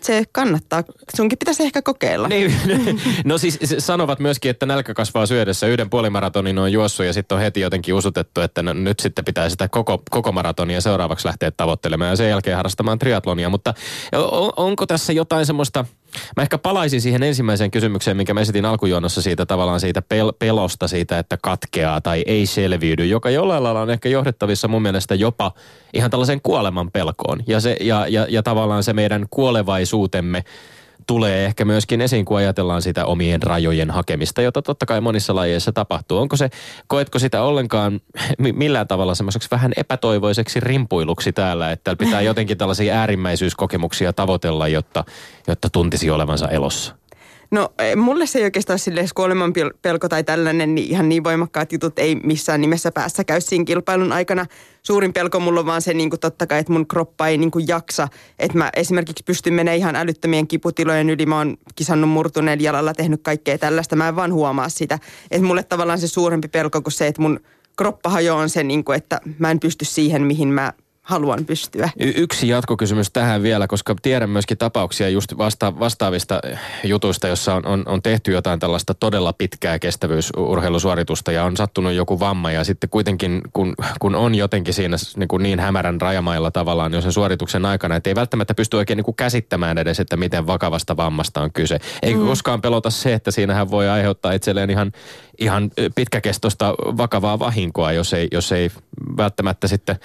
se 0.00 0.24
kannattaa. 0.32 0.82
Sunkin 1.16 1.38
pitäisi 1.38 1.62
ehkä 1.62 1.82
kokeilla. 1.82 2.28
Niin, 2.28 2.54
no 3.24 3.38
siis 3.38 3.58
sanovat 3.78 4.18
myöskin, 4.18 4.50
että 4.50 4.66
nälkä 4.66 4.94
kasvaa 4.94 5.26
syödessä. 5.26 5.66
Yhden 5.66 5.90
puolimaratonin 5.90 6.58
on 6.58 6.72
juossut 6.72 7.06
ja 7.06 7.12
sitten 7.12 7.36
on 7.36 7.42
heti 7.42 7.60
jotenkin 7.60 7.94
usutettu, 7.94 8.40
että 8.40 8.62
no, 8.62 8.72
nyt 8.72 9.00
sitten 9.00 9.24
pitää 9.24 9.48
sitä 9.48 9.68
koko, 9.68 10.02
koko 10.10 10.32
maratonia 10.32 10.80
seuraavaksi 10.80 11.26
lähteä 11.26 11.50
tavoittelemaan 11.50 12.10
ja 12.10 12.16
sen 12.16 12.28
jälkeen 12.28 12.56
harrastamaan 12.56 12.98
triatlonia. 12.98 13.48
Mutta 13.48 13.74
on, 14.12 14.52
onko 14.56 14.86
tässä 14.86 15.12
jotain 15.12 15.46
semmoista, 15.46 15.84
Mä 16.36 16.42
ehkä 16.42 16.58
palaisin 16.58 17.00
siihen 17.00 17.22
ensimmäiseen 17.22 17.70
kysymykseen, 17.70 18.16
minkä 18.16 18.34
mä 18.34 18.40
esitin 18.40 18.64
alkujuonnossa 18.64 19.22
siitä 19.22 19.46
tavallaan 19.46 19.80
siitä 19.80 20.02
pel- 20.14 20.36
pelosta 20.38 20.88
siitä, 20.88 21.18
että 21.18 21.38
katkeaa 21.42 22.00
tai 22.00 22.22
ei 22.26 22.46
selviydy, 22.46 23.06
joka 23.06 23.30
jollain 23.30 23.62
lailla 23.62 23.80
on 23.80 23.90
ehkä 23.90 24.08
johdettavissa 24.08 24.68
mun 24.68 24.82
mielestä 24.82 25.14
jopa 25.14 25.52
ihan 25.94 26.10
tällaisen 26.10 26.40
kuoleman 26.42 26.90
pelkoon. 26.90 27.42
Ja, 27.46 27.60
se, 27.60 27.76
ja, 27.80 28.06
ja, 28.06 28.26
ja 28.28 28.42
tavallaan 28.42 28.82
se 28.82 28.92
meidän 28.92 29.26
kuolevaisuutemme 29.30 30.44
tulee 31.06 31.44
ehkä 31.44 31.64
myöskin 31.64 32.00
esiin, 32.00 32.24
kun 32.24 32.36
ajatellaan 32.36 32.82
sitä 32.82 33.04
omien 33.04 33.42
rajojen 33.42 33.90
hakemista, 33.90 34.42
jota 34.42 34.62
totta 34.62 34.86
kai 34.86 35.00
monissa 35.00 35.34
lajeissa 35.34 35.72
tapahtuu. 35.72 36.18
Onko 36.18 36.36
se, 36.36 36.50
koetko 36.86 37.18
sitä 37.18 37.42
ollenkaan 37.42 38.00
millään 38.38 38.88
tavalla 38.88 39.14
semmoiseksi 39.14 39.48
vähän 39.50 39.72
epätoivoiseksi 39.76 40.60
rimpuiluksi 40.60 41.32
täällä, 41.32 41.72
että 41.72 41.96
pitää 41.96 42.20
jotenkin 42.20 42.58
tällaisia 42.58 42.94
äärimmäisyyskokemuksia 42.94 44.12
tavoitella, 44.12 44.68
jotta, 44.68 45.04
jotta 45.46 45.70
tuntisi 45.70 46.10
olevansa 46.10 46.48
elossa? 46.48 47.01
No 47.52 47.72
mulle 47.96 48.26
se 48.26 48.38
ei 48.38 48.44
oikeastaan 48.44 48.78
silleen 48.78 49.08
kuoleman 49.14 49.52
pelko 49.82 50.08
tai 50.08 50.24
tällainen, 50.24 50.74
niin 50.74 50.90
ihan 50.90 51.08
niin 51.08 51.24
voimakkaat 51.24 51.72
jutut 51.72 51.98
ei 51.98 52.14
missään 52.14 52.60
nimessä 52.60 52.92
päässä 52.92 53.24
käy 53.24 53.40
siinä 53.40 53.64
kilpailun 53.64 54.12
aikana. 54.12 54.46
Suurin 54.82 55.12
pelko 55.12 55.40
mulla 55.40 55.60
on 55.60 55.66
vaan 55.66 55.82
se 55.82 55.94
niin 55.94 56.10
kuin 56.10 56.20
totta 56.20 56.46
kai, 56.46 56.58
että 56.58 56.72
mun 56.72 56.86
kroppa 56.86 57.28
ei 57.28 57.38
niin 57.38 57.50
kuin 57.50 57.68
jaksa. 57.68 58.08
Että 58.38 58.58
mä 58.58 58.70
esimerkiksi 58.76 59.24
pystyn 59.24 59.54
menemään 59.54 59.78
ihan 59.78 59.96
älyttömien 59.96 60.46
kiputilojen 60.46 61.10
yli. 61.10 61.26
Mä 61.26 61.38
oon 61.38 61.56
kisannut 61.74 62.10
murtuneen 62.10 62.60
jalalla, 62.60 62.94
tehnyt 62.94 63.22
kaikkea 63.22 63.58
tällaista. 63.58 63.96
Mä 63.96 64.08
en 64.08 64.16
vaan 64.16 64.32
huomaa 64.32 64.68
sitä. 64.68 64.98
Että 65.30 65.46
mulle 65.46 65.62
tavallaan 65.62 65.98
se 65.98 66.08
suurempi 66.08 66.48
pelko 66.48 66.82
kuin 66.82 66.92
se, 66.92 67.06
että 67.06 67.22
mun 67.22 67.40
kroppa 67.76 68.10
hajoaa 68.10 68.42
on 68.42 68.50
se, 68.50 68.62
niin 68.62 68.84
kuin, 68.84 68.96
että 68.96 69.20
mä 69.38 69.50
en 69.50 69.60
pysty 69.60 69.84
siihen, 69.84 70.22
mihin 70.22 70.48
mä 70.48 70.72
haluan 71.02 71.44
pystyä. 71.44 71.90
Y- 72.00 72.12
yksi 72.16 72.48
jatkokysymys 72.48 73.10
tähän 73.10 73.42
vielä, 73.42 73.66
koska 73.66 73.94
tiedän 74.02 74.30
myöskin 74.30 74.58
tapauksia 74.58 75.08
just 75.08 75.38
vasta- 75.38 75.78
vastaavista 75.78 76.40
jutuista, 76.84 77.28
jossa 77.28 77.54
on, 77.54 77.66
on, 77.66 77.82
on 77.86 78.02
tehty 78.02 78.32
jotain 78.32 78.60
tällaista 78.60 78.94
todella 78.94 79.32
pitkää 79.32 79.78
kestävyysurheilusuoritusta 79.78 81.32
ja 81.32 81.44
on 81.44 81.56
sattunut 81.56 81.92
joku 81.92 82.20
vamma 82.20 82.52
ja 82.52 82.64
sitten 82.64 82.90
kuitenkin 82.90 83.40
kun, 83.52 83.74
kun 84.00 84.14
on 84.14 84.34
jotenkin 84.34 84.74
siinä 84.74 84.96
niin, 85.16 85.28
kuin 85.28 85.42
niin 85.42 85.60
hämärän 85.60 86.00
rajamailla 86.00 86.50
tavallaan 86.50 86.92
jo 86.94 87.00
sen 87.00 87.12
suorituksen 87.12 87.64
aikana, 87.64 87.96
että 87.96 88.10
ei 88.10 88.14
välttämättä 88.14 88.54
pysty 88.54 88.76
oikein 88.76 88.96
niin 88.96 89.04
kuin 89.04 89.16
käsittämään 89.16 89.78
edes, 89.78 90.00
että 90.00 90.16
miten 90.16 90.46
vakavasta 90.46 90.96
vammasta 90.96 91.40
on 91.40 91.52
kyse. 91.52 91.78
Eikä 92.02 92.18
mm. 92.18 92.26
koskaan 92.26 92.60
pelota 92.60 92.90
se, 92.90 93.12
että 93.12 93.30
siinähän 93.30 93.70
voi 93.70 93.88
aiheuttaa 93.88 94.32
itselleen 94.32 94.70
ihan, 94.70 94.92
ihan 95.38 95.70
pitkäkestoista 95.94 96.74
vakavaa 96.78 97.38
vahinkoa, 97.38 97.92
jos 97.92 98.12
ei, 98.12 98.28
jos 98.32 98.52
ei 98.52 98.70
välttämättä 99.16 99.68
sitten 99.68 99.96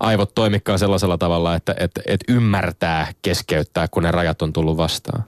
aivot 0.00 0.34
toimikaan 0.34 0.78
sellaisella 0.78 1.18
tavalla, 1.18 1.54
että 1.54 1.74
et, 1.78 1.90
et 2.06 2.20
ymmärtää 2.28 3.12
keskeyttää, 3.22 3.88
kun 3.88 4.02
ne 4.02 4.10
rajat 4.10 4.42
on 4.42 4.52
tullut 4.52 4.76
vastaan. 4.76 5.24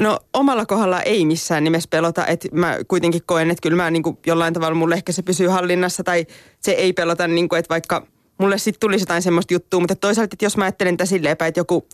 No 0.00 0.18
omalla 0.34 0.66
kohdalla 0.66 1.02
ei 1.02 1.24
missään 1.24 1.64
nimessä 1.64 1.88
pelota, 1.90 2.26
että 2.26 2.48
mä 2.52 2.76
kuitenkin 2.88 3.22
koen, 3.26 3.50
että 3.50 3.62
kyllä 3.62 3.76
mä 3.76 3.90
niin 3.90 4.02
kuin 4.02 4.18
jollain 4.26 4.54
tavalla 4.54 4.74
mulle 4.74 4.94
ehkä 4.94 5.12
se 5.12 5.22
pysyy 5.22 5.48
hallinnassa 5.48 6.04
tai 6.04 6.26
se 6.60 6.70
ei 6.70 6.92
pelota, 6.92 7.28
niin 7.28 7.48
kuin, 7.48 7.58
että 7.58 7.68
vaikka 7.68 8.06
mulle 8.38 8.58
sitten 8.58 8.80
tulisi 8.80 9.02
jotain 9.02 9.22
semmoista 9.22 9.54
juttua, 9.54 9.80
mutta 9.80 9.96
toisaalta, 9.96 10.34
että 10.34 10.44
jos 10.44 10.56
mä 10.56 10.64
ajattelen 10.64 10.96
tätä 10.96 11.08
silleen 11.08 11.32
että 11.32 11.60
joku 11.60 11.88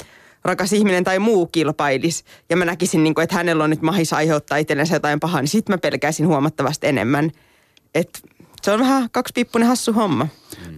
rakas 0.45 0.73
ihminen 0.73 1.05
tai 1.05 1.19
muu 1.19 1.47
kilpailisi 1.47 2.25
ja 2.51 2.57
mä 2.57 2.65
näkisin, 2.65 3.05
niin 3.05 3.15
kuin, 3.15 3.23
että 3.23 3.37
hänellä 3.37 3.65
on 3.65 3.71
nyt 3.71 3.83
mahis 3.83 4.13
aiheuttaa 4.13 4.59
itsellensä 4.59 4.97
jotain 4.97 5.21
pahaa, 5.21 5.41
niin 5.41 5.49
sitten 5.49 5.75
mä 5.75 5.79
pelkäisin 5.79 6.27
huomattavasti 6.27 6.87
enemmän. 6.87 7.31
Että 7.95 8.19
se 8.67 8.73
on 8.73 8.81
vähän 8.81 9.09
kaksipiippunen 9.13 9.69
hassu 9.69 9.93
homma. 9.93 10.29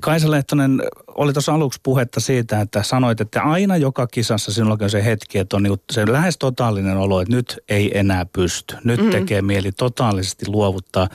Kaisa 0.00 0.30
Lehtonen, 0.30 0.82
oli 1.08 1.32
tuossa 1.32 1.54
aluksi 1.54 1.80
puhetta 1.82 2.20
siitä, 2.20 2.60
että 2.60 2.82
sanoit, 2.82 3.20
että 3.20 3.42
aina 3.42 3.76
joka 3.76 4.06
kisassa 4.06 4.52
sinulla 4.52 4.78
on 4.80 4.90
se 4.90 5.04
hetki, 5.04 5.38
että 5.38 5.56
on 5.56 5.62
niinku 5.62 5.82
se 5.92 6.12
lähes 6.12 6.38
totaalinen 6.38 6.96
olo, 6.96 7.20
että 7.20 7.36
nyt 7.36 7.58
ei 7.68 7.98
enää 7.98 8.26
pysty. 8.26 8.76
Nyt 8.84 9.00
mm-hmm. 9.00 9.12
tekee 9.12 9.42
mieli 9.42 9.72
totaalisesti 9.72 10.44
luovuttaa. 10.48 11.08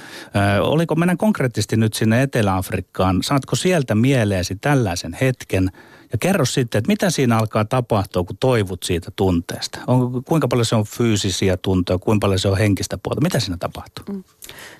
Ö, 0.58 0.64
oliko, 0.64 0.96
mennään 0.96 1.18
konkreettisesti 1.18 1.78
nyt 1.78 1.94
sinne 1.94 2.22
Etelä-Afrikkaan. 2.22 3.24
Saatko 3.24 3.56
sieltä 3.56 3.96
mieleesi 3.96 4.56
tällaisen 4.56 5.18
hetken? 5.22 5.72
Ja 6.14 6.18
kerro 6.20 6.46
sitten, 6.46 6.80
että 6.80 6.88
mitä 6.88 7.10
siinä 7.10 7.38
alkaa 7.38 7.66
tapahtua, 7.66 8.24
kun 8.24 8.38
toivut 8.40 8.84
siitä 8.84 9.12
tunteesta? 9.16 9.80
On, 9.88 10.24
kuinka 10.24 10.48
paljon 10.48 10.66
se 10.66 10.76
on 10.76 10.86
fyysisiä 10.86 11.58
tuntoja, 11.58 12.00
kuinka 12.00 12.26
paljon 12.26 12.40
se 12.40 12.48
on 12.48 12.58
henkistä 12.58 12.98
puolta? 12.98 13.22
Mitä 13.22 13.40
siinä 13.40 13.58
tapahtuu? 13.60 14.06
Mm. 14.16 14.24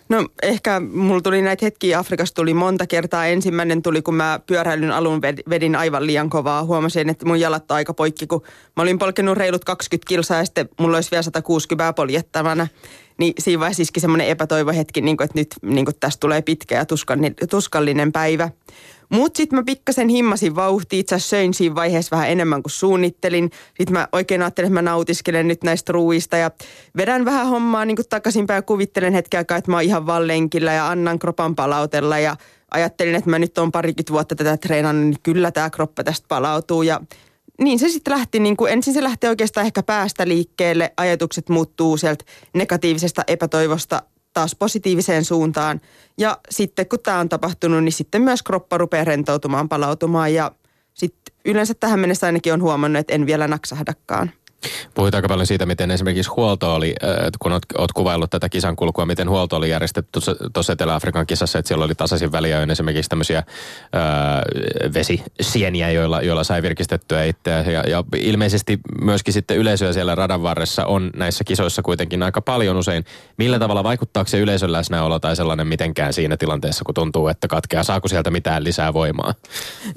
No 0.10 0.28
ehkä 0.44 0.80
mulla 0.80 1.22
tuli 1.22 1.42
näitä 1.42 1.66
hetkiä 1.66 2.00
Afrikassa 2.00 2.36
tuli 2.36 2.54
monta 2.54 2.88
kertaa. 2.88 3.26
Ensimmäinen 3.26 3.82
tuli, 3.82 4.02
kun 4.02 4.16
mä 4.16 4.40
pyöräilyn 4.46 4.92
alun 4.92 5.22
vedin 5.50 5.76
aivan 5.76 6.08
liian 6.08 6.30
kovaa. 6.30 6.64
Huomasin, 6.64 7.10
että 7.10 7.26
mun 7.26 7.40
jalat 7.40 7.72
on 7.72 7.76
aika 7.76 7.94
poikki, 7.94 8.28
kun 8.28 8.42
mä 8.78 8.84
olin 8.84 9.00
polkenut 9.00 9.38
reilut 9.38 9.66
20 9.66 10.08
kilsaa 10.08 10.38
ja 10.38 10.46
sitten 10.46 10.70
mulla 10.80 10.98
olisi 10.98 11.12
vielä 11.12 11.22
160 11.24 11.94
poljettavana. 11.94 12.68
Niin 13.18 13.34
siinä 13.40 13.60
vaiheessa 13.60 13.84
iski 13.84 14.00
semmoinen 14.00 14.28
epätoivohetki, 14.28 15.02
niin 15.02 15.18
kuin, 15.18 15.26
että 15.26 15.40
nyt 15.40 15.56
niin 15.62 15.86
kuin 15.86 15.96
tästä 16.00 16.20
tulee 16.20 16.42
pitkä 16.42 16.76
ja 16.76 16.86
tuskallinen 17.50 18.12
päivä. 18.12 18.50
Mutta 19.10 19.38
sitten 19.38 19.60
mä 19.60 19.64
pikkasen 19.64 20.10
himmasin 20.10 20.56
vauhtia, 20.56 21.00
itse 21.00 21.16
asiassa 21.16 21.30
söin 21.30 21.54
siinä 21.54 21.76
vaiheessa 21.76 22.16
vähän 22.16 22.30
enemmän 22.30 22.64
kuin 22.64 22.72
suunnittelin. 22.72 23.52
Sitten 23.68 23.94
mä 23.94 24.08
oikein 24.12 24.42
ajattelin, 24.42 24.68
että 24.68 24.74
mä 24.74 24.82
nautiskelen 24.82 25.48
nyt 25.48 25.64
näistä 25.64 25.94
ruuista 25.94 26.38
ja 26.38 26.52
vedän 26.98 27.26
vähän 27.26 27.48
hommaa 27.48 27.86
niin 27.86 27.98
takaisinpäin 28.10 28.58
ja 28.58 28.62
kuvittelen 28.62 29.14
hetken 29.14 29.38
aikaa, 29.38 29.58
että 29.58 29.72
mä 29.72 29.78
oon 29.78 29.84
ihan 29.84 30.06
vallenkillä 30.06 30.74
ja 30.74 30.88
annan 30.90 31.20
kropan 31.20 31.56
palautella. 31.56 32.20
Ja 32.20 32.36
ajattelin, 32.72 33.16
että 33.16 33.30
mä 33.30 33.40
nyt 33.40 33.58
on 33.58 33.72
parikymmentä 33.72 34.14
vuotta 34.14 34.36
tätä 34.36 34.58
treenannut, 34.58 35.06
niin 35.06 35.22
kyllä 35.24 35.52
tämä 35.52 35.70
kroppa 35.70 36.04
tästä 36.04 36.26
palautuu. 36.28 36.84
Ja 36.84 37.02
niin 37.62 37.80
se 37.80 37.90
sitten 37.90 38.14
lähti, 38.14 38.40
niin 38.40 38.58
kuin, 38.58 38.74
ensin 38.74 38.94
se 38.94 39.04
lähti 39.04 39.28
oikeastaan 39.28 39.66
ehkä 39.66 39.84
päästä 39.84 40.28
liikkeelle, 40.28 40.94
ajatukset 40.98 41.50
muuttuu 41.50 41.98
sieltä 41.98 42.26
negatiivisesta 42.54 43.24
epätoivosta 43.28 44.02
taas 44.34 44.56
positiiviseen 44.56 45.26
suuntaan. 45.26 45.82
Ja 46.18 46.38
sitten 46.50 46.88
kun 46.88 47.00
tämä 47.04 47.20
on 47.20 47.30
tapahtunut, 47.30 47.84
niin 47.84 47.94
sitten 47.94 48.22
myös 48.22 48.44
kroppa 48.44 48.78
rupeaa 48.78 49.04
rentoutumaan, 49.04 49.70
palautumaan 49.70 50.34
ja 50.34 50.52
sitten 50.94 51.36
yleensä 51.46 51.74
tähän 51.74 52.00
mennessä 52.00 52.28
ainakin 52.28 52.54
on 52.54 52.62
huomannut, 52.62 53.00
että 53.00 53.14
en 53.14 53.26
vielä 53.26 53.48
naksahdakaan. 53.48 54.32
Puhuit 54.94 55.16
aika 55.16 55.28
paljon 55.28 55.48
siitä, 55.48 55.66
miten 55.66 55.92
esimerkiksi 55.92 56.32
huolto 56.32 56.76
oli, 56.76 56.96
kun 57.40 57.52
olet, 57.52 57.92
kuvaillut 57.94 58.30
tätä 58.30 58.50
kisan 58.50 58.76
kulkua, 58.76 59.06
miten 59.06 59.30
huolto 59.30 59.56
oli 59.56 59.70
järjestetty 59.70 60.20
tuossa 60.54 60.74
Etelä-Afrikan 60.74 61.28
kisassa, 61.28 61.60
että 61.60 61.68
siellä 61.68 61.86
oli 61.86 61.96
tasaisin 61.96 62.32
väliajoin 62.32 62.72
esimerkiksi 62.72 63.10
tämmöisiä 63.10 63.38
äh, 63.38 63.46
vesisieniä, 64.94 65.92
joilla, 65.92 66.22
joilla 66.22 66.44
sai 66.44 66.62
virkistettyä 66.62 67.24
itseä. 67.24 67.62
Ja, 67.62 67.84
ja 67.88 68.04
ilmeisesti 68.16 68.80
myöskin 69.02 69.34
sitten 69.34 69.58
yleisöä 69.58 69.94
siellä 69.94 70.16
radan 70.16 70.44
varressa 70.44 70.86
on 70.86 71.10
näissä 71.16 71.44
kisoissa 71.44 71.82
kuitenkin 71.82 72.24
aika 72.24 72.42
paljon 72.42 72.78
usein. 72.78 73.06
Millä 73.38 73.60
tavalla 73.60 73.84
vaikuttaako 73.84 74.28
se 74.28 74.40
yleisön 74.40 74.72
läsnäolo 74.72 75.20
tai 75.20 75.36
sellainen 75.36 75.68
mitenkään 75.68 76.14
siinä 76.14 76.38
tilanteessa, 76.38 76.86
kun 76.86 76.96
tuntuu, 76.96 77.28
että 77.28 77.48
katkeaa? 77.48 77.84
Saako 77.84 78.08
sieltä 78.08 78.32
mitään 78.32 78.64
lisää 78.64 78.94
voimaa? 78.94 79.34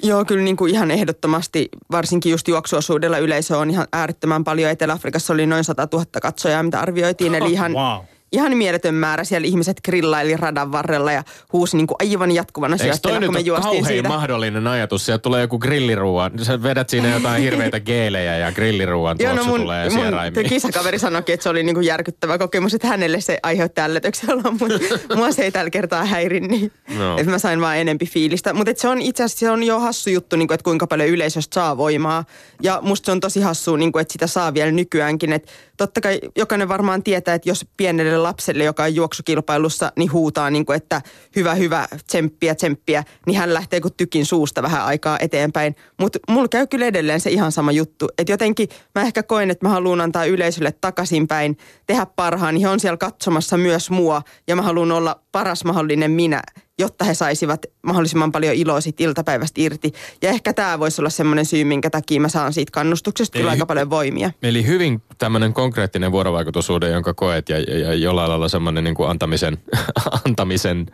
Joo, 0.02 0.24
kyllä 0.24 0.42
niin 0.42 0.56
kuin 0.56 0.74
ihan 0.74 0.90
ehdottomasti, 0.90 1.68
varsinkin 1.90 2.30
just 2.30 2.48
juoksuosuudella 2.48 3.18
yleisö 3.18 3.58
on 3.58 3.70
ihan 3.70 3.86
äärettömän 3.92 4.44
paljon 4.44 4.55
paljon. 4.56 4.72
Etelä-Afrikassa 4.72 5.32
oli 5.32 5.46
noin 5.46 5.64
100 5.64 5.88
000 5.92 6.06
katsojaa, 6.22 6.62
mitä 6.62 6.80
arvioitiin. 6.80 7.34
Eli 7.34 7.52
ihan, 7.52 7.72
wow 7.72 8.15
ihan 8.36 8.56
mieletön 8.56 8.94
määrä. 8.94 9.24
Siellä 9.24 9.46
ihmiset 9.46 9.80
grillaili 9.84 10.36
radan 10.36 10.72
varrella 10.72 11.12
ja 11.12 11.22
huusi 11.52 11.76
niin 11.76 11.86
kuin 11.86 11.96
aivan 12.00 12.32
jatkuvana 12.32 12.76
syöstellä, 12.76 13.20
kun 13.20 13.34
me 13.34 13.40
juostiin 13.40 13.86
siitä. 13.86 14.08
mahdollinen 14.08 14.66
ajatus? 14.66 15.06
Sieltä 15.06 15.22
tulee 15.22 15.40
joku 15.40 15.58
grilliruuan. 15.58 16.32
Sä 16.42 16.62
vedät 16.62 16.88
siinä 16.88 17.08
jotain 17.08 17.42
hirveitä 17.42 17.80
geelejä 17.80 18.38
ja 18.38 18.52
grilliruuan 18.52 19.18
tuoksu 19.18 19.36
no 19.36 19.44
mun, 19.44 19.60
tulee 19.60 19.90
mun 19.90 20.44
kisakaveri 20.48 20.98
sanoikin, 20.98 21.32
että 21.32 21.42
se 21.42 21.48
oli 21.48 21.62
niin 21.62 21.74
kuin 21.74 21.86
järkyttävä 21.86 22.38
kokemus, 22.38 22.74
että 22.74 22.88
hänelle 22.88 23.20
se 23.20 23.38
aiheutti 23.42 23.80
ällötyksellä, 23.80 24.42
mutta 24.60 25.14
mua 25.16 25.32
se 25.32 25.42
ei 25.42 25.52
tällä 25.52 25.70
kertaa 25.70 26.04
häirin, 26.04 26.48
niin 26.48 26.72
no. 26.98 27.18
että 27.18 27.30
mä 27.30 27.38
sain 27.38 27.60
vaan 27.60 27.78
enempi 27.78 28.06
fiilistä. 28.06 28.52
Mutta 28.52 28.72
se 28.76 28.88
on 28.88 29.02
itse 29.02 29.24
asiassa 29.24 29.40
se 29.40 29.50
on 29.50 29.62
jo 29.62 29.80
hassu 29.80 30.10
juttu, 30.10 30.36
niin 30.36 30.48
kuin, 30.48 30.54
että 30.54 30.64
kuinka 30.64 30.86
paljon 30.86 31.08
yleisöstä 31.08 31.54
saa 31.54 31.76
voimaa. 31.76 32.24
Ja 32.62 32.78
musta 32.82 33.06
se 33.06 33.12
on 33.12 33.20
tosi 33.20 33.40
hassu, 33.40 33.76
niin 33.76 33.92
kuin, 33.92 34.00
että 34.00 34.12
sitä 34.12 34.26
saa 34.26 34.54
vielä 34.54 34.70
nykyäänkin. 34.70 35.32
Että 35.32 35.52
totta 35.76 36.00
kai 36.00 36.20
jokainen 36.36 36.68
varmaan 36.68 37.02
tietää, 37.02 37.34
että 37.34 37.48
jos 37.48 37.66
pienelle 37.76 38.18
lapselle, 38.26 38.64
joka 38.64 38.82
on 38.82 38.94
juoksukilpailussa, 38.94 39.92
niin 39.96 40.12
huutaa, 40.12 40.50
niin 40.50 40.66
kuin, 40.66 40.76
että 40.76 41.02
hyvä, 41.36 41.54
hyvä, 41.54 41.88
tsemppiä, 42.06 42.54
tsemppiä, 42.54 43.04
niin 43.26 43.38
hän 43.38 43.54
lähtee 43.54 43.80
kuin 43.80 43.94
tykin 43.96 44.26
suusta 44.26 44.62
vähän 44.62 44.84
aikaa 44.84 45.18
eteenpäin. 45.20 45.76
Mutta 46.00 46.18
mulla 46.28 46.48
käy 46.48 46.66
kyllä 46.66 46.86
edelleen 46.86 47.20
se 47.20 47.30
ihan 47.30 47.52
sama 47.52 47.72
juttu. 47.72 48.08
Että 48.18 48.32
jotenkin 48.32 48.68
mä 48.94 49.02
ehkä 49.02 49.22
koen, 49.22 49.50
että 49.50 49.66
mä 49.66 49.70
haluan 49.70 50.00
antaa 50.00 50.24
yleisölle 50.24 50.72
takaisinpäin, 50.80 51.56
tehdä 51.86 52.06
parhaan, 52.06 52.54
niin 52.54 52.62
he 52.62 52.68
on 52.68 52.80
siellä 52.80 52.96
katsomassa 52.96 53.56
myös 53.56 53.90
mua 53.90 54.22
ja 54.48 54.56
mä 54.56 54.62
haluan 54.62 54.92
olla 54.92 55.20
paras 55.36 55.64
mahdollinen 55.64 56.10
minä 56.10 56.42
jotta 56.78 57.04
he 57.04 57.14
saisivat 57.14 57.66
mahdollisimman 57.82 58.32
paljon 58.32 58.54
iloa 58.54 58.80
siitä 58.80 59.04
iltapäivästä 59.04 59.60
irti. 59.60 59.92
Ja 60.22 60.28
ehkä 60.28 60.52
tämä 60.52 60.78
voisi 60.78 61.00
olla 61.00 61.10
semmoinen 61.10 61.46
syy, 61.46 61.64
minkä 61.64 61.90
takia 61.90 62.20
mä 62.20 62.28
saan 62.28 62.52
siitä 62.52 62.70
kannustuksesta 62.70 63.38
kyllä 63.38 63.50
aika 63.50 63.66
paljon 63.66 63.90
voimia. 63.90 64.30
Eli 64.42 64.66
hyvin 64.66 65.02
tämmöinen 65.18 65.52
konkreettinen 65.52 66.12
vuorovaikutusuuden, 66.12 66.92
jonka 66.92 67.14
koet 67.14 67.48
ja, 67.48 67.58
ja, 67.58 67.78
ja 67.78 67.94
jollain 67.94 68.30
lailla 68.30 68.48
semmoinen 68.48 68.84
niin 68.84 68.94
kuin 68.94 69.10
antamisen, 69.10 69.58
antamisen 70.26 70.86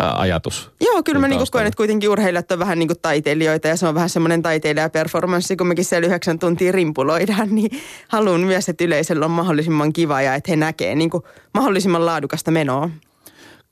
ää, 0.00 0.20
ajatus. 0.20 0.70
Joo, 0.80 1.02
kyllä 1.02 1.20
mä 1.20 1.28
niin 1.28 1.38
kuin 1.38 1.48
koen, 1.50 1.66
että 1.66 1.76
kuitenkin 1.76 2.10
urheilijat 2.10 2.52
on 2.52 2.58
vähän 2.58 2.78
niin 2.78 2.88
kuin 2.88 3.00
taiteilijoita 3.02 3.68
ja 3.68 3.76
se 3.76 3.86
on 3.86 3.94
vähän 3.94 4.10
semmoinen 4.10 4.42
taiteilijaperformanssi, 4.42 5.56
kun 5.56 5.66
mekin 5.66 5.84
siellä 5.84 6.06
yhdeksän 6.06 6.38
tuntia 6.38 6.72
rimpuloidaan, 6.72 7.54
niin 7.54 7.70
haluan 8.08 8.40
myös, 8.40 8.68
että 8.68 8.84
yleisöllä 8.84 9.24
on 9.24 9.30
mahdollisimman 9.30 9.92
kiva 9.92 10.22
ja 10.22 10.34
että 10.34 10.52
he 10.52 10.56
näkee 10.56 10.94
niin 10.94 11.10
kuin 11.10 11.22
mahdollisimman 11.54 12.06
laadukasta 12.06 12.50
menoa. 12.50 12.90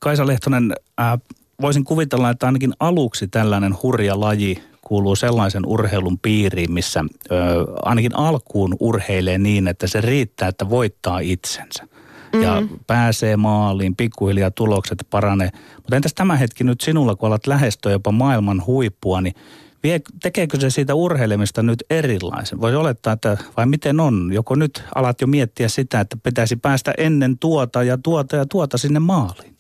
Kaisa 0.03 0.27
Lehtonen, 0.27 0.73
äh, 1.01 1.19
voisin 1.61 1.85
kuvitella, 1.85 2.31
että 2.31 2.47
ainakin 2.47 2.73
aluksi 2.81 3.29
tällainen 3.29 3.75
hurja 3.83 4.21
laji 4.21 4.63
kuuluu 4.81 5.17
sellaisen 5.17 5.67
urheilun 5.67 6.19
piiriin, 6.19 6.73
missä 6.73 7.05
ö, 7.31 7.35
ainakin 7.83 8.17
alkuun 8.17 8.77
urheilee 8.81 9.39
niin, 9.39 9.69
että 9.69 9.87
se 9.87 10.01
riittää, 10.01 10.49
että 10.49 10.71
voittaa 10.71 11.19
itsensä. 11.19 11.83
Mm-hmm. 11.85 12.43
Ja 12.43 12.63
pääsee 12.87 13.37
maaliin, 13.37 13.97
pikkuhiljaa 13.97 14.51
tulokset 14.51 15.07
paranee. 15.11 15.51
Mutta 15.77 15.97
entäs 15.97 16.15
tämä 16.15 16.37
hetki 16.37 16.65
nyt 16.65 16.81
sinulla, 16.81 17.17
kun 17.17 17.27
alat 17.27 17.47
lähestyä 17.47 17.93
jopa 17.93 18.13
maailman 18.13 18.67
huippua, 18.67 19.21
niin 19.21 19.35
vie, 19.83 20.01
tekeekö 20.23 20.61
se 20.61 20.71
siitä 20.71 20.95
urheilemista 20.95 21.63
nyt 21.63 21.83
erilaisen? 21.91 22.61
Voisi 22.61 22.77
olettaa, 22.77 23.13
että 23.13 23.37
vai 23.57 23.67
miten 23.67 24.01
on? 24.01 24.31
Joko 24.33 24.55
nyt 24.55 24.85
alat 24.95 25.21
jo 25.21 25.27
miettiä 25.27 25.69
sitä, 25.69 26.01
että 26.01 26.17
pitäisi 26.23 26.57
päästä 26.57 26.95
ennen 26.99 27.39
tuota 27.39 27.83
ja 27.83 27.99
tuota 27.99 28.37
ja 28.37 28.47
tuota 28.47 28.79
sinne 28.79 28.99
maaliin? 28.99 29.53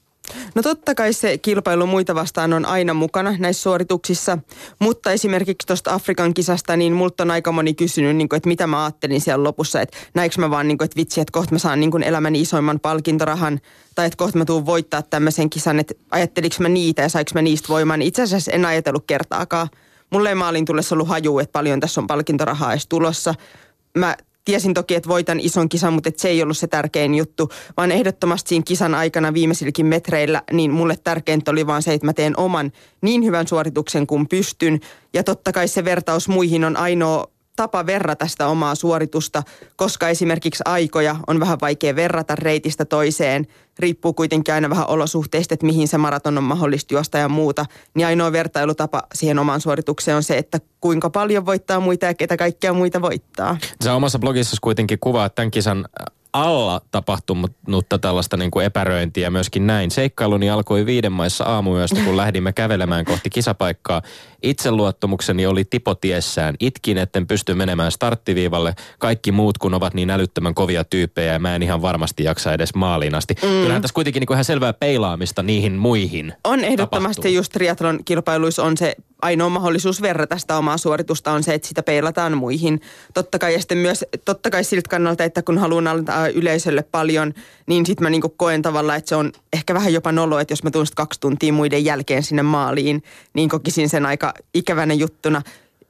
No 0.54 0.62
totta 0.62 0.94
kai 0.94 1.12
se 1.12 1.38
kilpailu 1.38 1.86
muita 1.86 2.14
vastaan 2.14 2.52
on 2.52 2.66
aina 2.66 2.94
mukana 2.94 3.36
näissä 3.38 3.62
suorituksissa, 3.62 4.38
mutta 4.78 5.12
esimerkiksi 5.12 5.66
tuosta 5.66 5.94
Afrikan 5.94 6.34
kisasta, 6.34 6.76
niin 6.76 6.92
multa 6.92 7.22
on 7.22 7.30
aika 7.30 7.52
moni 7.52 7.74
kysynyt, 7.74 8.16
niin 8.16 8.28
kuin, 8.28 8.36
että 8.36 8.48
mitä 8.48 8.66
mä 8.66 8.84
ajattelin 8.84 9.20
siellä 9.20 9.44
lopussa, 9.44 9.80
että 9.80 9.96
näinkö 10.14 10.36
mä 10.40 10.50
vaan, 10.50 10.68
niin 10.68 10.78
kuin, 10.78 10.84
että 10.84 10.96
vitsi, 10.96 11.20
että 11.20 11.32
kohta 11.32 11.54
mä 11.54 11.58
saan 11.58 11.80
niin 11.80 11.90
kuin 11.90 12.02
elämäni 12.02 12.40
isoimman 12.40 12.80
palkintorahan, 12.80 13.60
tai 13.94 14.06
että 14.06 14.16
kohta 14.16 14.38
mä 14.38 14.44
tuun 14.44 14.66
voittaa 14.66 15.02
tämmöisen 15.02 15.50
kisan, 15.50 15.78
että 15.78 15.94
ajatteliko 16.10 16.56
mä 16.58 16.68
niitä 16.68 17.02
ja 17.02 17.08
saiko 17.08 17.30
mä 17.34 17.42
niistä 17.42 17.68
voimaa, 17.68 17.96
niin 17.96 18.08
itse 18.08 18.22
asiassa 18.22 18.52
en 18.52 18.64
ajatellut 18.64 19.04
kertaakaan. 19.06 19.68
mulle 20.10 20.28
ei 20.28 20.34
maalin 20.34 20.64
tullessa 20.64 20.94
ollut 20.94 21.08
haju, 21.08 21.38
että 21.38 21.52
paljon 21.52 21.80
tässä 21.80 22.00
on 22.00 22.06
palkintorahaa 22.06 22.72
edes 22.72 22.86
tulossa. 22.86 23.34
Mä 23.98 24.16
tiesin 24.44 24.74
toki, 24.74 24.94
että 24.94 25.08
voitan 25.08 25.40
ison 25.40 25.68
kisan, 25.68 25.92
mutta 25.92 26.10
se 26.16 26.28
ei 26.28 26.42
ollut 26.42 26.58
se 26.58 26.66
tärkein 26.66 27.14
juttu, 27.14 27.50
vaan 27.76 27.92
ehdottomasti 27.92 28.48
siinä 28.48 28.62
kisan 28.66 28.94
aikana 28.94 29.34
viimeisilläkin 29.34 29.86
metreillä, 29.86 30.42
niin 30.52 30.70
mulle 30.70 30.96
tärkeintä 31.04 31.50
oli 31.50 31.66
vaan 31.66 31.82
se, 31.82 31.94
että 31.94 32.06
mä 32.06 32.12
teen 32.12 32.38
oman 32.38 32.72
niin 33.00 33.24
hyvän 33.24 33.48
suorituksen 33.48 34.06
kuin 34.06 34.28
pystyn. 34.28 34.80
Ja 35.14 35.24
totta 35.24 35.52
kai 35.52 35.68
se 35.68 35.84
vertaus 35.84 36.28
muihin 36.28 36.64
on 36.64 36.76
ainoa 36.76 37.26
tapa 37.62 37.86
verrata 37.86 38.26
sitä 38.26 38.46
omaa 38.46 38.74
suoritusta, 38.74 39.42
koska 39.76 40.08
esimerkiksi 40.08 40.62
aikoja 40.66 41.16
on 41.26 41.40
vähän 41.40 41.60
vaikea 41.60 41.96
verrata 41.96 42.34
reitistä 42.36 42.84
toiseen. 42.84 43.46
Riippuu 43.78 44.12
kuitenkin 44.12 44.54
aina 44.54 44.70
vähän 44.70 44.88
olosuhteista, 44.88 45.54
että 45.54 45.66
mihin 45.66 45.88
se 45.88 45.98
maraton 45.98 46.38
on 46.38 46.44
mahdollista 46.44 46.94
juosta 46.94 47.18
ja 47.18 47.28
muuta. 47.28 47.66
Niin 47.94 48.06
ainoa 48.06 48.32
vertailutapa 48.32 49.02
siihen 49.14 49.38
omaan 49.38 49.60
suoritukseen 49.60 50.16
on 50.16 50.22
se, 50.22 50.38
että 50.38 50.60
kuinka 50.80 51.10
paljon 51.10 51.46
voittaa 51.46 51.80
muita 51.80 52.06
ja 52.06 52.14
ketä 52.14 52.36
kaikkia 52.36 52.72
muita 52.72 53.02
voittaa. 53.02 53.56
Sä 53.84 53.94
omassa 53.94 54.18
blogissa 54.18 54.56
kuitenkin 54.60 54.98
kuvaat 55.00 55.34
tämän 55.34 55.50
kisan 55.50 55.84
alla 56.32 56.80
tapahtunutta 56.90 57.98
tällaista 57.98 58.36
niin 58.36 58.50
kuin 58.50 58.66
epäröintiä 58.66 59.30
myöskin 59.30 59.66
näin. 59.66 59.90
Seikkailuni 59.90 60.50
alkoi 60.50 60.86
viiden 60.86 61.12
maissa 61.12 61.44
aamuyöstä, 61.44 62.00
kun 62.04 62.16
lähdimme 62.16 62.52
kävelemään 62.52 63.04
kohti 63.04 63.30
kisapaikkaa. 63.30 64.02
Itseluottamukseni 64.42 65.46
oli 65.46 65.64
tipotiessään. 65.64 66.54
Itkin, 66.60 66.98
etten 66.98 67.26
pysty 67.26 67.54
menemään 67.54 67.92
starttiviivalle. 67.92 68.74
Kaikki 68.98 69.32
muut, 69.32 69.58
kun 69.58 69.74
ovat 69.74 69.94
niin 69.94 70.10
älyttömän 70.10 70.54
kovia 70.54 70.84
tyyppejä 70.84 71.32
ja 71.32 71.38
mä 71.38 71.54
en 71.54 71.62
ihan 71.62 71.82
varmasti 71.82 72.24
jaksa 72.24 72.52
edes 72.52 72.74
maaliin 72.74 73.14
asti. 73.14 73.34
Mm. 73.34 73.48
Kyllähän 73.48 73.82
tässä 73.82 73.94
kuitenkin 73.94 74.20
niin 74.20 74.26
kuin 74.26 74.34
ihan 74.34 74.44
selvää 74.44 74.72
peilaamista 74.72 75.42
niihin 75.42 75.72
muihin 75.72 76.34
On 76.44 76.64
ehdottomasti 76.64 77.14
tapahtuu. 77.14 77.36
just 77.36 77.52
triathlon 77.52 77.98
kilpailuissa 78.04 78.62
on 78.62 78.76
se 78.76 78.96
ainoa 79.22 79.48
mahdollisuus 79.48 80.02
verrata 80.02 80.38
sitä 80.38 80.58
omaa 80.58 80.78
suoritusta 80.78 81.32
on 81.32 81.42
se, 81.42 81.54
että 81.54 81.68
sitä 81.68 81.82
peilataan 81.82 82.36
muihin. 82.36 82.80
Totta 83.14 83.38
kai 83.38 83.52
ja 83.52 83.60
sitten 83.60 83.78
myös, 83.78 84.04
totta 84.24 84.50
kai 84.50 84.64
siltä 84.64 84.88
kannalta, 84.88 85.24
että 85.24 85.42
kun 85.42 85.58
haluan 85.58 85.86
antaa 85.86 86.28
yleisölle 86.28 86.82
paljon, 86.82 87.34
niin 87.66 87.86
sitten 87.86 88.02
mä 88.02 88.10
niinku 88.10 88.28
koen 88.28 88.62
tavallaan, 88.62 88.98
että 88.98 89.08
se 89.08 89.16
on 89.16 89.32
ehkä 89.52 89.74
vähän 89.74 89.92
jopa 89.92 90.12
nolo, 90.12 90.38
että 90.38 90.52
jos 90.52 90.62
mä 90.62 90.70
tuun 90.70 90.86
kaksi 90.94 91.20
tuntia 91.20 91.52
muiden 91.52 91.84
jälkeen 91.84 92.22
sinne 92.22 92.42
maaliin, 92.42 93.02
niin 93.34 93.48
kokisin 93.48 93.88
sen 93.88 94.06
aika 94.06 94.34
ikävänä 94.54 94.94
juttuna. 94.94 95.42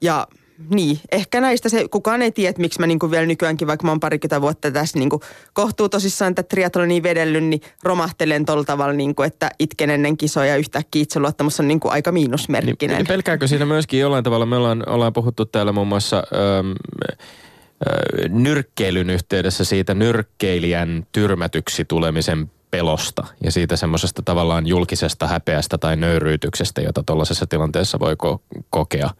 Ja 0.02 0.26
niin, 0.70 1.00
ehkä 1.12 1.40
näistä 1.40 1.68
se, 1.68 1.88
kukaan 1.88 2.22
ei 2.22 2.32
tiedä, 2.32 2.54
miksi 2.58 2.80
mä 2.80 2.86
niinku 2.86 3.10
vielä 3.10 3.26
nykyäänkin, 3.26 3.68
vaikka 3.68 3.86
mä 3.86 3.90
oon 3.90 4.00
parikymmentä 4.00 4.40
vuotta 4.40 4.70
tässä 4.70 4.98
niinku 4.98 5.20
kohtuu 5.52 5.88
tosissaan 5.88 6.34
tätä 6.34 6.48
triathlonia 6.48 7.02
vedellyt, 7.02 7.44
niin 7.44 7.60
romahtelen 7.82 8.44
tolla 8.44 8.64
tavalla, 8.64 8.92
niinku, 8.92 9.22
että 9.22 9.50
itken 9.58 9.90
ennen 9.90 10.16
kisoja 10.16 10.56
yhtäkkiä 10.56 11.02
itseluottamus 11.02 11.60
on 11.60 11.68
niinku 11.68 11.88
aika 11.88 12.12
miinusmerkkinen. 12.12 12.96
Niin, 12.96 13.06
pelkääkö 13.06 13.48
siinä 13.48 13.66
myöskin 13.66 14.00
jollain 14.00 14.24
tavalla, 14.24 14.46
me 14.46 14.56
ollaan, 14.56 14.88
ollaan 14.88 15.12
puhuttu 15.12 15.44
täällä 15.44 15.72
muun 15.72 15.88
muassa 15.88 16.16
öm, 16.58 16.70
ö, 16.70 18.28
nyrkkeilyn 18.28 19.10
yhteydessä 19.10 19.64
siitä 19.64 19.94
nyrkkeilijän 19.94 21.06
tyrmätyksi 21.12 21.84
tulemisen 21.84 22.50
pelosta 22.70 23.26
ja 23.44 23.50
siitä 23.50 23.76
semmoisesta 23.76 24.22
tavallaan 24.22 24.66
julkisesta 24.66 25.26
häpeästä 25.26 25.78
tai 25.78 25.96
nöyryytyksestä, 25.96 26.80
jota 26.80 27.02
tuollaisessa 27.02 27.46
tilanteessa 27.46 27.98
voi 27.98 28.16
ko- 28.26 28.62
kokea. 28.70 29.10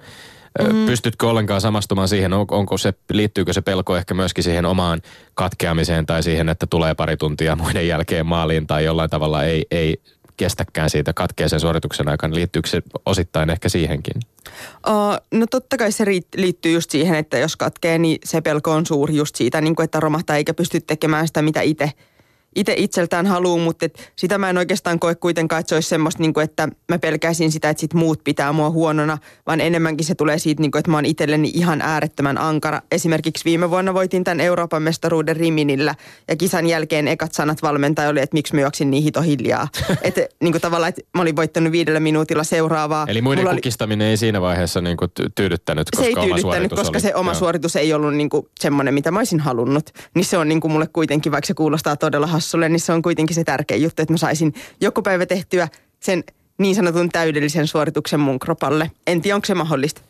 Mm. 0.73 0.87
Pystytkö 0.87 1.29
ollenkaan 1.29 1.61
samastumaan 1.61 2.09
siihen, 2.09 2.33
on- 2.33 2.47
onko 2.51 2.79
se, 2.79 2.95
liittyykö 3.11 3.53
se 3.53 3.61
pelko 3.61 3.97
ehkä 3.97 4.15
myöskin 4.15 4.45
siihen 4.45 4.67
omaan 4.67 5.01
katkeamiseen 5.35 6.07
tai 6.07 6.23
siihen, 6.23 6.49
että 6.49 6.67
tulee 6.67 6.95
pari 6.95 7.17
tuntia 7.17 7.57
muiden 7.57 7.89
jälkeen 7.89 8.27
maaliin 8.27 8.67
tai 8.67 8.85
jollain 8.85 9.11
tavalla 9.11 9.45
ei, 9.45 9.67
ei 9.71 9.97
kestäkään 10.37 10.91
siitä 10.91 11.13
katkeisen 11.13 11.61
suorituksen 11.61 12.09
aikana. 12.09 12.35
Liittyykö 12.35 12.69
se 12.69 12.83
osittain 13.07 13.51
ehkä 13.51 13.69
siihenkin? 13.69 14.15
Uh, 14.89 15.39
no 15.39 15.47
totta 15.47 15.77
kai 15.77 15.93
se 15.93 16.05
liittyy 16.37 16.73
just 16.73 16.91
siihen, 16.91 17.15
että 17.15 17.39
jos 17.39 17.57
katkee, 17.57 17.99
niin 17.99 18.19
se 18.25 18.41
pelko 18.41 18.71
on 18.73 18.87
suuri 18.87 19.17
just 19.17 19.37
siitä, 19.37 19.61
niin 19.61 19.77
kuin, 19.77 19.85
että 19.85 20.01
romahtaa 20.01 20.37
eikä 20.37 20.55
pysty 20.55 20.81
tekemään 20.81 21.27
sitä, 21.27 21.43
mitä 21.43 21.61
itse 21.61 21.91
itse 22.57 22.75
itseltään 22.77 23.27
haluaa, 23.27 23.65
mutta 23.65 23.87
et 23.87 24.11
sitä 24.17 24.39
mä 24.39 24.51
en 24.51 24.59
oikeastaan 24.59 24.99
koe 24.99 25.15
kuitenkaan, 25.15 25.61
että 25.61 25.69
se 25.69 25.75
olisi 25.75 25.89
semmoista, 25.89 26.23
niin 26.23 26.35
kuin, 26.35 26.45
että 26.45 26.69
mä 26.89 26.99
pelkäisin 26.99 27.53
sitä, 27.53 27.71
että 27.71 27.81
sit 27.81 27.95
muut 27.95 28.25
pitää 28.25 28.53
mua 28.53 28.71
huonona, 28.71 29.19
vaan 29.47 29.61
enemmänkin 29.61 30.07
se 30.07 30.15
tulee 30.15 30.39
siitä, 30.39 30.63
niin 30.63 30.71
kuin, 30.71 30.81
että 30.81 30.91
mä 30.91 30.97
oon 30.97 31.05
itselleni 31.05 31.51
ihan 31.55 31.81
äärettömän 31.81 32.39
ankara. 32.39 32.81
Esimerkiksi 32.91 33.45
viime 33.45 33.71
vuonna 33.71 33.95
voitin 33.95 34.25
tämän 34.25 34.41
Euroopan 34.41 34.83
mestaruuden 34.83 35.37
Riminillä 35.37 35.95
ja 36.29 36.37
kisan 36.37 36.67
jälkeen 36.67 37.09
ekat 37.09 37.33
sanat 37.33 37.63
valmentaja 37.63 38.09
oli, 38.09 38.21
että 38.21 38.35
miksi 38.35 38.55
mä 38.55 38.61
juoksin 38.61 38.91
niin 38.91 39.03
hito 39.03 39.23
hiljaa. 39.23 39.69
että 40.03 40.27
niin 40.41 40.53
kuin 40.53 40.63
tavallaan, 40.63 40.89
että 40.89 41.03
mä 41.15 41.23
olin 41.23 41.37
voittanut 41.37 41.73
viidellä 41.73 42.01
minuutilla 42.01 42.45
seuraavaa. 42.45 43.05
Eli 43.09 43.23
muiden 43.23 43.45
Mulla 43.45 43.55
kukistaminen 43.55 44.09
ei 44.09 44.17
siinä 44.17 44.41
vaiheessa 44.41 44.81
niin 44.81 44.97
kuin 44.97 45.11
ty- 45.21 45.31
tyydyttänyt, 45.35 45.91
koska 45.91 46.05
se 46.05 46.09
ei 46.09 46.27
tyydyttänyt, 46.27 46.73
koska 46.73 46.97
oli. 46.97 47.01
se 47.01 47.15
oma 47.15 47.31
Joo. 47.31 47.39
suoritus 47.39 47.77
ei 47.77 47.95
ollut 47.95 48.15
niinku 48.15 48.49
semmoinen, 48.61 48.95
mitä 48.95 49.11
mä 49.11 49.21
olisin 49.21 49.41
halunnut. 49.41 49.91
Niin 50.15 50.25
se 50.25 50.39
on 50.39 50.49
niinku 50.49 50.69
mulle 50.69 50.87
kuitenkin, 50.87 51.33
vaikka 51.33 51.47
se 51.47 51.55
kuulostaa 51.55 51.97
todella 51.97 52.27
hassulle, 52.43 52.69
niin 52.69 52.81
se 52.81 52.93
on 52.93 53.03
kuitenkin 53.03 53.35
se 53.35 53.45
tärkeä 53.45 53.77
juttu, 53.77 54.03
että 54.03 54.15
mä 54.15 54.19
saisin 54.19 54.55
joku 54.81 55.03
päivä 55.03 55.27
tehtyä 55.27 55.69
sen 56.01 56.25
niin 56.59 56.75
sanotun 56.75 57.09
täydellisen 57.09 57.67
suorituksen 57.67 58.21
mun 58.21 58.39
kropalle. 58.39 58.91
En 59.07 59.23
tiedä, 59.23 59.35
onko 59.35 59.47
se 59.47 59.55
mahdollista. 59.55 60.01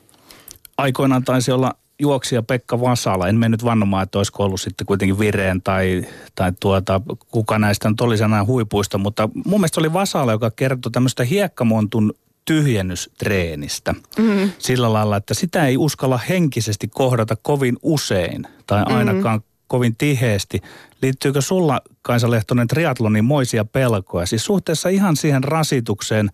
aikoinaan 0.78 1.24
taisi 1.24 1.53
olla 1.53 1.74
juoksija 2.01 2.43
Pekka 2.43 2.80
Vasala. 2.80 3.28
En 3.28 3.39
mennyt 3.39 3.64
vannomaan, 3.64 4.03
että 4.03 4.18
olisiko 4.18 4.45
ollut 4.45 4.61
sitten 4.61 4.87
kuitenkin 4.87 5.18
Vireen 5.18 5.62
tai, 5.62 6.05
tai 6.35 6.53
tuota, 6.61 7.01
kuka 7.28 7.59
näistä 7.59 7.91
nyt 7.91 8.01
olisi 8.01 8.24
enää 8.24 8.45
huipuista, 8.45 8.99
mutta 8.99 9.28
mun 9.35 9.61
mielestä 9.61 9.80
oli 9.80 9.93
Vasala, 9.93 10.33
joka 10.33 10.51
kertoi 10.51 10.93
tämmöistä 10.93 11.24
hiekkamontun 11.24 12.14
tyhjennystreenistä. 12.45 13.93
Mm-hmm. 14.18 14.51
Sillä 14.59 14.93
lailla, 14.93 15.16
että 15.16 15.35
sitä 15.35 15.66
ei 15.66 15.76
uskalla 15.76 16.18
henkisesti 16.18 16.89
kohdata 16.89 17.37
kovin 17.43 17.76
usein 17.83 18.47
tai 18.66 18.83
ainakaan 18.87 19.39
mm-hmm. 19.39 19.51
Kovin 19.73 19.97
tiheesti. 19.97 20.61
Liittyykö 21.03 21.41
sulla, 21.41 21.81
Kaisa 22.03 22.31
Lehtonen, 22.31 22.68
triatlonin 22.68 23.25
moisia 23.25 23.64
pelkoja? 23.64 24.27
Siis 24.27 24.45
suhteessa 24.45 24.89
ihan 24.89 25.16
siihen 25.16 25.45
rasitukseen 25.45 26.31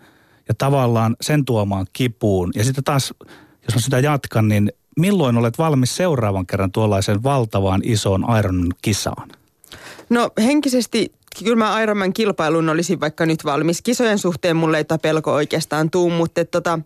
ja 0.49 0.55
tavallaan 0.59 1.17
sen 1.21 1.45
tuomaan 1.45 1.87
kipuun. 1.93 2.53
Ja 2.55 2.65
sitten 2.65 2.85
taas, 2.85 3.15
jos 3.63 3.75
mä 3.75 3.81
sitä 3.81 3.99
jatkan, 3.99 4.49
niin 4.49 4.73
milloin 4.97 5.39
olet 5.39 5.59
valmis 5.59 5.97
seuraavan 5.97 6.47
kerran 6.47 6.73
tuollaisen 6.73 7.23
valtavaan 7.23 7.81
isoon 7.85 8.25
Ironin 8.39 8.73
kisaan? 8.83 9.29
No 10.11 10.31
henkisesti 10.39 11.13
kyllä 11.45 11.57
mä 11.57 11.83
Ironman 11.83 12.13
kilpailun 12.13 12.69
olisin 12.69 13.01
vaikka 13.01 13.27
nyt 13.27 13.45
valmis. 13.45 13.83
Kisojen 13.83 14.19
suhteen 14.19 14.57
mulle 14.57 14.79
ei 14.79 14.85
pelko 15.03 15.33
oikeastaan 15.33 15.91
tuu, 15.91 16.11
mutta 16.11 16.45
tota, 16.45 16.79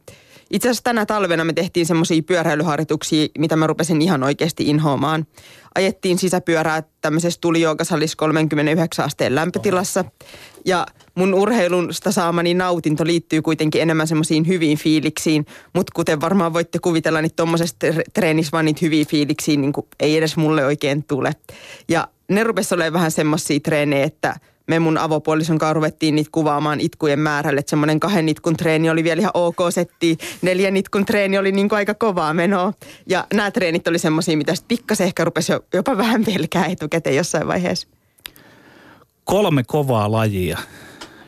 itse 0.52 0.68
asiassa 0.68 0.84
tänä 0.84 1.06
talvena 1.06 1.44
me 1.44 1.52
tehtiin 1.52 1.86
semmoisia 1.86 2.22
pyöräilyharjoituksia, 2.22 3.28
mitä 3.38 3.56
mä 3.56 3.66
rupesin 3.66 4.02
ihan 4.02 4.22
oikeasti 4.22 4.68
inhoamaan. 4.68 5.26
Ajettiin 5.74 6.18
sisäpyörää 6.18 6.82
tämmöisessä 7.00 7.40
tulijoogasalissa 7.40 8.16
39 8.16 9.04
asteen 9.04 9.34
lämpötilassa. 9.34 10.04
Ja 10.64 10.86
mun 11.14 11.34
urheilusta 11.34 12.12
saamani 12.12 12.54
nautinto 12.54 13.06
liittyy 13.06 13.42
kuitenkin 13.42 13.82
enemmän 13.82 14.08
semmoisiin 14.08 14.46
hyviin 14.46 14.78
fiiliksiin. 14.78 15.46
Mutta 15.74 15.92
kuten 15.96 16.20
varmaan 16.20 16.52
voitte 16.52 16.78
kuvitella, 16.78 17.22
niin 17.22 17.34
tuommoisessa 17.36 17.76
treenissä 18.14 18.52
vaan 18.52 18.64
niitä 18.64 18.80
hyviä 18.82 19.04
fiiliksiä 19.04 19.56
niin 19.56 19.72
ei 20.00 20.16
edes 20.16 20.36
mulle 20.36 20.64
oikein 20.64 21.04
tule. 21.04 21.32
Ja 21.88 22.08
ne 22.28 22.44
rupesi 22.44 22.74
olemaan 22.74 22.92
vähän 22.92 23.10
semmoisia 23.10 23.60
treenejä, 23.60 24.04
että 24.04 24.36
me 24.66 24.78
mun 24.78 24.98
avopuolison 24.98 25.58
kanssa 25.58 25.74
ruvettiin 25.74 26.14
niitä 26.14 26.30
kuvaamaan 26.32 26.80
itkujen 26.80 27.18
määrälle. 27.18 27.60
Että 27.60 27.70
semmoinen 27.70 28.00
kahden 28.00 28.28
itkun 28.28 28.56
treeni 28.56 28.90
oli 28.90 29.04
vielä 29.04 29.20
ihan 29.20 29.30
ok 29.34 29.58
setti. 29.70 30.18
Neljän 30.42 30.76
itkun 30.76 31.04
treeni 31.04 31.38
oli 31.38 31.52
niin 31.52 31.68
kuin 31.68 31.76
aika 31.76 31.94
kovaa 31.94 32.34
menoa. 32.34 32.72
Ja 33.06 33.26
nämä 33.34 33.50
treenit 33.50 33.88
oli 33.88 33.98
semmoisia, 33.98 34.36
mitä 34.36 34.54
sitten 34.54 34.78
pikkasen 34.78 35.06
ehkä 35.06 35.24
rupesi 35.24 35.52
jo, 35.52 35.64
jopa 35.74 35.96
vähän 35.96 36.24
pelkää 36.24 36.66
etukäteen 36.66 37.16
jossain 37.16 37.48
vaiheessa. 37.48 37.88
Kolme 39.24 39.62
kovaa 39.66 40.12
lajia. 40.12 40.58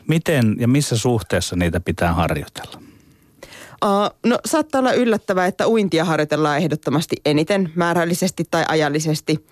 Miten 0.07 0.55
ja 0.59 0.67
missä 0.67 0.97
suhteessa 0.97 1.55
niitä 1.55 1.79
pitää 1.79 2.13
harjoitella? 2.13 2.81
Uh, 3.85 4.15
no 4.25 4.39
saattaa 4.45 4.79
olla 4.79 4.93
yllättävää, 4.93 5.45
että 5.45 5.67
uintia 5.67 6.05
harjoitellaan 6.05 6.57
ehdottomasti 6.57 7.15
eniten 7.25 7.71
määrällisesti 7.75 8.43
tai 8.51 8.65
ajallisesti. 8.67 9.45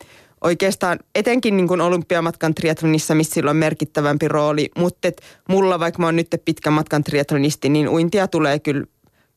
Oikeastaan 0.43 0.99
etenkin 1.15 1.57
niin 1.57 1.67
kuin 1.67 1.81
olympiamatkan 1.81 2.55
triathlonissa, 2.55 3.15
missä 3.15 3.33
sillä 3.33 3.49
on 3.49 3.57
merkittävämpi 3.57 4.27
rooli, 4.27 4.69
mutta 4.77 5.07
mulla 5.49 5.79
vaikka 5.79 5.99
mä 5.99 6.05
oon 6.07 6.15
nyt 6.15 6.27
pitkän 6.45 6.73
matkan 6.73 7.03
triathlonisti, 7.03 7.69
niin 7.69 7.89
uintia 7.89 8.27
tulee 8.27 8.59
kyllä, 8.59 8.85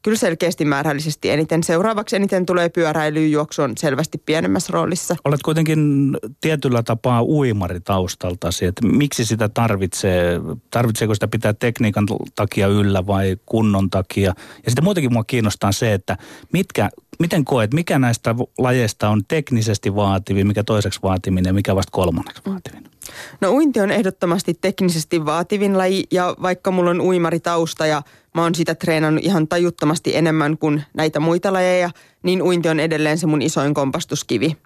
kyllä 0.06 0.18
selkeästi 0.18 0.64
määrällisesti 0.64 1.30
eniten. 1.30 1.62
Seuraavaksi 1.62 2.16
eniten 2.16 2.46
tulee 2.46 2.68
pyöräily, 2.68 3.26
juoksu 3.26 3.62
on 3.62 3.72
selvästi 3.78 4.18
pienemmässä 4.26 4.72
roolissa. 4.72 5.16
Olet 5.24 5.42
kuitenkin 5.42 5.80
tietyllä 6.40 6.82
tapaa 6.82 7.22
uimari 7.22 7.80
taustaltasi, 7.80 8.64
että 8.64 8.86
miksi 8.86 9.24
sitä 9.24 9.48
tarvitsee, 9.48 10.40
tarvitseeko 10.70 11.14
sitä 11.14 11.28
pitää 11.28 11.52
tekniikan 11.52 12.06
takia 12.34 12.66
yllä 12.66 13.06
vai 13.06 13.36
kunnon 13.46 13.90
takia. 13.90 14.34
Ja 14.64 14.70
sitten 14.70 14.84
muutenkin 14.84 15.12
mua 15.12 15.24
kiinnostaa 15.24 15.72
se, 15.72 15.92
että 15.92 16.16
mitkä, 16.52 16.90
miten 17.18 17.44
koet, 17.44 17.74
mikä 17.74 17.98
näistä 17.98 18.34
lajeista 18.58 19.08
on 19.08 19.22
teknisesti 19.28 19.94
vaativin, 19.94 20.46
mikä 20.46 20.64
toiseksi 20.64 21.00
vaatiminen 21.02 21.50
ja 21.50 21.54
mikä 21.54 21.76
vasta 21.76 21.90
kolmanneksi 21.92 22.42
vaativin? 22.46 22.95
No 23.40 23.50
uinti 23.50 23.80
on 23.80 23.90
ehdottomasti 23.90 24.54
teknisesti 24.54 25.24
vaativin 25.24 25.78
laji 25.78 26.04
ja 26.10 26.36
vaikka 26.42 26.70
mulla 26.70 26.90
on 26.90 27.00
uimaritausta 27.00 27.86
ja 27.86 28.02
mä 28.34 28.42
oon 28.42 28.54
sitä 28.54 28.74
treenannut 28.74 29.24
ihan 29.24 29.48
tajuttomasti 29.48 30.16
enemmän 30.16 30.58
kuin 30.58 30.82
näitä 30.94 31.20
muita 31.20 31.52
lajeja, 31.52 31.90
niin 32.22 32.42
uinti 32.42 32.68
on 32.68 32.80
edelleen 32.80 33.18
se 33.18 33.26
mun 33.26 33.42
isoin 33.42 33.74
kompastuskivi. 33.74 34.56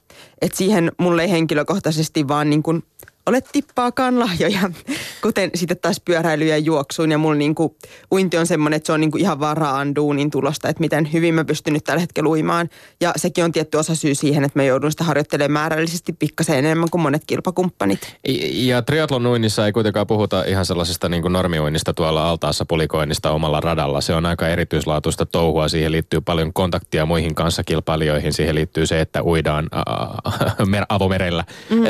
Et 0.43 0.55
siihen 0.55 0.93
mulle 0.99 1.23
ei 1.23 1.31
henkilökohtaisesti 1.31 2.29
vaan 2.29 2.51
niin 2.51 2.63
kuin 2.63 2.83
ole 3.31 3.41
tippaakaan 3.53 4.19
lahjoja, 4.19 4.61
kuten 5.23 5.51
sitten 5.55 5.77
taas 5.79 6.01
pyöräily 6.05 6.45
ja 6.45 6.59
juoksuun. 6.59 7.11
Ja 7.11 7.19
mulla 7.19 7.35
niinku, 7.35 7.77
uinti 8.13 8.39
on 8.39 8.47
semmoinen, 8.47 8.77
että 8.77 8.87
se 8.87 8.93
on 8.93 9.01
niinku 9.01 9.19
ihan 9.19 9.41
vaan 9.41 9.57
raan 9.57 9.95
duunin 9.95 10.31
tulosta, 10.31 10.69
että 10.69 10.81
miten 10.81 11.13
hyvin 11.13 11.35
mä 11.35 11.45
pystyn 11.45 11.73
nyt 11.73 11.85
tällä 11.85 12.01
hetkellä 12.01 12.31
uimaan. 12.31 12.69
Ja 13.01 13.13
sekin 13.17 13.45
on 13.45 13.53
tietty 13.53 13.77
osa 13.77 13.95
syy 13.95 14.15
siihen, 14.15 14.45
että 14.45 14.59
mä 14.59 14.63
joudun 14.63 14.91
sitä 14.91 15.05
harjoittelemaan 15.05 15.51
määrällisesti 15.53 16.13
pikkasen 16.13 16.59
enemmän 16.59 16.91
kuin 16.91 17.03
monet 17.03 17.23
kilpakumppanit. 17.27 18.17
Ja 18.53 18.83
triatlon 18.83 19.27
uinnissa 19.27 19.67
ei 19.67 19.73
kuitenkaan 19.73 20.07
puhuta 20.07 20.45
ihan 20.45 20.67
sellaisesta 20.67 21.09
niin 21.09 21.23
kuin 21.23 21.33
normiuinnista 21.33 21.95
tuolla 21.95 22.31
altaassa 22.31 22.65
polikoinnista 22.65 23.31
omalla 23.31 23.61
radalla. 23.61 24.01
Se 24.01 24.15
on 24.15 24.27
aika 24.27 24.49
erityislaatuista 24.49 25.27
touhua. 25.27 25.69
Siihen 25.69 25.93
liittyy 25.93 26.21
paljon 26.21 26.53
kontaktia 26.53 27.07
muihin 27.07 27.35
kanssakilpailijoihin. 27.35 28.33
Siihen 28.33 28.55
liittyy 28.55 28.87
se, 28.87 29.01
että 29.01 29.25
uidaan 29.25 29.69
avomerellä. 30.89 31.45
Mm. 31.71 31.81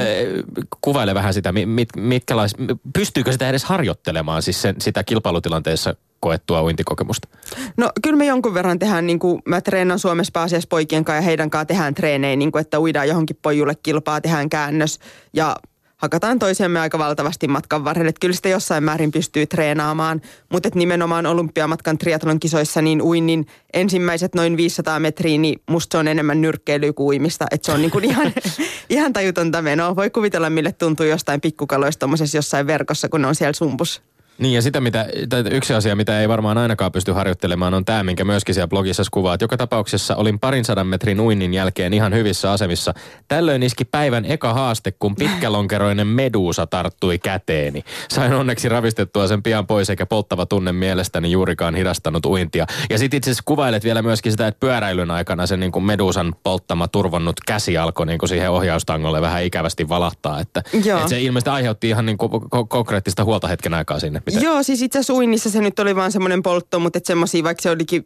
Kuvaile 0.81 1.15
vähän 1.15 1.30
sitä, 1.33 1.53
mit, 1.53 1.89
mitkä 1.97 2.37
lais, 2.37 2.55
pystyykö 2.93 3.33
sitä 3.33 3.49
edes 3.49 3.65
harjoittelemaan 3.65 4.43
siis 4.43 4.63
sen, 4.63 4.75
sitä 4.79 5.05
kilpailutilanteessa 5.05 5.95
koettua 6.21 6.63
uintikokemusta? 6.63 7.29
No 7.77 7.91
kyllä 8.03 8.17
me 8.17 8.27
jonkun 8.27 8.55
verran 8.55 8.79
tehdään, 8.79 9.07
niin 9.07 9.19
kuin 9.19 9.43
mä 9.47 9.61
treenaan 9.61 9.99
Suomessa 9.99 10.31
pääasiassa 10.33 10.69
poikien 10.69 11.05
kanssa 11.05 11.17
ja 11.17 11.23
heidän 11.23 11.51
kanssa 11.51 11.65
tehdään 11.65 11.95
treenejä, 11.95 12.37
niin 12.37 12.53
kuin, 12.53 12.61
että 12.61 12.81
uidaan 12.81 13.09
johonkin 13.09 13.39
pojulle 13.43 13.75
kilpaa, 13.83 14.21
tehdään 14.21 14.51
käännös 14.51 14.99
ja 15.33 15.57
hakataan 16.01 16.39
toisiamme 16.39 16.81
aika 16.81 16.99
valtavasti 16.99 17.49
matkan 17.49 17.85
varrelle. 17.85 18.09
Että 18.09 18.21
kyllä 18.21 18.35
sitä 18.35 18.49
jossain 18.49 18.85
määrin 18.85 19.13
pystyy 19.13 19.47
treenaamaan, 19.47 20.21
mutta 20.53 20.69
että 20.69 20.79
nimenomaan 20.79 21.27
olympiamatkan 21.27 21.99
triatlon 21.99 22.41
kisoissa 22.41 22.83
niin 22.83 23.03
uinnin 23.03 23.47
ensimmäiset 23.73 24.35
noin 24.35 24.57
500 24.57 25.01
metriä, 25.01 25.39
niin 25.39 25.63
musta 25.71 25.95
se 25.95 25.99
on 25.99 26.09
enemmän 26.09 26.41
nyrkkeilyä 26.41 26.93
kuin 26.93 27.07
uimista. 27.07 27.47
Että 27.51 27.67
se 27.67 27.73
on 27.73 27.83
niin 27.83 27.91
kuin 27.91 28.05
ihan, 28.05 28.33
ihan 28.91 29.13
tajutonta 29.13 29.63
menoa. 29.63 29.97
Voi 29.97 30.11
kuvitella, 30.11 30.51
mille 30.51 30.73
tuntuu 30.73 31.07
jostain 31.07 31.41
pikkukaloista 31.41 32.07
jossain 32.35 32.67
verkossa, 32.67 33.09
kun 33.09 33.23
ne 33.23 33.29
on 33.29 33.35
siellä 33.35 33.53
sumpus. 33.53 34.03
Niin 34.41 34.55
ja 34.55 34.63
sitä, 34.63 34.81
mitä, 34.81 35.07
yksi 35.51 35.75
asia, 35.75 35.97
mitä 35.97 36.21
ei 36.21 36.29
varmaan 36.29 36.59
ainakaan 36.59 36.93
pysty 36.93 37.13
harjoittelemaan, 37.13 37.75
on 37.75 37.85
tämä, 37.85 38.03
minkä 38.03 38.25
myöskin 38.25 38.55
siellä 38.55 38.69
blogissa 38.69 39.03
kuvaat. 39.11 39.41
Joka 39.41 39.57
tapauksessa 39.57 40.17
olin 40.17 40.39
parin 40.39 40.65
sadan 40.65 40.87
metrin 40.87 41.21
uinnin 41.21 41.55
jälkeen 41.55 41.95
ihan 41.95 42.15
hyvissä 42.15 42.53
asemissa. 42.53 42.95
Tällöin 43.29 43.63
iski 43.63 43.85
päivän 43.85 44.25
eka 44.25 44.55
haaste, 44.55 44.93
kun 44.99 45.15
pitkälonkeroinen 45.15 46.07
meduusa 46.07 46.67
tarttui 46.67 47.19
käteeni. 47.19 47.85
Sain 48.09 48.33
onneksi 48.33 48.69
ravistettua 48.69 49.27
sen 49.27 49.43
pian 49.43 49.67
pois, 49.67 49.91
eikä 49.91 50.07
polttava 50.07 50.47
tunne 50.47 50.73
mielestäni 50.73 51.31
juurikaan 51.31 51.75
hidastanut 51.75 52.27
uintia. 52.27 52.67
Ja 52.91 52.99
sitten 52.99 53.19
itse 53.19 53.31
asiassa 53.31 53.43
kuvailet 53.47 53.85
vielä 53.85 54.03
myöskin 54.03 54.33
sitä, 54.33 54.47
että 54.47 54.61
pyöräilyn 54.61 55.11
aikana 55.11 55.47
se 55.47 55.57
niin 55.57 55.73
kuin 55.73 55.85
meduusan 55.85 56.35
polttama 56.43 56.89
turvonnut 56.89 57.37
käsi 57.47 57.79
alkoi 57.79 58.07
niin 58.07 58.19
kuin 58.19 58.29
siihen 58.29 58.51
ohjaustangolle 58.51 59.21
vähän 59.21 59.45
ikävästi 59.45 59.89
valahtaa. 59.89 60.41
Että, 60.41 60.63
että 60.75 61.09
se 61.09 61.21
ilmeisesti 61.21 61.51
aiheutti 61.51 61.89
ihan 61.89 62.07
niin 62.07 62.19
kuin 62.19 62.31
konkreettista 62.69 63.25
huolta 63.25 63.49
hetken 63.49 63.75
aikaa 63.75 64.01
sinne. 64.01 64.23
Mitä? 64.35 64.47
Joo, 64.47 64.63
siis 64.63 64.83
itse 64.83 65.13
uinnissa 65.13 65.51
se 65.51 65.61
nyt 65.61 65.79
oli 65.79 65.97
vaan 65.97 66.13
semmoinen 66.13 66.43
poltto, 66.43 66.79
mutta 66.79 66.97
että 66.97 67.07
semmoisia, 67.07 67.45
vaikka 67.45 67.63
se 67.63 67.71
olikin 67.71 68.05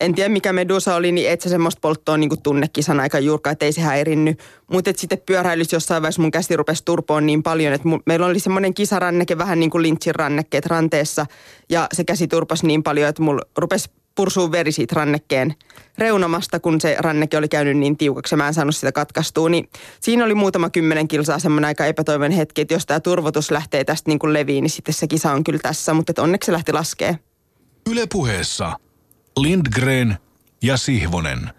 en 0.00 0.14
tiedä 0.14 0.28
mikä 0.28 0.52
Medusa 0.52 0.94
oli, 0.94 1.12
niin 1.12 1.30
et 1.30 1.40
se 1.40 1.48
semmoista 1.48 1.80
polttoa 1.80 2.16
niin 2.16 2.42
tunne 2.42 2.68
kisan 2.68 3.00
aika 3.00 3.18
juurka, 3.18 3.50
että 3.50 3.64
ei 3.64 3.72
se 3.72 3.80
häirinny. 3.80 4.34
Mutta 4.72 4.90
sitten 4.96 5.22
pyöräilys 5.26 5.72
jossain 5.72 6.02
vaiheessa 6.02 6.22
mun 6.22 6.30
käsi 6.30 6.56
rupesi 6.56 6.84
turpoon 6.84 7.26
niin 7.26 7.42
paljon, 7.42 7.72
että 7.72 7.88
mun, 7.88 8.02
meillä 8.06 8.26
oli 8.26 8.38
semmoinen 8.38 8.74
kisaranneke, 8.74 9.38
vähän 9.38 9.60
niin 9.60 9.70
kuin 9.70 9.82
linchin 9.82 10.14
rannekkeet 10.14 10.66
ranteessa. 10.66 11.26
Ja 11.70 11.86
se 11.92 12.04
käsi 12.04 12.28
turpasi 12.28 12.66
niin 12.66 12.82
paljon, 12.82 13.08
että 13.08 13.22
mulla 13.22 13.42
rupesi 13.56 13.90
pursuu 14.16 14.52
veri 14.52 14.72
siitä 14.72 14.94
rannekkeen 14.94 15.54
reunamasta, 15.98 16.60
kun 16.60 16.80
se 16.80 16.96
ranneke 16.98 17.38
oli 17.38 17.48
käynyt 17.48 17.76
niin 17.76 17.96
tiukaksi 17.96 18.34
ja 18.34 18.36
mä 18.36 18.48
en 18.48 18.54
saanut 18.54 18.76
sitä 18.76 18.92
katkaistua. 18.92 19.48
Niin 19.48 19.68
siinä 20.00 20.24
oli 20.24 20.34
muutama 20.34 20.70
kymmenen 20.70 21.08
kilsaa 21.08 21.38
semmoinen 21.38 21.68
aika 21.68 21.86
epätoivon 21.86 22.30
hetki, 22.30 22.60
että 22.60 22.74
jos 22.74 22.86
tämä 22.86 23.00
turvotus 23.00 23.50
lähtee 23.50 23.84
tästä 23.84 24.10
niin 24.10 24.18
kuin 24.18 24.32
leviin, 24.32 24.62
niin 24.62 24.70
sitten 24.70 24.94
se 24.94 25.06
kisa 25.06 25.32
on 25.32 25.44
kyllä 25.44 25.60
tässä, 25.62 25.94
mutta 25.94 26.22
onneksi 26.22 26.46
se 26.46 26.52
lähti 26.52 26.72
laskee. 26.72 27.18
Ylepuheessa 27.90 28.76
Lindgren 29.36 30.18
ja 30.62 30.76
Sihvonen. 30.76 31.50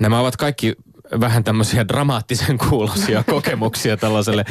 Nämä 0.00 0.20
ovat 0.20 0.36
kaikki 0.36 0.74
vähän 1.20 1.44
tämmöisiä 1.44 1.88
dramaattisen 1.88 2.58
kuulosia 2.58 3.24
kokemuksia 3.34 3.96
tällaiselle 3.96 4.44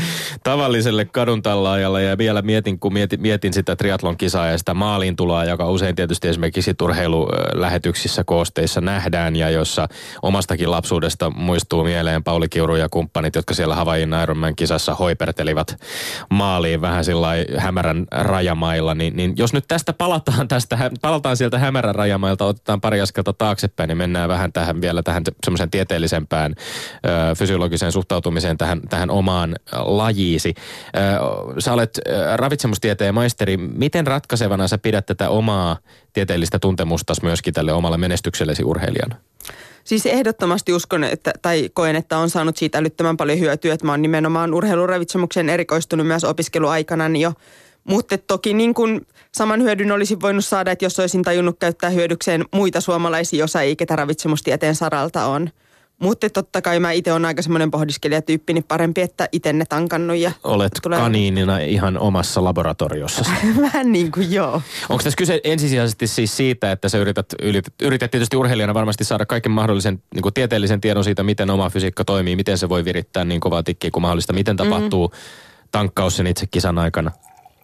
tavalliselle 0.43 1.05
kaduntallaajalle. 1.05 2.03
Ja 2.03 2.17
vielä 2.17 2.41
mietin, 2.41 2.79
kun 2.79 2.93
mietin, 2.93 3.21
mietin 3.21 3.53
sitä 3.53 3.75
triatlon 3.75 4.17
kisaa 4.17 4.47
ja 4.47 4.57
sitä 4.57 4.73
maaliin 4.73 5.15
tuloa, 5.15 5.45
joka 5.45 5.69
usein 5.69 5.95
tietysti 5.95 6.27
esimerkiksi 6.27 6.73
turheilulähetyksissä 6.73 8.23
koosteissa 8.23 8.81
nähdään 8.81 9.35
ja 9.35 9.49
jossa 9.49 9.87
omastakin 10.21 10.71
lapsuudesta 10.71 11.29
muistuu 11.29 11.83
mieleen 11.83 12.23
Pauli 12.23 12.49
Kiuru 12.49 12.75
ja 12.75 12.89
kumppanit, 12.89 13.35
jotka 13.35 13.53
siellä 13.53 13.75
Havain 13.75 14.13
Ironman 14.23 14.55
kisassa 14.55 14.95
hoipertelivat 14.95 15.77
maaliin 16.29 16.81
vähän 16.81 17.05
sillä 17.05 17.27
hämärän 17.57 18.05
rajamailla. 18.11 18.95
Niin, 18.95 19.15
niin 19.15 19.33
jos 19.37 19.53
nyt 19.53 19.65
tästä 19.67 19.93
palataan, 19.93 20.47
tästä, 20.47 20.91
palataan 21.01 21.37
sieltä 21.37 21.59
hämärän 21.59 21.95
rajamailta, 21.95 22.45
otetaan 22.45 22.81
pari 22.81 23.01
askelta 23.01 23.33
taaksepäin, 23.33 23.87
niin 23.87 23.97
mennään 23.97 24.29
vähän 24.29 24.53
tähän 24.53 24.81
vielä 24.81 25.03
tähän 25.03 25.23
semmoisen 25.45 25.71
tieteellisempään 25.71 26.44
tähän 26.45 27.31
ö, 27.31 27.35
fysiologiseen 27.35 27.91
suhtautumiseen 27.91 28.57
tähän, 28.57 28.81
tähän 28.89 29.09
omaan 29.09 29.55
lajiisi. 29.71 30.53
Ö, 30.57 31.61
sä 31.61 31.73
olet 31.73 31.99
ravitsemustieteen 32.35 33.13
maisteri. 33.13 33.57
Miten 33.57 34.07
ratkaisevana 34.07 34.67
sä 34.67 34.77
pidät 34.77 35.05
tätä 35.05 35.29
omaa 35.29 35.77
tieteellistä 36.13 36.59
tuntemustas 36.59 37.21
myöskin 37.21 37.53
tälle 37.53 37.73
omalle 37.73 37.97
menestyksellesi 37.97 38.63
urheilijana? 38.63 39.15
Siis 39.83 40.05
ehdottomasti 40.05 40.73
uskon, 40.73 41.03
että, 41.03 41.33
tai 41.41 41.69
koen, 41.73 41.95
että 41.95 42.17
on 42.17 42.29
saanut 42.29 42.57
siitä 42.57 42.77
älyttömän 42.77 43.17
paljon 43.17 43.39
hyötyä, 43.39 43.73
että 43.73 43.85
mä 43.85 43.91
oon 43.91 44.01
nimenomaan 44.01 44.53
urheiluravitsemukseen 44.53 45.49
erikoistunut 45.49 46.07
myös 46.07 46.23
opiskeluaikana 46.23 47.17
jo. 47.17 47.33
Mutta 47.83 48.17
toki 48.17 48.53
niin 48.53 48.73
kuin 48.73 49.07
saman 49.31 49.61
hyödyn 49.61 49.91
olisi 49.91 50.21
voinut 50.21 50.45
saada, 50.45 50.71
että 50.71 50.85
jos 50.85 50.99
olisin 50.99 51.23
tajunnut 51.23 51.59
käyttää 51.59 51.89
hyödykseen 51.89 52.45
muita 52.53 52.81
suomalaisia 52.81 53.43
osaajia, 53.43 53.75
ketä 53.75 53.95
ravitsemustieteen 53.95 54.75
saralta 54.75 55.25
on– 55.25 55.49
mutta 55.99 56.29
totta 56.29 56.61
kai 56.61 56.79
mä 56.79 56.91
itse 56.91 57.11
olen 57.11 57.25
aika 57.25 57.41
semmoinen 57.41 57.71
pohdiskelijatyyppi, 57.71 58.53
niin 58.53 58.63
parempi, 58.63 59.01
että 59.01 59.29
itse 59.31 59.53
ne 59.53 59.65
tankannut. 59.69 60.17
Ja 60.17 60.31
Olet 60.43 60.71
tulee... 60.81 60.99
kaniinina 60.99 61.57
ihan 61.57 61.97
omassa 61.97 62.43
laboratoriossa. 62.43 63.25
Vähän 63.61 63.91
niin 63.91 64.11
kuin 64.11 64.31
joo. 64.31 64.61
Onko 64.89 65.03
tässä 65.03 65.17
kyse 65.17 65.41
ensisijaisesti 65.43 66.07
siis 66.07 66.37
siitä, 66.37 66.71
että 66.71 66.89
sä 66.89 66.97
yrität, 66.97 67.25
yrität, 67.41 67.73
yrität 67.81 68.11
tietysti 68.11 68.37
urheilijana 68.37 68.73
varmasti 68.73 69.03
saada 69.03 69.25
kaiken 69.25 69.51
mahdollisen 69.51 70.03
niin 70.13 70.23
kuin 70.23 70.33
tieteellisen 70.33 70.81
tiedon 70.81 71.03
siitä, 71.03 71.23
miten 71.23 71.49
oma 71.49 71.69
fysiikka 71.69 72.05
toimii, 72.05 72.35
miten 72.35 72.57
se 72.57 72.69
voi 72.69 72.85
virittää 72.85 73.25
niin 73.25 73.41
kovaa 73.41 73.63
tikkiä 73.63 73.91
kuin 73.91 74.01
mahdollista, 74.01 74.33
miten 74.33 74.55
mhm. 74.55 74.63
tapahtuu 74.63 75.07
mm-hmm. 75.07 75.69
tankkaus 75.71 76.17
sen 76.17 76.27
itse 76.27 76.47
kisan 76.47 76.77
aikana? 76.77 77.11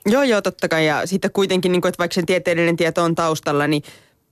Joo, 0.05 0.23
joo, 0.23 0.41
totta 0.41 0.67
kai. 0.67 0.87
Ja 0.87 1.07
sitten 1.07 1.31
kuitenkin, 1.31 1.71
niin 1.71 1.81
kuin, 1.81 1.89
että 1.89 1.99
vaikka 1.99 2.15
sen 2.15 2.25
tieteellinen 2.25 2.77
tieto 2.77 3.03
on 3.03 3.15
taustalla, 3.15 3.67
niin 3.67 3.83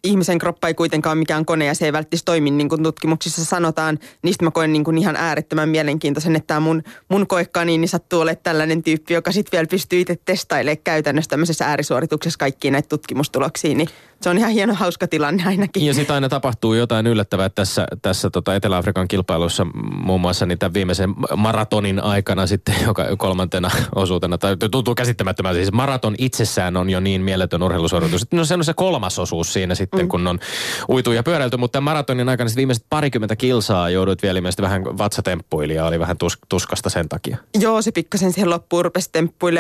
ihmisen 0.03 0.37
kroppa 0.37 0.67
ei 0.67 0.73
kuitenkaan 0.73 1.17
mikään 1.17 1.45
kone 1.45 1.65
ja 1.65 1.73
se 1.73 1.85
ei 1.85 1.93
välttämättä 1.93 2.25
toimi 2.25 2.51
niin 2.51 2.69
kuin 2.69 2.83
tutkimuksissa 2.83 3.45
sanotaan. 3.45 3.99
Niistä 4.23 4.45
mä 4.45 4.51
koen 4.51 4.73
niin 4.73 4.83
kuin 4.83 4.97
ihan 4.97 5.15
äärettömän 5.15 5.69
mielenkiintoisen, 5.69 6.35
että 6.35 6.47
tämä 6.47 6.59
mun, 6.59 6.83
mun 7.09 7.27
koekaniini 7.27 7.87
sattuu 7.87 8.21
olemaan 8.21 8.43
tällainen 8.43 8.83
tyyppi, 8.83 9.13
joka 9.13 9.31
sitten 9.31 9.51
vielä 9.51 9.67
pystyy 9.67 9.99
itse 9.99 10.17
testailemaan 10.25 10.77
käytännössä 10.83 11.29
tämmöisessä 11.29 11.65
äärisuorituksessa 11.65 12.39
kaikkiin 12.39 12.71
näitä 12.71 12.89
tutkimustuloksia. 12.89 13.75
Niin 13.75 13.89
se 14.21 14.29
on 14.29 14.37
ihan 14.37 14.51
hieno 14.51 14.73
hauska 14.73 15.07
tilanne 15.07 15.43
ainakin. 15.45 15.85
Ja 15.85 15.93
sitten 15.93 16.13
aina 16.13 16.29
tapahtuu 16.29 16.73
jotain 16.73 17.07
yllättävää 17.07 17.49
tässä, 17.49 17.87
tässä 18.01 18.29
tota 18.29 18.55
Etelä-Afrikan 18.55 19.07
kilpailussa 19.07 19.65
muun 20.03 20.21
muassa 20.21 20.45
niin 20.45 20.59
tämän 20.59 20.73
viimeisen 20.73 21.15
maratonin 21.37 22.03
aikana 22.03 22.47
sitten 22.47 22.75
joka 22.87 23.05
kolmantena 23.17 23.71
osuutena. 23.95 24.37
Tai 24.37 24.57
tuntuu 24.71 24.95
käsittämättömän. 24.95 25.55
Siis 25.55 25.71
maraton 25.71 26.15
itsessään 26.17 26.77
on 26.77 26.89
jo 26.89 26.99
niin 26.99 27.21
mieletön 27.21 27.63
urheilusuoritus. 27.63 28.31
No 28.31 28.45
se 28.45 28.53
on 28.53 28.63
se 28.63 28.73
kolmas 28.73 29.19
osuus 29.19 29.53
siinä 29.53 29.75
sitten, 29.75 30.01
mm. 30.01 30.07
kun 30.07 30.27
on 30.27 30.39
uitu 30.89 31.11
ja 31.11 31.23
pyöräilty. 31.23 31.57
Mutta 31.57 31.71
tämän 31.71 31.83
maratonin 31.83 32.29
aikana 32.29 32.49
sitten 32.49 32.61
viimeiset 32.61 32.85
parikymmentä 32.89 33.35
kilsaa 33.35 33.89
joudut 33.89 34.23
vielä 34.23 34.37
ilmeisesti 34.37 34.61
vähän 34.61 34.85
vatsatemppuili 34.85 35.75
ja 35.75 35.85
oli 35.85 35.99
vähän 35.99 36.17
tus, 36.17 36.37
tuskasta 36.49 36.89
sen 36.89 37.09
takia. 37.09 37.37
Joo, 37.59 37.81
se 37.81 37.91
pikkasen 37.91 38.33
siihen 38.33 38.49
loppuun 38.49 38.85
rupesi 38.85 39.09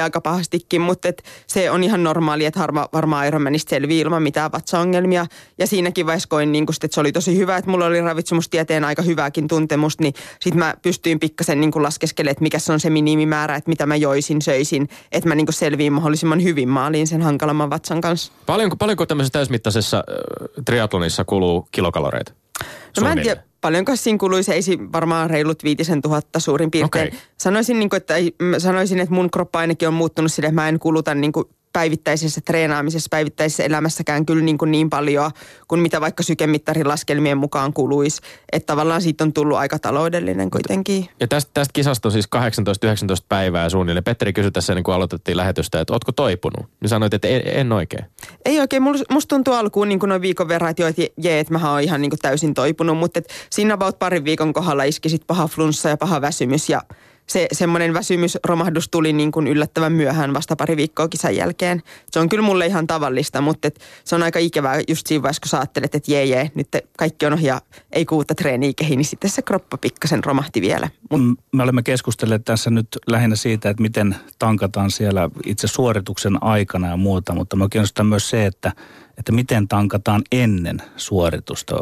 aika 0.03 0.21
pahastikin, 0.21 0.81
mutta 0.81 1.07
et 1.07 1.23
se 1.47 1.71
on 1.71 1.83
ihan 1.83 2.03
normaali, 2.03 2.45
että 2.45 2.59
harma, 2.59 2.87
varmaan 2.93 3.27
Ironmanista 3.27 3.69
selviää 3.69 4.01
ilman 4.01 4.23
mitään 4.23 4.48
vatsaongelmia. 4.51 5.25
Ja 5.57 5.67
siinäkin 5.67 6.05
vaiheessa 6.05 6.29
koin, 6.29 6.51
niin 6.51 6.65
kun, 6.65 6.75
että 6.83 6.95
se 6.95 7.01
oli 7.01 7.11
tosi 7.11 7.37
hyvä, 7.37 7.57
että 7.57 7.71
mulla 7.71 7.85
oli 7.85 8.01
ravitsemustieteen 8.01 8.83
aika 8.83 9.01
hyvääkin 9.01 9.47
tuntemusta, 9.47 10.03
niin 10.03 10.13
sitten 10.39 10.59
mä 10.59 10.73
pystyin 10.81 11.19
pikkasen 11.19 11.61
niin 11.61 11.71
laskeskelemaan, 11.75 12.31
että 12.31 12.43
mikä 12.43 12.59
se 12.59 12.73
on 12.73 12.79
se 12.79 12.89
minimimäärä, 12.89 13.55
että 13.55 13.69
mitä 13.69 13.85
mä 13.85 13.95
joisin, 13.95 14.41
söisin, 14.41 14.89
että 15.11 15.29
mä 15.29 15.35
niin 15.35 15.53
selviin 15.53 15.93
mahdollisimman 15.93 16.43
hyvin 16.43 16.69
maaliin 16.69 17.07
sen 17.07 17.21
hankalamman 17.21 17.69
vatsan 17.69 18.01
kanssa. 18.01 18.31
Paljonko, 18.45 18.75
paljonko 18.75 19.05
tämmöisessä 19.05 19.33
täysmittaisessa 19.33 19.97
äh, 19.97 20.63
triatlonissa 20.65 21.25
kuluu 21.25 21.67
kilokaloreita? 21.71 22.33
No 22.97 23.03
mä 23.03 23.11
en 23.11 23.21
tiedä, 23.21 23.43
paljonko 23.61 23.95
siinä 23.95 24.17
kuluisi, 24.17 24.53
ei 24.53 24.61
varmaan 24.93 25.29
reilut 25.29 25.63
viitisen 25.63 26.01
tuhatta 26.01 26.39
suurin 26.39 26.71
piirtein. 26.71 27.07
Okei. 27.07 27.19
Sanoisin, 27.37 27.79
niin 27.79 27.89
kuin, 27.89 27.97
että, 27.97 28.13
sanoisin, 28.57 28.99
että 28.99 29.15
mun 29.15 29.31
kroppa 29.31 29.59
ainakin 29.59 29.87
on 29.87 29.93
muuttunut 29.93 30.31
sille, 30.31 30.47
että 30.47 30.61
mä 30.61 30.69
en 30.69 30.79
kuluta 30.79 31.15
niin 31.15 31.31
kuin 31.31 31.45
päivittäisessä 31.73 32.41
treenaamisessa, 32.45 33.07
päivittäisessä 33.11 33.63
elämässäkään 33.63 34.25
kyllä 34.25 34.43
niin, 34.43 34.57
kuin 34.57 34.71
niin 34.71 34.89
paljon 34.89 35.31
kuin 35.67 35.81
mitä 35.81 36.01
vaikka 36.01 36.23
sykemittarin 36.23 36.87
laskelmien 36.87 37.37
mukaan 37.37 37.73
kuluisi. 37.73 38.21
Että 38.51 38.67
tavallaan 38.67 39.01
siitä 39.01 39.23
on 39.23 39.33
tullut 39.33 39.57
aika 39.57 39.79
taloudellinen 39.79 40.51
kuitenkin. 40.51 41.09
Ja 41.19 41.27
tästä, 41.27 41.51
tästä 41.53 41.71
kisasta 41.73 42.07
on 42.07 42.11
siis 42.11 42.27
18-19 42.35 43.25
päivää 43.29 43.69
suunnilleen. 43.69 44.03
Petteri 44.03 44.33
kysyi 44.33 44.51
tässä, 44.51 44.75
niin 44.75 44.83
kun 44.83 44.93
aloitettiin 44.93 45.37
lähetystä, 45.37 45.81
että 45.81 45.93
ootko 45.93 46.11
toipunut? 46.11 46.65
Niin 46.81 46.89
sanoit, 46.89 47.13
että 47.13 47.27
en, 47.27 47.41
en 47.45 47.71
oikein. 47.71 48.05
Ei 48.45 48.59
oikein, 48.59 48.83
musta 48.83 49.35
tuntuu 49.35 49.53
alkuun 49.53 49.89
niin 49.89 49.99
kuin 49.99 50.09
noin 50.09 50.21
viikon 50.21 50.47
verran, 50.47 50.71
että 50.71 50.81
joo, 50.81 50.89
että 50.89 51.01
jee, 51.17 51.39
että 51.39 51.53
mä 51.53 51.71
oon 51.71 51.81
ihan 51.81 52.01
niin 52.01 52.09
kuin 52.09 52.19
täysin 52.19 52.53
toipunut, 52.53 52.97
mutta 52.97 53.21
siinä 53.49 53.73
about 53.73 53.99
parin 53.99 54.23
viikon 54.25 54.53
kohdalla 54.53 54.83
iski 54.83 55.09
sit 55.09 55.27
paha 55.27 55.47
flunssa 55.47 55.89
ja 55.89 55.97
paha 55.97 56.21
väsymys 56.21 56.69
ja 56.69 56.81
se 57.29 57.47
semmoinen 57.51 57.93
väsymysromahdus 57.93 58.89
tuli 58.89 59.13
niin 59.13 59.31
kuin 59.31 59.47
yllättävän 59.47 59.93
myöhään 59.93 60.33
vasta 60.33 60.55
pari 60.55 60.77
viikkoa 60.77 61.07
kisan 61.07 61.35
jälkeen. 61.35 61.83
Se 62.11 62.19
on 62.19 62.29
kyllä 62.29 62.43
mulle 62.43 62.65
ihan 62.65 62.87
tavallista, 62.87 63.41
mutta 63.41 63.67
et 63.67 63.79
se 64.03 64.15
on 64.15 64.23
aika 64.23 64.39
ikävää 64.39 64.81
just 64.87 65.07
siinä 65.07 65.21
vaiheessa, 65.21 65.41
kun 65.41 65.49
sä 65.49 65.57
ajattelet, 65.57 65.95
että 65.95 66.11
jee 66.11 66.25
jee, 66.25 66.51
nyt 66.55 66.67
kaikki 66.97 67.25
on 67.25 67.33
ohi 67.33 67.45
ei 67.91 68.05
kuutta 68.05 68.35
treeniä 68.35 68.73
kehi, 68.75 68.95
niin 68.95 69.05
sitten 69.05 69.29
se 69.29 69.41
kroppa 69.41 69.77
pikkasen 69.77 70.23
romahti 70.23 70.61
vielä. 70.61 70.89
Mut 71.09 71.21
Me 71.51 71.63
olemme 71.63 71.83
keskustelleet 71.83 72.45
tässä 72.45 72.69
nyt 72.69 72.87
lähinnä 73.07 73.35
siitä, 73.35 73.69
että 73.69 73.81
miten 73.81 74.15
tankataan 74.39 74.91
siellä 74.91 75.29
itse 75.45 75.67
suorituksen 75.67 76.43
aikana 76.43 76.87
ja 76.87 76.97
muuta, 76.97 77.33
mutta 77.33 77.55
me 77.55 77.67
kiinnostaa 77.71 78.05
myös 78.05 78.29
se, 78.29 78.45
että, 78.45 78.71
että 79.19 79.31
miten 79.31 79.67
tankataan 79.67 80.21
ennen 80.31 80.81
suoritusta. 80.95 81.75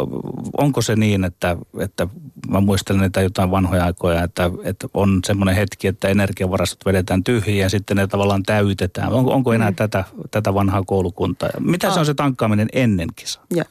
Onko 0.58 0.82
se 0.82 0.96
niin, 0.96 1.24
että, 1.24 1.58
että 1.80 2.08
mä 2.50 2.60
muistelen 2.60 3.02
niitä 3.02 3.22
jotain 3.22 3.52
vanhoja 3.52 3.86
aikoja, 3.86 4.24
että, 4.24 4.52
että 4.64 4.88
on 4.94 5.20
semmoinen 5.26 5.56
hetki, 5.56 5.88
että 5.88 6.08
energiavarastot 6.08 6.86
vedetään 6.86 7.24
tyhjiin 7.24 7.60
ja 7.60 7.70
sitten 7.70 7.98
ne 7.98 8.08
tavallaan 8.08 8.44
täytetään. 8.44 9.14
Onko, 9.14 9.32
onko 9.34 9.54
enää 9.54 9.70
mm. 9.72 9.76
tätä, 9.76 10.04
tätä 10.32 10.54
vanhaa 10.54 10.84
koulukuntaa? 10.84 11.50
Mitä 11.60 11.94
se 11.94 12.00
on 12.00 12.06
se 12.06 12.14
tankkaaminen 12.14 12.68
ennen 12.74 13.10
kisaa? 13.16 13.44
Ja. 13.56 13.64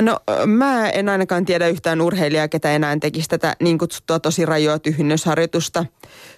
No 0.00 0.18
mä 0.46 0.90
en 0.90 1.08
ainakaan 1.08 1.44
tiedä 1.44 1.68
yhtään 1.68 2.00
urheilijaa, 2.00 2.48
ketä 2.48 2.72
enää 2.72 2.96
tekisi 3.00 3.28
tätä 3.28 3.56
niin 3.62 3.78
kutsuttua 3.78 4.20
tosi 4.20 4.46
rajoa 4.46 4.78
tyhjennysharjoitusta, 4.78 5.86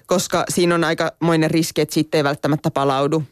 koska 0.07 0.45
siinä 0.49 0.74
on 0.74 0.84
aikamoinen 0.84 1.51
riski, 1.51 1.80
että 1.80 1.95
siitä 1.95 2.18
ei 2.18 2.24
välttämättä 2.24 2.70
palaudu. 2.70 3.22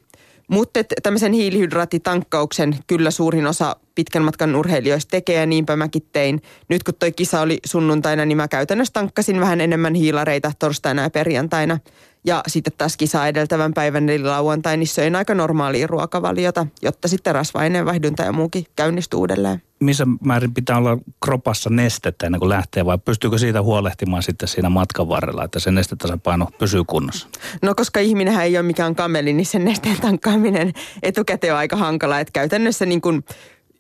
Mutta 0.49 0.80
tämmöisen 1.03 1.32
hiilihydraattitankkauksen 1.32 2.78
kyllä 2.86 3.11
suurin 3.11 3.47
osa 3.47 3.76
pitkän 3.95 4.22
matkan 4.22 4.57
urheilijoista 4.57 5.11
tekee 5.11 5.40
ja 5.40 5.47
niinpä 5.47 5.76
mäkin 5.76 6.07
tein. 6.12 6.42
Nyt 6.68 6.82
kun 6.82 6.95
toi 6.95 7.12
kisa 7.12 7.40
oli 7.40 7.59
sunnuntaina, 7.66 8.24
niin 8.24 8.36
mä 8.36 8.49
käytännössä 8.49 8.92
tankkasin 8.92 9.40
vähän 9.40 9.61
enemmän 9.61 9.95
hiilareita 9.95 10.53
torstaina 10.59 11.03
ja 11.03 11.11
perjantaina. 11.11 11.78
Ja 12.26 12.42
sitten 12.47 12.72
taas 12.78 12.97
kisaa 12.97 13.28
edeltävän 13.28 13.74
päivän 13.74 14.09
eli 14.09 14.22
lauantai, 14.22 14.76
niin 14.76 14.86
söin 14.86 15.16
aika 15.16 15.34
normaalia 15.34 15.86
ruokavaliota, 15.86 16.66
jotta 16.82 17.09
sitten 17.09 17.34
rasva-aineenvaihdunta 17.34 18.22
ja 18.22 18.32
muukin 18.32 18.66
käynnistyy 18.76 19.18
uudelleen. 19.18 19.62
Missä 19.85 20.07
määrin 20.24 20.55
pitää 20.55 20.76
olla 20.76 20.99
kropassa 21.24 21.70
nestettä 21.70 22.26
ennen 22.26 22.39
kuin 22.39 22.49
lähtee 22.49 22.85
vai 22.85 22.99
pystyykö 22.99 23.39
siitä 23.39 23.62
huolehtimaan 23.62 24.22
sitten 24.22 24.49
siinä 24.49 24.68
matkan 24.68 25.09
varrella, 25.09 25.45
että 25.45 25.59
se 25.59 25.70
nestetasapaino 25.70 26.49
pysyy 26.59 26.85
kunnossa? 26.85 27.28
No 27.62 27.74
koska 27.74 28.01
ihminenhän 28.01 28.45
ei 28.45 28.57
ole 28.57 28.62
mikään 28.62 28.95
kameli, 28.95 29.32
niin 29.32 29.47
sen 29.47 29.64
nesteen 29.64 30.01
tankkaaminen 30.01 30.72
etukäteen 31.03 31.53
on 31.53 31.59
aika 31.59 31.76
hankala. 31.76 32.20
Että 32.20 32.32
käytännössä 32.32 32.87
niin 32.87 33.01
kuin 33.01 33.24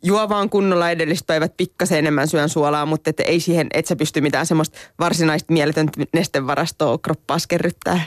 juo 0.02 0.28
vaan 0.28 0.50
kunnolla 0.50 0.90
edelliset 0.90 1.26
päivät 1.26 1.56
pikkasen 1.56 1.98
enemmän 1.98 2.28
syön 2.28 2.48
suolaa, 2.48 2.86
mutta 2.86 3.10
et 3.10 3.20
ei 3.20 3.40
siihen, 3.40 3.66
et 3.74 3.86
sä 3.86 3.96
pysty 3.96 4.20
mitään 4.20 4.46
semmoista 4.46 4.78
varsinaista 4.98 5.52
mieletöntä 5.52 5.92
nestevarastoa 6.14 6.98
kroppaas 6.98 7.46
kerryttää. 7.46 8.00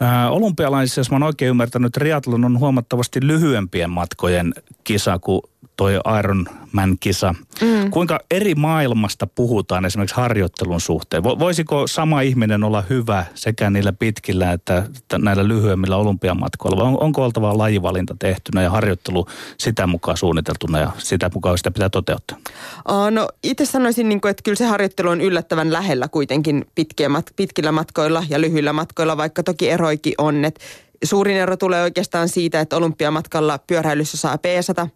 Ää, 0.00 0.30
olympialaisissa, 0.30 1.00
jos 1.00 1.10
mä 1.10 1.14
oon 1.14 1.22
oikein 1.22 1.48
ymmärtänyt, 1.48 1.92
triathlon 1.92 2.44
on 2.44 2.58
huomattavasti 2.58 3.20
lyhyempien 3.22 3.90
matkojen 3.90 4.54
kisa 4.84 5.18
kuin 5.18 5.42
toi 5.78 6.00
Ironman-kisa. 6.18 7.34
Mm. 7.60 7.90
Kuinka 7.90 8.20
eri 8.30 8.54
maailmasta 8.54 9.26
puhutaan 9.26 9.84
esimerkiksi 9.84 10.16
harjoittelun 10.16 10.80
suhteen? 10.80 11.24
Vo- 11.24 11.38
Voisiko 11.38 11.86
sama 11.86 12.20
ihminen 12.20 12.64
olla 12.64 12.84
hyvä 12.90 13.24
sekä 13.34 13.70
niillä 13.70 13.92
pitkillä 13.92 14.52
että 14.52 14.84
että 14.96 15.18
näillä 15.18 15.48
lyhyemmillä 15.48 15.96
olympiamatkoilla? 15.96 16.76
Vai 16.76 16.86
on, 16.92 17.02
onko 17.02 17.24
oltava 17.24 17.58
lajivalinta 17.58 18.16
tehtynä 18.18 18.62
ja 18.62 18.70
harjoittelu 18.70 19.26
sitä 19.58 19.86
mukaan 19.86 20.16
suunniteltuna 20.16 20.78
ja 20.78 20.90
sitä 20.98 21.30
mukaan 21.34 21.58
sitä 21.58 21.70
pitää 21.70 21.88
toteuttaa? 21.88 22.38
Aa, 22.84 23.10
no 23.10 23.28
itse 23.42 23.66
sanoisin, 23.66 24.08
niin 24.08 24.20
kuin, 24.20 24.30
että 24.30 24.42
kyllä 24.42 24.56
se 24.56 24.66
harjoittelu 24.66 25.08
on 25.08 25.20
yllättävän 25.20 25.72
lähellä 25.72 26.08
kuitenkin 26.08 26.66
pitkiä 26.74 27.08
mat- 27.08 27.32
pitkillä 27.36 27.72
matkoilla 27.72 28.24
ja 28.28 28.40
lyhyillä 28.40 28.72
matkoilla, 28.72 29.16
vaikka 29.16 29.42
toki 29.42 29.70
eroikin 29.70 30.14
on. 30.18 30.44
Et 30.44 30.60
suurin 31.04 31.36
ero 31.36 31.56
tulee 31.56 31.82
oikeastaan 31.82 32.28
siitä, 32.28 32.60
että 32.60 32.76
olympiamatkalla 32.76 33.58
pyöräilyssä 33.66 34.16
saa 34.16 34.38
peesata, 34.38 34.88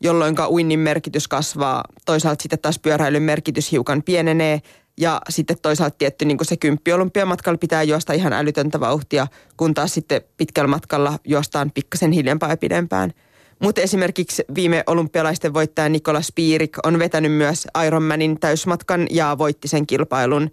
jolloin 0.00 0.36
uinnin 0.48 0.80
merkitys 0.80 1.28
kasvaa. 1.28 1.84
Toisaalta 2.04 2.42
sitten 2.42 2.58
taas 2.58 2.78
pyöräilyn 2.78 3.22
merkitys 3.22 3.72
hiukan 3.72 4.02
pienenee 4.02 4.60
ja 5.00 5.20
sitten 5.28 5.56
toisaalta 5.62 5.96
tietty 5.98 6.24
niin 6.24 6.38
kuin 6.38 6.46
se 6.46 6.56
kymppi 6.56 6.92
olympiamatkalla 6.92 7.58
pitää 7.58 7.82
juosta 7.82 8.12
ihan 8.12 8.32
älytöntä 8.32 8.80
vauhtia, 8.80 9.26
kun 9.56 9.74
taas 9.74 9.94
sitten 9.94 10.22
pitkällä 10.36 10.68
matkalla 10.68 11.18
juostaan 11.24 11.70
pikkasen 11.70 12.12
hiljempaa 12.12 12.50
ja 12.50 12.56
pidempään. 12.56 13.12
Mutta 13.62 13.80
esimerkiksi 13.80 14.44
viime 14.54 14.84
olympialaisten 14.86 15.54
voittaja 15.54 15.88
Nikolas 15.88 16.32
Piirik 16.34 16.76
on 16.84 16.98
vetänyt 16.98 17.32
myös 17.32 17.68
Ironmanin 17.86 18.40
täysmatkan 18.40 19.06
ja 19.10 19.38
voitti 19.38 19.68
sen 19.68 19.86
kilpailun. 19.86 20.50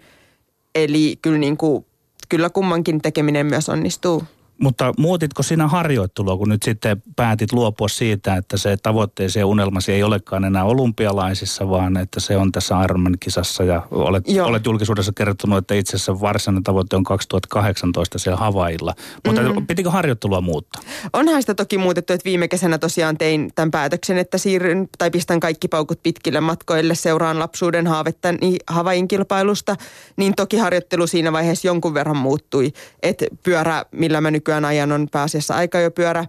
Eli 0.76 1.20
kyllä, 1.22 1.38
niin 1.38 1.58
kuin, 1.58 1.86
kyllä 2.30 2.50
kummankin 2.50 3.02
tekeminen 3.02 3.46
myös 3.46 3.70
onnistuu. 3.70 4.24
Mutta 4.62 4.94
muutitko 4.98 5.44
sinä 5.44 5.68
harjoittelua, 5.68 6.38
kun 6.38 6.50
nyt 6.50 6.64
sitten 6.64 7.04
päätit 7.16 7.54
luopua 7.54 7.88
siitä, 7.88 8.36
että 8.36 8.58
se 8.58 8.78
tavoitteesi 8.78 9.40
ja 9.40 9.48
unelmasi 9.48 9.92
ei 9.92 10.04
olekaan 10.04 10.46
enää 10.46 10.64
olympialaisissa, 10.64 11.70
vaan 11.70 11.98
että 11.98 12.20
se 12.20 12.38
on 12.38 12.52
tässä 12.52 12.84
Ironman-kisassa 12.84 13.64
ja 13.64 13.88
olet, 13.92 14.28
Joo. 14.28 14.48
olet 14.48 14.66
julkisuudessa 14.66 15.12
kertonut, 15.16 15.58
että 15.58 15.76
itse 15.76 15.96
asiassa 15.96 16.22
varsinainen 16.22 16.64
tavoite 16.64 16.96
on 16.96 17.04
2018 17.04 18.20
siellä 18.20 18.38
Havailla. 18.38 18.94
Mutta 19.26 19.42
mm. 19.42 19.68
pitikö 19.68 19.92
harjoittelua 19.92 20.42
muuttaa? 20.42 20.82
Onhan 21.14 21.42
sitä 21.42 21.56
toki 21.56 21.78
muutettu, 21.78 22.14
että 22.14 22.26
viime 22.26 22.48
kesänä 22.48 22.78
tosiaan 22.78 23.18
tein 23.18 23.52
tämän 23.56 23.72
päätöksen, 23.72 24.18
että 24.18 24.38
siirryn 24.38 24.90
tai 24.98 25.12
pistän 25.12 25.40
kaikki 25.40 25.68
paukut 25.68 26.04
pitkille 26.04 26.40
matkoille, 26.40 26.96
seuraan 26.96 27.40
lapsuuden 27.40 27.88
haavetta 27.88 28.32
niin 28.32 28.58
Havain 28.68 29.08
kilpailusta, 29.08 29.76
niin 30.18 30.36
toki 30.36 30.58
harjoittelu 30.58 31.08
siinä 31.08 31.32
vaiheessa 31.32 31.68
jonkun 31.68 31.94
verran 31.94 32.18
muuttui. 32.18 32.74
Että 33.04 33.26
pyörä, 33.44 33.86
millä 33.92 34.22
mä 34.22 34.32
nykyään 34.32 34.53
ajan, 34.66 34.92
on 34.92 35.08
pääasiassa 35.12 35.54
aika 35.54 35.80
jo 35.80 35.92
pyörä 35.92 36.26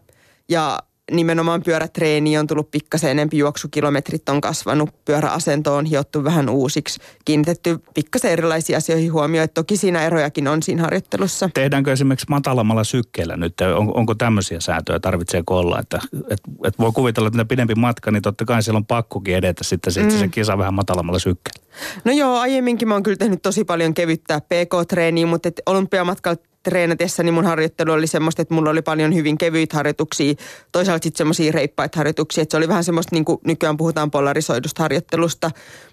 ja 0.49 0.79
nimenomaan 1.13 1.63
pyörätreeni 1.63 2.39
on 2.39 2.47
tullut 2.47 2.71
pikkasen 2.71 3.11
enempi, 3.11 3.39
juoksukilometrit 3.39 4.29
on 4.29 4.41
kasvanut, 4.41 5.05
pyöräasento 5.05 5.77
on 5.77 5.85
hiottu 5.85 6.25
vähän 6.25 6.49
uusiksi, 6.49 7.01
kiinnitetty 7.25 7.79
pikkasen 7.95 8.31
erilaisiin 8.31 8.77
asioihin 8.77 9.13
huomioon. 9.13 9.49
Toki 9.55 9.77
siinä 9.77 10.03
erojakin 10.03 10.49
on 10.49 10.63
siinä 10.63 10.83
harjoittelussa. 10.83 11.51
Tehdäänkö 11.55 11.93
esimerkiksi 11.93 12.27
matalammalla 12.29 12.85
sykkeellä 12.85 13.37
nyt? 13.37 13.61
On, 13.61 13.97
onko 13.97 14.15
tämmöisiä 14.15 14.61
sääntöjä, 14.61 15.01
tarvitseeko 15.01 15.59
olla? 15.59 15.81
Että, 15.81 16.01
et, 16.31 16.41
et 16.65 16.79
voi 16.79 16.93
kuvitella, 16.93 17.27
että 17.27 17.45
pidempi 17.45 17.75
matka, 17.75 18.11
niin 18.11 18.23
totta 18.23 18.45
kai 18.45 18.63
siellä 18.63 18.79
on 18.79 18.87
pakkokin 18.87 19.37
edetä 19.37 19.65
sitten 19.65 19.93
mm. 20.03 20.11
se 20.11 20.29
kisa 20.29 20.59
vähän 20.59 20.75
matalammalla 20.75 21.19
sykkeellä. 21.19 21.64
No 22.05 22.13
joo, 22.13 22.39
aiemminkin 22.39 22.89
mä 22.89 22.95
oon 22.95 23.03
kyllä 23.03 23.17
tehnyt 23.17 23.43
tosi 23.43 23.65
paljon 23.65 23.95
kevyttää 23.95 24.41
PK-treeniä, 24.41 25.27
mutta 25.27 25.51
olympiamatkalla 25.67 26.43
treenatessa 26.65 27.23
niin 27.23 27.35
mun 27.35 27.45
harjoittelu 27.45 27.93
oli 27.93 28.07
semmoista, 28.07 28.43
että 28.43 28.55
mulla 28.55 28.71
oli 28.71 28.83
paljon 28.83 29.15
hyvin 29.15 29.39
kevyitä 29.39 29.77
harjoituksia, 29.77 30.35
toisaalta 30.73 31.03
sitten 31.03 31.19
semmoisia 31.19 31.53
reippaita 31.53 31.97
harjoituksia, 31.97 32.43
että 32.43 32.51
se 32.51 32.57
oli 32.57 32.69
vähän 32.69 32.85
semmoista, 32.85 33.17
niin 33.17 33.25
kuin 33.25 33.39
nykyään 33.47 33.77
puhutaan 33.77 34.11
polarisoidusta 34.11 34.83
harjoittelusta, 34.83 35.51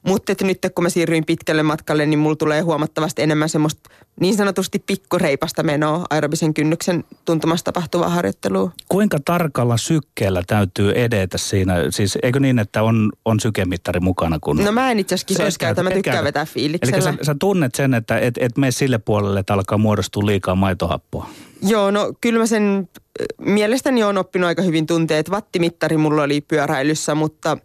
mutta 0.08 0.32
että 0.32 0.46
nyt 0.46 0.60
kun 0.76 0.84
mä 0.84 0.90
siirryin 0.90 1.26
pitkälle 1.26 1.64
matkalle, 1.64 2.06
niin 2.06 2.20
mulla 2.20 2.36
tulee 2.36 2.62
huomattavasti 2.62 3.22
enemmän 3.22 3.50
semmoista 3.50 3.90
niin 4.22 4.36
sanotusti 4.36 4.80
pikkureipasta 4.80 5.64
menoa 5.64 6.06
aerobisen 6.10 6.54
kynnyksen 6.54 7.04
tuntumassa 7.26 7.64
tapahtuvaa 7.64 8.10
harjoittelua. 8.10 8.72
Kuinka 8.90 9.18
tarkalla 9.26 9.78
sykkeellä 9.78 10.42
täytyy 10.48 10.92
edetä 10.92 11.38
siinä? 11.38 11.74
Siis 11.90 12.18
eikö 12.24 12.40
niin, 12.40 12.60
että 12.60 12.84
on, 12.84 13.12
on 13.26 13.40
sykemittari 13.40 14.00
mukana? 14.00 14.40
Kun 14.40 14.58
No 14.58 14.72
mä 14.72 14.92
en 14.92 15.00
itse 15.00 15.16
asiassa 15.16 15.28
kisoissa 15.28 15.60
käytä, 15.60 15.84
mä 15.84 15.92
tykkään 15.92 16.16
käytä. 16.16 16.26
vetää 16.28 16.42
Eli 16.42 16.50
fiiliksellä. 16.54 17.02
sä, 17.02 17.14
sä 17.22 17.36
tunnet 17.40 17.76
sen, 17.76 17.94
että 17.94 18.18
et, 18.20 18.34
et 18.40 18.58
mene 18.58 18.72
sille 18.72 18.98
puolelle, 18.98 19.40
että 19.40 19.54
alkaa 19.54 19.78
muodostua 19.78 20.26
liikaa 20.26 20.56
maitohappoa. 20.56 21.30
Joo, 21.62 21.92
no 21.92 22.14
kyllä 22.22 22.40
mä 22.40 22.46
sen 22.46 22.90
mielestäni 23.38 24.04
on 24.04 24.18
oppinut 24.18 24.48
aika 24.48 24.62
hyvin 24.62 24.88
tunteet. 24.88 25.30
Wattimittari 25.30 25.98
mulla 25.98 26.24
oli 26.24 26.42
pyöräilyssä, 26.42 27.16
mutta 27.16 27.58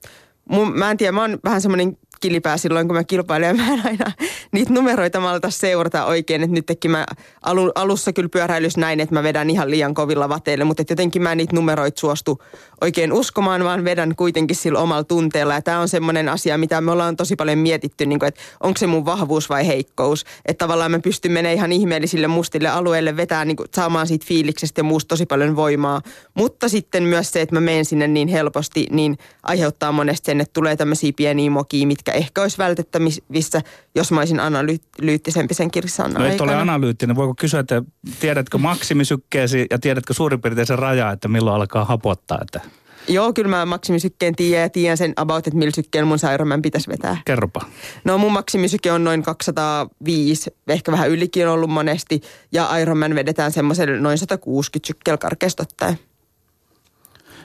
mun, 0.51 0.79
mä 0.79 0.91
en 0.91 0.97
tiedä, 0.97 1.13
mä 1.13 1.21
oon 1.21 1.39
vähän 1.45 1.61
semmoinen 1.61 1.99
kilipää 2.21 2.57
silloin, 2.57 2.89
kun 2.89 2.97
mä 2.97 3.05
kilpailen. 3.05 3.49
Ja 3.49 3.64
mä 3.64 3.73
en 3.73 3.87
aina 3.87 4.12
niitä 4.53 4.73
numeroita 4.73 5.21
malta 5.21 5.51
seurata 5.51 6.05
oikein. 6.05 6.43
Että 6.43 6.55
nytkin 6.55 6.91
mä 6.91 7.07
alu, 7.43 7.73
alussa 7.75 8.12
kyllä 8.12 8.29
pyöräilys 8.29 8.77
näin, 8.77 9.01
että 9.01 9.14
mä 9.14 9.23
vedän 9.23 9.51
ihan 9.51 9.71
liian 9.71 9.95
kovilla 9.95 10.29
vateille. 10.29 10.64
Mutta 10.64 10.85
jotenkin 10.91 11.23
mä 11.23 11.35
niitä 11.35 11.57
numeroita 11.57 12.01
suostu 12.01 12.43
oikein 12.81 13.12
uskomaan, 13.12 13.64
vaan 13.64 13.85
vedän 13.85 14.17
kuitenkin 14.17 14.57
sillä 14.57 14.79
omalla 14.79 15.05
tunteella. 15.05 15.55
Ja 15.55 15.62
tämä 15.62 15.81
on 15.81 15.89
semmoinen 15.89 16.29
asia, 16.29 16.59
mitä 16.59 16.81
me 16.81 16.91
ollaan 16.91 17.17
tosi 17.17 17.37
paljon 17.37 17.59
mietitty, 17.59 18.07
niin 18.07 18.19
kuin, 18.19 18.29
että 18.29 18.41
onko 18.61 18.79
se 18.79 18.87
mun 18.87 19.05
vahvuus 19.05 19.49
vai 19.49 19.67
heikkous. 19.67 20.25
Että 20.47 20.64
tavallaan 20.64 20.91
mä 20.91 20.99
pystyn 20.99 21.33
menemään 21.33 21.57
ihan 21.57 21.73
ihmeellisille 21.73 22.27
mustille 22.27 22.69
alueille, 22.69 23.17
vetää 23.17 23.45
niin 23.45 23.57
kuin, 23.57 23.69
saamaan 23.75 24.07
siitä 24.07 24.27
fiiliksestä 24.29 24.79
ja 24.79 24.85
muusta 24.85 25.09
tosi 25.09 25.27
paljon 25.27 25.57
voimaa. 25.57 26.03
Mutta 26.35 26.69
sitten 26.69 27.03
myös 27.03 27.33
se, 27.33 27.41
että 27.41 27.55
mä 27.55 27.61
menen 27.61 27.85
sinne 27.85 28.09
niin 28.09 28.29
helposti, 28.29 28.87
niin 28.91 29.19
aiheuttaa 29.43 29.93
monesti 29.93 30.27
sen, 30.27 30.41
että 30.41 30.53
tulee 30.53 30.77
tämmöisiä 30.77 31.12
pieniä 31.17 31.51
mokia, 31.51 31.87
mitkä 31.87 32.06
ehkä 32.13 32.43
olisi 32.43 32.59
vältettävissä, 32.59 33.63
jos 33.95 34.13
mä 34.13 34.21
olisin 34.21 34.41
analyyttisempi 34.41 35.55
sen 35.55 35.71
kirsan 35.71 36.13
no, 36.13 36.27
et 36.27 36.41
ole 36.41 36.55
analyyttinen. 36.55 37.17
Voiko 37.17 37.35
kysyä, 37.35 37.61
että 37.61 37.83
tiedätkö 38.21 38.59
maksimisykkeesi 38.59 39.67
ja 39.71 39.79
tiedätkö 39.79 40.15
suurin 40.15 40.41
piirtein 40.41 40.67
sen 40.67 40.79
raja, 40.79 41.11
että 41.11 41.29
milloin 41.29 41.57
alkaa 41.57 41.85
hapottaa? 41.85 42.39
Että... 42.43 42.61
Joo, 43.09 43.33
kyllä 43.33 43.49
mä 43.49 43.67
maksimisykkeen 43.67 44.37
tiedän 44.37 44.63
ja 44.63 44.71
tiedän 44.71 44.97
sen 44.97 45.13
about, 45.17 45.47
että 45.47 45.59
millä 45.59 45.73
sykkeen 45.75 46.07
mun 46.07 46.19
sairaamman 46.19 46.63
pitäisi 46.63 46.89
vetää. 46.89 47.17
Kerropa. 47.25 47.61
No 48.05 48.19
mun 48.19 48.33
maksimisyke 48.33 48.93
on 48.93 49.05
noin 49.05 49.23
205, 49.23 50.57
ehkä 50.69 50.93
vähän 50.93 51.11
ylikin 51.11 51.49
ollut 51.49 51.71
monesti. 51.71 52.21
Ja 52.53 52.77
Ironman 52.79 53.15
vedetään 53.15 53.53
semmoiselle 53.53 54.01
noin 54.01 54.19
160 54.19 54.87
sykkeellä 54.87 55.19
karkeasti 55.19 55.63
ottaen. 55.63 55.99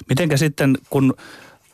Mitenkä 0.10 0.38
sitten, 0.38 0.78
kun 0.90 1.14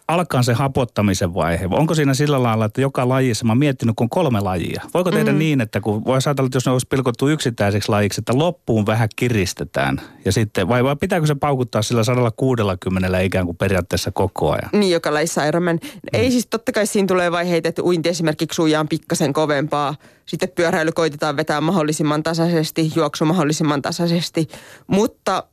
alkaa 0.07 0.43
se 0.43 0.53
hapottamisen 0.53 1.33
vaihe? 1.33 1.67
Onko 1.71 1.95
siinä 1.95 2.13
sillä 2.13 2.43
lailla, 2.43 2.65
että 2.65 2.81
joka 2.81 3.09
lajissa, 3.09 3.45
mä 3.45 3.51
oon 3.51 3.57
miettinyt, 3.57 3.95
kun 3.95 4.05
on 4.05 4.09
kolme 4.09 4.39
lajia. 4.39 4.81
Voiko 4.93 5.11
tehdä 5.11 5.31
mm. 5.31 5.37
niin, 5.37 5.61
että 5.61 5.81
kun 5.81 6.05
voi 6.05 6.19
ajatella, 6.25 6.45
että 6.45 6.55
jos 6.55 6.65
ne 6.65 6.71
olisi 6.71 6.87
pilkottu 6.89 7.27
yksittäiseksi 7.27 7.89
lajiksi, 7.89 8.21
että 8.21 8.37
loppuun 8.37 8.85
vähän 8.85 9.09
kiristetään. 9.15 10.01
Ja 10.25 10.31
sitten, 10.31 10.67
vai, 10.67 10.83
vai 10.83 10.95
pitääkö 10.95 11.27
se 11.27 11.35
paukuttaa 11.35 11.81
sillä 11.81 12.03
160 12.03 13.19
ikään 13.19 13.45
kuin 13.45 13.57
periaatteessa 13.57 14.11
koko 14.11 14.51
ajan? 14.51 14.69
Niin, 14.73 14.91
joka 14.91 15.13
lajissa 15.13 15.45
Ironman. 15.45 15.79
Mm. 15.83 15.99
Ei 16.13 16.31
siis 16.31 16.47
totta 16.47 16.71
kai 16.71 16.87
siinä 16.87 17.07
tulee 17.07 17.31
vaiheita, 17.31 17.69
että 17.69 17.83
uinti 17.83 18.09
esimerkiksi 18.09 18.55
sujaan 18.55 18.87
pikkasen 18.87 19.33
kovempaa. 19.33 19.95
Sitten 20.25 20.49
pyöräily 20.49 20.91
koitetaan 20.91 21.37
vetää 21.37 21.61
mahdollisimman 21.61 22.23
tasaisesti, 22.23 22.91
juoksu 22.95 23.25
mahdollisimman 23.25 23.81
tasaisesti. 23.81 24.47
Mutta 24.87 25.43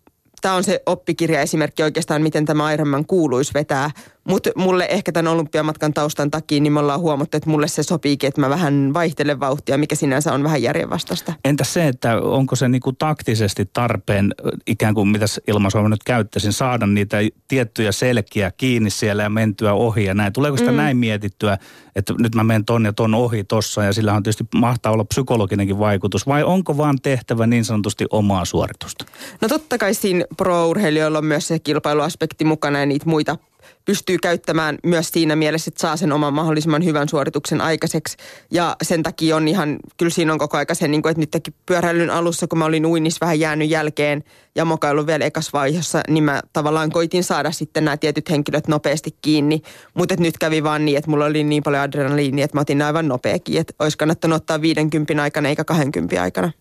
tämä 0.44 0.54
on 0.54 0.64
se 0.64 0.82
oppikirja 0.86 1.40
esimerkki 1.40 1.82
oikeastaan, 1.82 2.22
miten 2.22 2.44
tämä 2.44 2.72
Ironman 2.72 3.06
kuuluisi 3.06 3.54
vetää. 3.54 3.90
Mutta 4.28 4.50
mulle 4.56 4.86
ehkä 4.90 5.12
tämän 5.12 5.32
olympiamatkan 5.32 5.94
taustan 5.94 6.30
takia, 6.30 6.60
niin 6.60 6.72
me 6.72 6.80
ollaan 6.80 7.00
huomattu, 7.00 7.36
että 7.36 7.50
mulle 7.50 7.68
se 7.68 7.82
sopiikin, 7.82 8.28
että 8.28 8.40
mä 8.40 8.50
vähän 8.50 8.90
vaihtelen 8.94 9.40
vauhtia, 9.40 9.78
mikä 9.78 9.94
sinänsä 9.94 10.32
on 10.32 10.42
vähän 10.42 10.62
järjenvastaista. 10.62 11.32
Entä 11.44 11.64
se, 11.64 11.88
että 11.88 12.20
onko 12.20 12.56
se 12.56 12.68
niinku 12.68 12.92
taktisesti 12.92 13.70
tarpeen, 13.72 14.34
ikään 14.66 14.94
kuin 14.94 15.08
mitä 15.08 15.26
ilmaisua 15.48 15.88
nyt 15.88 16.04
käyttäisin, 16.04 16.52
saada 16.52 16.86
niitä 16.86 17.16
tiettyjä 17.48 17.92
selkiä 17.92 18.50
kiinni 18.56 18.90
siellä 18.90 19.22
ja 19.22 19.30
mentyä 19.30 19.72
ohi 19.72 20.04
ja 20.04 20.14
näin. 20.14 20.32
Tuleeko 20.32 20.56
sitä 20.56 20.70
mm. 20.70 20.76
näin 20.76 20.96
mietittyä, 20.96 21.58
että 21.96 22.14
nyt 22.18 22.34
mä 22.34 22.44
menen 22.44 22.64
ton 22.64 22.84
ja 22.84 22.92
ton 22.92 23.14
ohi 23.14 23.44
tossa 23.44 23.84
ja 23.84 23.92
sillä 23.92 24.14
on 24.14 24.22
tietysti 24.22 24.44
mahtaa 24.54 24.92
olla 24.92 25.04
psykologinenkin 25.04 25.78
vaikutus 25.78 26.26
vai 26.26 26.42
onko 26.42 26.76
vaan 26.76 26.98
tehtävä 27.02 27.46
niin 27.46 27.64
sanotusti 27.64 28.06
omaa 28.10 28.44
suoritusta? 28.44 29.04
No 29.40 29.48
totta 29.48 29.78
kai 29.78 29.94
siinä 29.94 30.24
pro-urheilijoilla 30.36 31.18
on 31.18 31.24
myös 31.24 31.48
se 31.48 31.58
kilpailuaspekti 31.58 32.44
mukana 32.44 32.80
ja 32.80 32.86
niitä 32.86 33.08
muita 33.08 33.36
pystyy 33.84 34.18
käyttämään 34.18 34.78
myös 34.86 35.08
siinä 35.08 35.36
mielessä, 35.36 35.68
että 35.68 35.80
saa 35.80 35.96
sen 35.96 36.12
oman 36.12 36.34
mahdollisimman 36.34 36.84
hyvän 36.84 37.08
suorituksen 37.08 37.60
aikaiseksi. 37.60 38.16
Ja 38.50 38.76
sen 38.82 39.02
takia 39.02 39.36
on 39.36 39.48
ihan, 39.48 39.78
kyllä 39.96 40.10
siinä 40.10 40.32
on 40.32 40.38
koko 40.38 40.56
aika 40.56 40.74
se, 40.74 40.88
niin 40.88 41.02
kuin, 41.02 41.10
että 41.10 41.20
nytkin 41.20 41.54
pyöräilyn 41.66 42.10
alussa, 42.10 42.46
kun 42.46 42.58
mä 42.58 42.64
olin 42.64 42.86
uinnissa 42.86 43.18
vähän 43.20 43.40
jäänyt 43.40 43.70
jälkeen 43.70 44.24
ja 44.54 44.64
mokailu 44.64 45.06
vielä 45.06 45.24
ekas 45.24 45.52
vaiheessa, 45.52 46.02
niin 46.08 46.24
mä 46.24 46.42
tavallaan 46.52 46.90
koitin 46.90 47.24
saada 47.24 47.50
sitten 47.50 47.84
nämä 47.84 47.96
tietyt 47.96 48.30
henkilöt 48.30 48.68
nopeasti 48.68 49.16
kiinni. 49.22 49.62
Mutta 49.94 50.14
nyt 50.18 50.38
kävi 50.38 50.62
vaan 50.62 50.84
niin, 50.84 50.98
että 50.98 51.10
mulla 51.10 51.24
oli 51.24 51.44
niin 51.44 51.62
paljon 51.62 51.82
adrenaliinia, 51.82 52.44
että 52.44 52.56
mä 52.56 52.60
otin 52.60 52.82
aivan 52.82 53.08
nopeakin, 53.08 53.60
että 53.60 53.74
olisi 53.78 53.98
kannattanut 53.98 54.36
ottaa 54.36 54.60
50 54.60 55.22
aikana 55.22 55.48
eikä 55.48 55.64
20 55.64 56.22
aikana. 56.22 56.52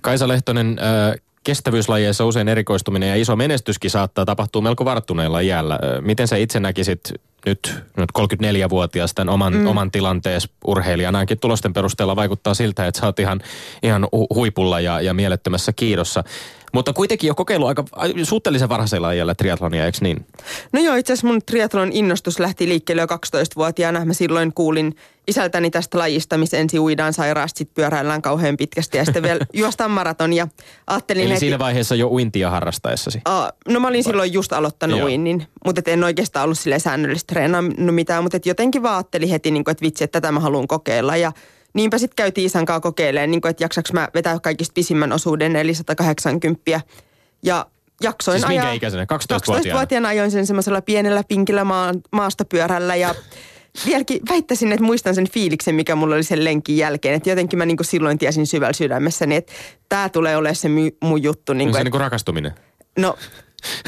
Kaisa 0.00 0.28
Lehtonen, 0.28 0.78
äh, 0.78 1.29
kestävyyslajeissa 1.44 2.24
usein 2.24 2.48
erikoistuminen 2.48 3.08
ja 3.08 3.16
iso 3.16 3.36
menestyskin 3.36 3.90
saattaa 3.90 4.24
tapahtua 4.24 4.62
melko 4.62 4.84
varttuneella 4.84 5.40
iällä. 5.40 5.78
Miten 6.00 6.28
sä 6.28 6.36
itse 6.36 6.60
näkisit 6.60 7.00
nyt, 7.46 7.74
nyt 7.96 8.10
34-vuotias 8.18 9.14
tämän 9.14 9.34
oman, 9.34 9.54
mm. 9.54 9.66
oman 9.66 9.90
tilantees 9.90 10.48
urheilijana? 10.66 11.18
Ainakin 11.18 11.38
tulosten 11.38 11.72
perusteella 11.72 12.16
vaikuttaa 12.16 12.54
siltä, 12.54 12.86
että 12.86 13.00
sä 13.00 13.06
oot 13.06 13.18
ihan, 13.18 13.40
ihan 13.82 14.08
huipulla 14.34 14.80
ja, 14.80 15.00
ja 15.00 15.14
mielettömässä 15.14 15.72
kiidossa. 15.72 16.24
Mutta 16.72 16.92
kuitenkin 16.92 17.28
jo 17.28 17.34
kokeilu 17.34 17.66
aika 17.66 17.84
suhteellisen 18.22 18.68
varhaisella 18.68 19.12
iällä 19.12 19.34
triatlonia, 19.34 19.84
eikö 19.84 19.98
niin? 20.00 20.26
No 20.72 20.80
joo, 20.80 20.96
itse 20.96 21.12
asiassa 21.12 21.26
mun 21.26 21.42
triatlon 21.46 21.92
innostus 21.92 22.38
lähti 22.38 22.68
liikkeelle 22.68 23.02
jo 23.02 23.06
12-vuotiaana. 23.06 24.04
Mä 24.04 24.12
silloin 24.12 24.52
kuulin 24.54 24.94
isältäni 25.28 25.70
tästä 25.70 25.98
lajista, 25.98 26.38
missä 26.38 26.56
ensin 26.56 26.80
uidaan 26.80 27.12
sairaasti, 27.12 27.58
sitten 27.58 27.74
pyöräillään 27.74 28.22
kauhean 28.22 28.56
pitkästi 28.56 28.98
ja 28.98 29.04
sitten 29.04 29.22
vielä 29.22 29.46
juostaan 29.52 29.90
maraton. 29.90 30.32
Ja 30.32 30.48
ajattelin 30.86 31.22
Eli 31.22 31.30
heti, 31.30 31.40
siinä 31.40 31.58
vaiheessa 31.58 31.94
jo 31.94 32.08
uintia 32.08 32.50
harrastaessasi? 32.50 33.20
Uh, 33.28 33.72
no 33.72 33.80
mä 33.80 33.88
olin 33.88 34.04
silloin 34.04 34.32
just 34.32 34.52
aloittanut 34.52 34.98
Joo. 34.98 35.06
uinnin, 35.06 35.46
mutta 35.64 35.82
en 35.86 36.04
oikeastaan 36.04 36.44
ollut 36.44 36.58
sille 36.58 36.78
säännöllisesti 36.78 37.34
treenannut 37.34 37.94
mitään, 37.94 38.22
mutta 38.22 38.38
jotenkin 38.44 38.82
vaan 38.82 38.94
ajattelin 38.94 39.28
heti, 39.28 39.50
niin 39.50 39.64
kuin, 39.64 39.72
että 39.72 39.82
vitsi, 39.82 40.04
että 40.04 40.20
tätä 40.20 40.32
mä 40.32 40.40
haluan 40.40 40.68
kokeilla. 40.68 41.16
Ja 41.16 41.32
niinpä 41.74 41.98
sitten 41.98 42.16
käytiin 42.16 42.46
isän 42.46 42.64
kanssa 42.64 42.80
kokeilemaan, 42.80 43.30
niin 43.30 43.40
kuin, 43.40 43.50
että 43.50 43.64
jaksaks 43.64 43.92
mä 43.92 44.08
vetää 44.14 44.40
kaikista 44.40 44.72
pisimmän 44.74 45.12
osuuden, 45.12 45.56
eli 45.56 45.74
180. 45.74 46.80
Ja 47.42 47.66
jaksoin 48.02 48.38
siis 48.40 48.50
ajaa. 48.50 48.64
minkä 48.64 48.76
ikäisenä? 48.76 49.04
12-vuotiaana? 49.04 49.78
12-vuotiaana 49.78 50.08
ajoin 50.08 50.30
sen 50.30 50.46
semmoisella 50.46 50.82
pienellä 50.82 51.24
pinkillä 51.28 51.64
maa, 51.64 51.92
maastopyörällä 52.12 52.96
ja 52.96 53.14
vieläkin 53.86 54.20
väittäisin, 54.30 54.72
että 54.72 54.84
muistan 54.84 55.14
sen 55.14 55.30
fiiliksen, 55.30 55.74
mikä 55.74 55.94
mulla 55.94 56.14
oli 56.14 56.22
sen 56.22 56.44
lenkin 56.44 56.76
jälkeen. 56.76 57.14
Että 57.14 57.30
jotenkin 57.30 57.58
mä 57.58 57.66
niin 57.66 57.76
kuin 57.76 57.86
silloin 57.86 58.18
tiesin 58.18 58.46
syvällä 58.46 58.72
sydämessäni, 58.72 59.36
että 59.36 59.52
tämä 59.88 60.08
tulee 60.08 60.36
olemaan 60.36 60.56
se 60.56 60.68
my, 60.68 60.90
mun 61.04 61.22
juttu. 61.22 61.52
Niin 61.52 61.68
kuin, 61.68 61.80
se 61.80 61.84
niin 61.84 61.90
kuin 61.90 62.00
rakastuminen? 62.00 62.52
No 62.98 63.16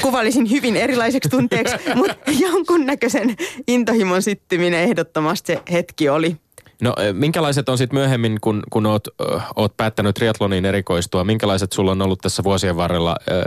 kuvailisin 0.02 0.50
hyvin 0.50 0.76
erilaiseksi 0.76 1.28
tunteeksi, 1.28 1.74
mutta 1.94 2.30
jonkunnäköisen 2.40 3.36
intohimon 3.68 4.22
syttyminen 4.22 4.80
ehdottomasti 4.80 5.52
se 5.52 5.62
hetki 5.72 6.08
oli. 6.08 6.36
No 6.82 6.94
minkälaiset 7.12 7.68
on 7.68 7.78
sitten 7.78 7.98
myöhemmin, 7.98 8.38
kun, 8.40 8.62
kun 8.70 8.86
oot, 8.86 9.08
oot 9.56 9.76
päättänyt 9.76 10.14
triatloniin 10.14 10.64
erikoistua, 10.64 11.24
minkälaiset 11.24 11.72
sulla 11.72 11.90
on 11.90 12.02
ollut 12.02 12.18
tässä 12.18 12.44
vuosien 12.44 12.76
varrella 12.76 13.16
ö, 13.30 13.44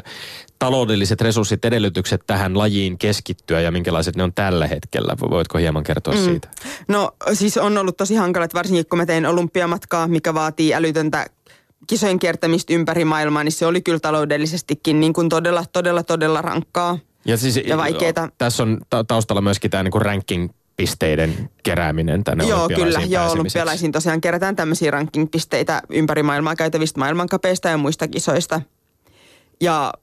taloudelliset 0.59 1.21
resurssit, 1.21 1.65
edellytykset 1.65 2.21
tähän 2.27 2.57
lajiin 2.57 2.97
keskittyä 2.97 3.61
ja 3.61 3.71
minkälaiset 3.71 4.15
ne 4.15 4.23
on 4.23 4.33
tällä 4.33 4.67
hetkellä? 4.67 5.15
Voitko 5.29 5.57
hieman 5.57 5.83
kertoa 5.83 6.13
mm. 6.13 6.19
siitä? 6.19 6.47
No 6.87 7.11
siis 7.33 7.57
on 7.57 7.77
ollut 7.77 7.97
tosi 7.97 8.15
hankalat, 8.15 8.53
varsinkin 8.53 8.85
kun 8.89 8.99
mä 8.99 9.05
tein 9.05 9.25
olympiamatkaa, 9.25 10.07
mikä 10.07 10.33
vaatii 10.33 10.73
älytöntä 10.73 11.25
kisojen 11.87 12.19
kiertämistä 12.19 12.73
ympäri 12.73 13.05
maailmaa, 13.05 13.43
niin 13.43 13.51
se 13.51 13.65
oli 13.65 13.81
kyllä 13.81 13.99
taloudellisestikin 13.99 14.99
niin 14.99 15.13
kuin 15.13 15.29
todella, 15.29 15.63
todella, 15.73 16.03
todella 16.03 16.41
rankkaa 16.41 16.97
ja, 17.25 17.37
siis, 17.37 17.59
ja 17.67 17.77
vaikeaa. 17.77 18.29
Tässä 18.37 18.63
on 18.63 18.77
taustalla 19.07 19.41
myöskin 19.41 19.71
tämä 19.71 19.83
niin 19.83 20.01
ranking 20.01 20.49
pisteiden 20.77 21.49
kerääminen 21.63 22.23
tänne 22.23 22.43
Joo, 22.43 22.69
kyllä. 22.69 23.01
Joo, 23.07 23.31
olympialaisiin 23.31 23.91
tosiaan 23.91 24.21
kerätään 24.21 24.55
tämmöisiä 24.55 24.91
ranking-pisteitä 24.91 25.81
ympäri 25.89 26.23
maailmaa 26.23 26.55
käytävistä 26.55 26.99
maailmankapeista 26.99 27.69
ja 27.69 27.77
muista 27.77 28.07
kisoista. 28.07 28.61
Ja 29.61 29.93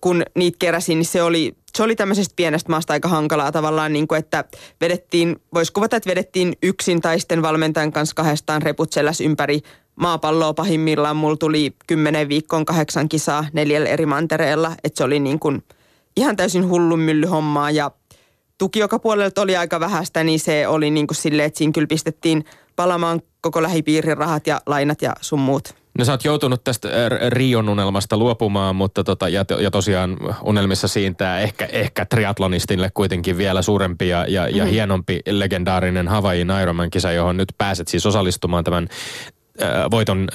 kun 0.00 0.22
niitä 0.34 0.56
keräsin, 0.58 0.98
niin 0.98 1.06
se 1.06 1.22
oli, 1.22 1.56
se 1.76 1.82
oli 1.82 1.96
tämmöisestä 1.96 2.32
pienestä 2.36 2.70
maasta 2.70 2.92
aika 2.92 3.08
hankalaa 3.08 3.52
tavallaan, 3.52 3.92
niin 3.92 4.08
kuin 4.08 4.18
että 4.18 4.44
vedettiin, 4.80 5.36
voisi 5.54 5.72
kuvata, 5.72 5.96
että 5.96 6.10
vedettiin 6.10 6.52
yksin 6.62 7.00
tai 7.00 7.20
sitten 7.20 7.42
valmentajan 7.42 7.92
kanssa 7.92 8.14
kahdestaan 8.14 8.62
reput 8.62 8.90
ympäri 9.24 9.60
maapalloa 9.96 10.54
pahimmillaan. 10.54 11.16
Mulla 11.16 11.36
tuli 11.36 11.74
kymmenen 11.86 12.28
viikkoon 12.28 12.64
kahdeksan 12.64 13.08
kisaa 13.08 13.46
neljällä 13.52 13.88
eri 13.88 14.06
mantereella, 14.06 14.72
että 14.84 14.98
se 14.98 15.04
oli 15.04 15.20
niin 15.20 15.38
kuin 15.38 15.62
ihan 16.16 16.36
täysin 16.36 16.68
hullun 16.68 17.00
mylly 17.00 17.26
hommaa 17.26 17.70
ja 17.70 17.90
tuki 18.60 18.78
joka 18.78 18.98
puolelta 18.98 19.42
oli 19.42 19.56
aika 19.56 19.80
vähäistä, 19.80 20.24
niin 20.24 20.40
se 20.40 20.68
oli 20.68 20.90
niin 20.90 21.06
kuin 21.06 21.16
silleen, 21.16 21.46
että 21.46 21.58
siinä 21.58 21.72
kyllä 21.72 21.86
pistettiin 21.86 22.44
palamaan 22.76 23.20
koko 23.40 23.62
lähipiirin 23.62 24.16
rahat 24.16 24.46
ja 24.46 24.60
lainat 24.66 25.02
ja 25.02 25.12
sun 25.20 25.38
muut. 25.38 25.74
No 25.98 26.04
sä 26.04 26.12
oot 26.12 26.24
joutunut 26.24 26.64
tästä 26.64 26.88
Rion 27.28 27.68
unelmasta 27.68 28.16
luopumaan, 28.16 28.76
mutta 28.76 29.04
tota, 29.04 29.28
ja, 29.28 29.44
ja 29.60 29.70
tosiaan 29.70 30.16
unelmissa 30.42 30.88
siintää 30.88 31.40
ehkä, 31.40 31.68
ehkä 31.72 32.04
triatlonistille 32.04 32.90
kuitenkin 32.94 33.38
vielä 33.38 33.62
suurempi 33.62 34.08
ja, 34.08 34.26
ja, 34.28 34.42
mm-hmm. 34.42 34.58
ja 34.58 34.64
hienompi 34.64 35.20
legendaarinen 35.26 36.08
Havaijin 36.08 36.48
Ironman-kisa, 36.62 37.12
johon 37.12 37.36
nyt 37.36 37.48
pääset 37.58 37.88
siis 37.88 38.06
osallistumaan 38.06 38.64
tämän 38.64 38.88
voiton, 39.90 40.28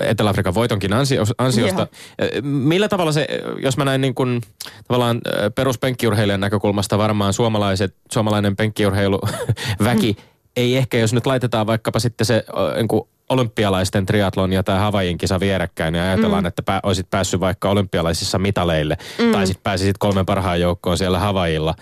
Etelä-Afrikan 0.00 0.54
voitonkin 0.54 0.92
ansio, 0.92 1.24
ansiosta. 1.38 1.86
Yeah. 2.22 2.44
Millä 2.44 2.88
tavalla 2.88 3.12
se, 3.12 3.26
jos 3.62 3.76
mä 3.76 3.84
näin 3.84 4.00
niin 4.00 4.14
kuin, 4.14 4.40
tavallaan 4.88 5.20
peruspenkkiurheilijan 5.54 6.40
näkökulmasta 6.40 6.98
varmaan 6.98 7.32
suomalaiset, 7.32 7.96
suomalainen 8.12 8.56
penkkiurheiluväki 8.56 10.12
mm 10.18 10.34
ei 10.56 10.76
ehkä, 10.76 10.98
jos 10.98 11.12
nyt 11.12 11.26
laitetaan 11.26 11.66
vaikkapa 11.66 11.98
sitten 11.98 12.26
se 12.26 12.44
niin 12.76 12.88
kuin 12.88 13.02
olympialaisten 13.28 14.06
triatlon 14.06 14.52
ja 14.52 14.62
tämä 14.62 14.78
Havaijin 14.78 15.18
kisa 15.18 15.40
vierekkäin, 15.40 15.92
niin 15.92 16.02
ajatellaan, 16.02 16.44
mm. 16.44 16.46
että 16.46 16.62
pää, 16.62 16.80
olisit 16.82 17.10
päässyt 17.10 17.40
vaikka 17.40 17.70
olympialaisissa 17.70 18.38
mitaleille, 18.38 18.96
mm. 19.18 19.32
tai 19.32 19.46
sitten 19.46 19.62
pääsisit 19.62 19.98
kolmen 19.98 20.26
parhaan 20.26 20.60
joukkoon 20.60 20.98
siellä 20.98 21.18
Havajilla. 21.18 21.74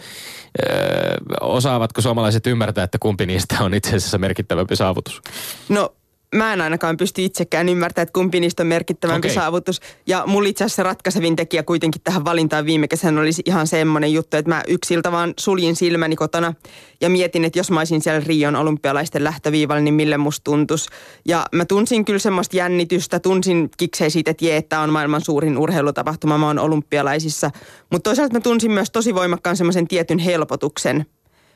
Öö, 0.63 1.17
osaavatko 1.41 2.01
suomalaiset 2.01 2.47
ymmärtää, 2.47 2.85
että 2.85 2.99
kumpi 2.99 3.27
niistä 3.27 3.57
on 3.61 3.75
itse 3.75 3.97
asiassa 3.97 4.19
merkittävämpi 4.19 4.77
saavutus? 4.77 5.23
No 5.69 5.95
mä 6.33 6.53
en 6.53 6.61
ainakaan 6.61 6.97
pysty 6.97 7.25
itsekään 7.25 7.69
ymmärtämään, 7.69 8.03
että 8.03 8.13
kumpi 8.13 8.41
niistä 8.41 8.63
on 8.63 8.67
merkittävämpi 8.67 9.29
okay. 9.29 9.35
saavutus. 9.35 9.81
Ja 10.07 10.23
mulla 10.27 10.49
itse 10.49 10.65
asiassa 10.65 10.83
ratkaisevin 10.83 11.37
tekijä 11.37 11.63
kuitenkin 11.63 12.03
tähän 12.05 12.25
valintaan 12.25 12.67
viime 12.67 12.89
kesänä 12.89 13.21
olisi 13.21 13.43
ihan 13.47 13.67
semmoinen 13.67 14.13
juttu, 14.13 14.37
että 14.37 14.49
mä 14.49 14.63
yksiltä 14.69 15.13
vaan 15.13 15.35
suljin 15.39 15.77
silmäni 15.77 16.17
kotona 16.17 16.55
ja 17.01 17.11
mietin, 17.11 17.45
että 17.45 17.59
jos 17.59 17.71
mä 17.71 17.81
olisin 17.81 18.03
siellä 18.03 18.23
Rion 18.27 18.57
olympialaisten 18.57 19.25
lähtöviivalla, 19.25 19.81
niin 19.83 19.95
mille 19.95 20.17
musta 20.17 20.45
tuntuisi. 20.45 20.89
Ja 21.25 21.47
mä 21.53 21.65
tunsin 21.65 22.05
kyllä 22.05 22.19
semmoista 22.19 22.57
jännitystä, 22.57 23.21
tunsin 23.21 23.71
kiksei 23.77 24.11
siitä, 24.11 24.31
että 24.31 24.45
jee, 24.45 24.57
että 24.57 24.81
on 24.81 24.91
maailman 24.93 25.21
suurin 25.21 25.59
urheilutapahtuma, 25.59 26.39
mä 26.39 26.47
oon 26.47 26.59
olympialaisissa. 26.59 27.51
Mutta 27.91 28.11
toisaalta 28.11 28.35
mä 28.35 28.41
tunsin 28.41 28.73
myös 28.73 28.91
tosi 28.91 29.15
voimakkaan 29.15 29.57
semmoisen 29.57 29.89
tietyn 29.89 30.19
helpotuksen. 30.19 31.07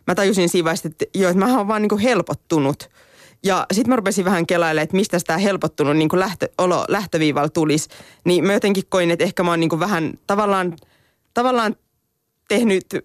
Mä 0.07 0.15
tajusin 0.15 0.49
siinä 0.49 0.65
vaiheessa, 0.65 0.89
että 0.89 1.05
joo, 1.15 1.31
että 1.31 1.45
mä 1.45 1.59
oon 1.59 1.69
vaan 1.69 1.83
niin 1.83 1.99
helpottunut– 1.99 2.89
ja 3.47 3.67
sitten 3.73 3.93
mä 3.93 3.97
rupesin 3.97 4.25
vähän 4.25 4.47
kelailemaan, 4.47 4.83
että 4.85 4.97
mistä 4.97 5.19
tämä 5.27 5.39
helpottunut 5.39 5.97
niin 5.97 6.09
lähtö, 6.13 6.49
olo 6.59 6.85
lähtöviivalla 6.89 7.49
tulisi. 7.49 7.89
Niin 8.25 8.45
mä 8.45 8.53
jotenkin 8.53 8.85
koin, 8.89 9.11
että 9.11 9.25
ehkä 9.25 9.43
mä 9.43 9.51
oon 9.51 9.61
niin 9.61 9.81
vähän 9.81 10.15
tavallaan, 10.27 10.77
tavallaan 11.35 11.77
tehnyt 12.49 12.85
ö, 12.95 13.03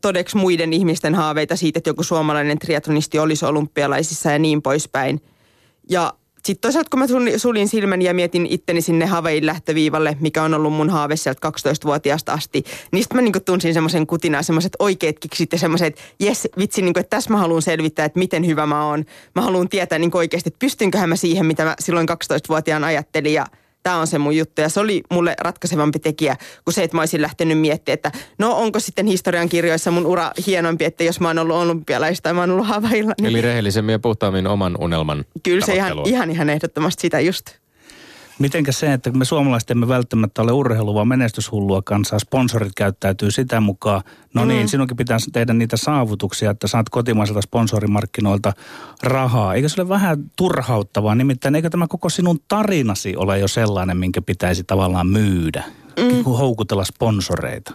todeksi 0.00 0.36
muiden 0.36 0.72
ihmisten 0.72 1.14
haaveita 1.14 1.56
siitä, 1.56 1.78
että 1.78 1.90
joku 1.90 2.02
suomalainen 2.02 2.58
triatlonisti 2.58 3.18
olisi 3.18 3.44
olympialaisissa 3.44 4.30
ja 4.30 4.38
niin 4.38 4.62
poispäin. 4.62 5.20
Ja 5.90 6.12
sitten 6.44 6.60
toisaalta 6.60 6.90
kun 6.90 7.00
mä 7.00 7.06
sulin 7.36 7.68
silmäni 7.68 8.04
ja 8.04 8.14
mietin 8.14 8.46
itteni 8.46 8.80
sinne 8.80 9.06
Havain 9.06 9.46
lähtöviivalle, 9.46 10.16
mikä 10.20 10.42
on 10.42 10.54
ollut 10.54 10.72
mun 10.72 10.90
haave 10.90 11.16
sieltä 11.16 11.48
12-vuotiaasta 11.48 12.32
asti, 12.32 12.64
niin 12.92 13.02
sitten 13.02 13.16
mä 13.18 13.22
niinku 13.22 13.40
tunsin 13.40 13.74
semmoisen 13.74 14.06
kutinaa, 14.06 14.42
semmoiset 14.42 14.72
oikeat 14.78 15.18
kiksit 15.18 15.52
ja 15.52 15.58
semmoiset, 15.58 16.00
jes, 16.20 16.48
vitsi, 16.58 16.82
niinku, 16.82 17.00
että 17.00 17.16
tässä 17.16 17.30
mä 17.30 17.36
haluan 17.36 17.62
selvittää, 17.62 18.04
että 18.04 18.18
miten 18.18 18.46
hyvä 18.46 18.66
mä 18.66 18.86
oon. 18.86 19.04
Mä 19.34 19.42
haluan 19.42 19.68
tietää 19.68 19.98
niinku 19.98 20.18
oikeasti, 20.18 20.48
että 20.48 20.58
pystynköhän 20.58 21.08
mä 21.08 21.16
siihen, 21.16 21.46
mitä 21.46 21.64
mä 21.64 21.74
silloin 21.78 22.08
12-vuotiaan 22.08 22.84
ajattelin 22.84 23.32
ja– 23.32 23.46
tämä 23.82 23.96
on 23.96 24.06
se 24.06 24.18
mun 24.18 24.36
juttu. 24.36 24.60
Ja 24.60 24.68
se 24.68 24.80
oli 24.80 25.02
mulle 25.10 25.34
ratkaisevampi 25.40 25.98
tekijä 25.98 26.36
kuin 26.64 26.74
se, 26.74 26.82
että 26.82 26.96
mä 26.96 27.02
olisin 27.02 27.22
lähtenyt 27.22 27.58
miettimään, 27.58 27.94
että 27.94 28.12
no 28.38 28.56
onko 28.56 28.80
sitten 28.80 29.06
historian 29.06 29.48
kirjoissa 29.48 29.90
mun 29.90 30.06
ura 30.06 30.30
hienompi, 30.46 30.84
että 30.84 31.04
jos 31.04 31.20
mä 31.20 31.28
oon 31.28 31.38
ollut 31.38 31.56
olympialaista 31.56 32.22
tai 32.22 32.32
mä 32.32 32.40
oon 32.40 32.50
ollut 32.50 32.66
havailla. 32.66 33.14
Niin... 33.20 33.30
Eli 33.30 33.40
rehellisemmin 33.40 33.92
ja 33.92 33.98
puhtaammin 33.98 34.46
oman 34.46 34.76
unelman 34.80 35.24
Kyllä 35.42 35.66
se 35.66 35.74
ihan, 35.74 35.92
ihan, 36.04 36.30
ihan 36.30 36.50
ehdottomasti 36.50 37.00
sitä 37.00 37.20
just. 37.20 37.61
Mitenkä 38.38 38.72
se, 38.72 38.92
että 38.92 39.10
me 39.10 39.24
suomalaiset 39.24 39.70
emme 39.70 39.88
välttämättä 39.88 40.42
ole 40.42 40.52
urheilu, 40.52 40.94
vaan 40.94 41.08
menestyshullua 41.08 41.82
kansaa, 41.82 42.18
sponsorit 42.18 42.72
käyttäytyy 42.76 43.30
sitä 43.30 43.60
mukaan. 43.60 44.02
No 44.34 44.44
niin, 44.44 44.62
mm. 44.62 44.68
sinunkin 44.68 44.96
pitää 44.96 45.18
tehdä 45.32 45.52
niitä 45.52 45.76
saavutuksia, 45.76 46.50
että 46.50 46.66
saat 46.66 46.88
kotimaiselta 46.88 47.42
sponsorimarkkinoilta 47.42 48.52
rahaa. 49.02 49.54
Eikö 49.54 49.68
se 49.68 49.80
ole 49.80 49.88
vähän 49.88 50.30
turhauttavaa? 50.36 51.14
Nimittäin 51.14 51.54
eikö 51.54 51.70
tämä 51.70 51.86
koko 51.88 52.08
sinun 52.08 52.38
tarinasi 52.48 53.16
ole 53.16 53.38
jo 53.38 53.48
sellainen, 53.48 53.96
minkä 53.96 54.22
pitäisi 54.22 54.64
tavallaan 54.64 55.06
myydä? 55.06 55.64
Mm. 56.00 56.24
Houkutella 56.24 56.84
sponsoreita. 56.84 57.74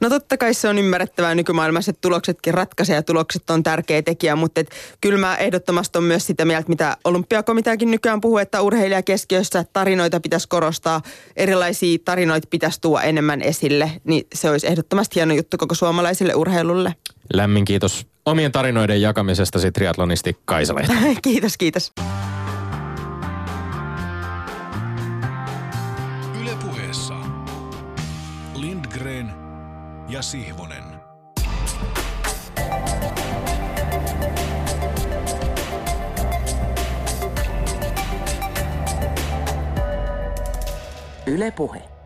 No 0.00 0.08
totta 0.08 0.36
kai 0.36 0.54
se 0.54 0.68
on 0.68 0.78
ymmärrettävää 0.78 1.34
nykymaailmassa, 1.34 1.90
että 1.90 2.00
tuloksetkin 2.00 2.54
ratkaisee 2.54 2.96
ja 2.96 3.02
tulokset 3.02 3.50
on 3.50 3.62
tärkeä 3.62 4.02
tekijä, 4.02 4.36
mutta 4.36 4.60
et, 4.60 4.70
kyllä 5.00 5.18
mä 5.18 5.36
ehdottomasti 5.36 5.98
on 5.98 6.04
myös 6.04 6.26
sitä 6.26 6.44
mieltä, 6.44 6.68
mitä 6.68 6.96
olympiakomiteakin 7.04 7.90
nykyään 7.90 8.20
puhuu, 8.20 8.38
että 8.38 8.60
urheilija 8.60 9.02
keskiössä 9.02 9.64
tarinoita 9.72 10.20
pitäisi 10.20 10.48
korostaa, 10.48 11.02
erilaisia 11.36 11.98
tarinoita 12.04 12.48
pitäisi 12.50 12.80
tuoda 12.80 13.02
enemmän 13.02 13.42
esille, 13.42 13.92
niin 14.04 14.26
se 14.34 14.50
olisi 14.50 14.66
ehdottomasti 14.66 15.14
hieno 15.14 15.34
juttu 15.34 15.56
koko 15.56 15.74
suomalaiselle 15.74 16.34
urheilulle. 16.34 16.94
Lämmin 17.32 17.64
kiitos 17.64 18.06
omien 18.26 18.52
tarinoiden 18.52 19.02
jakamisesta 19.02 19.58
triatlonisti 19.72 20.36
Kaisa 20.44 20.74
kiitos, 21.22 21.56
kiitos. 21.56 21.92
Ja 30.20 30.24
Sihvonen. 30.24 30.84
Yle 41.26 41.50
Puhe. 41.50 41.99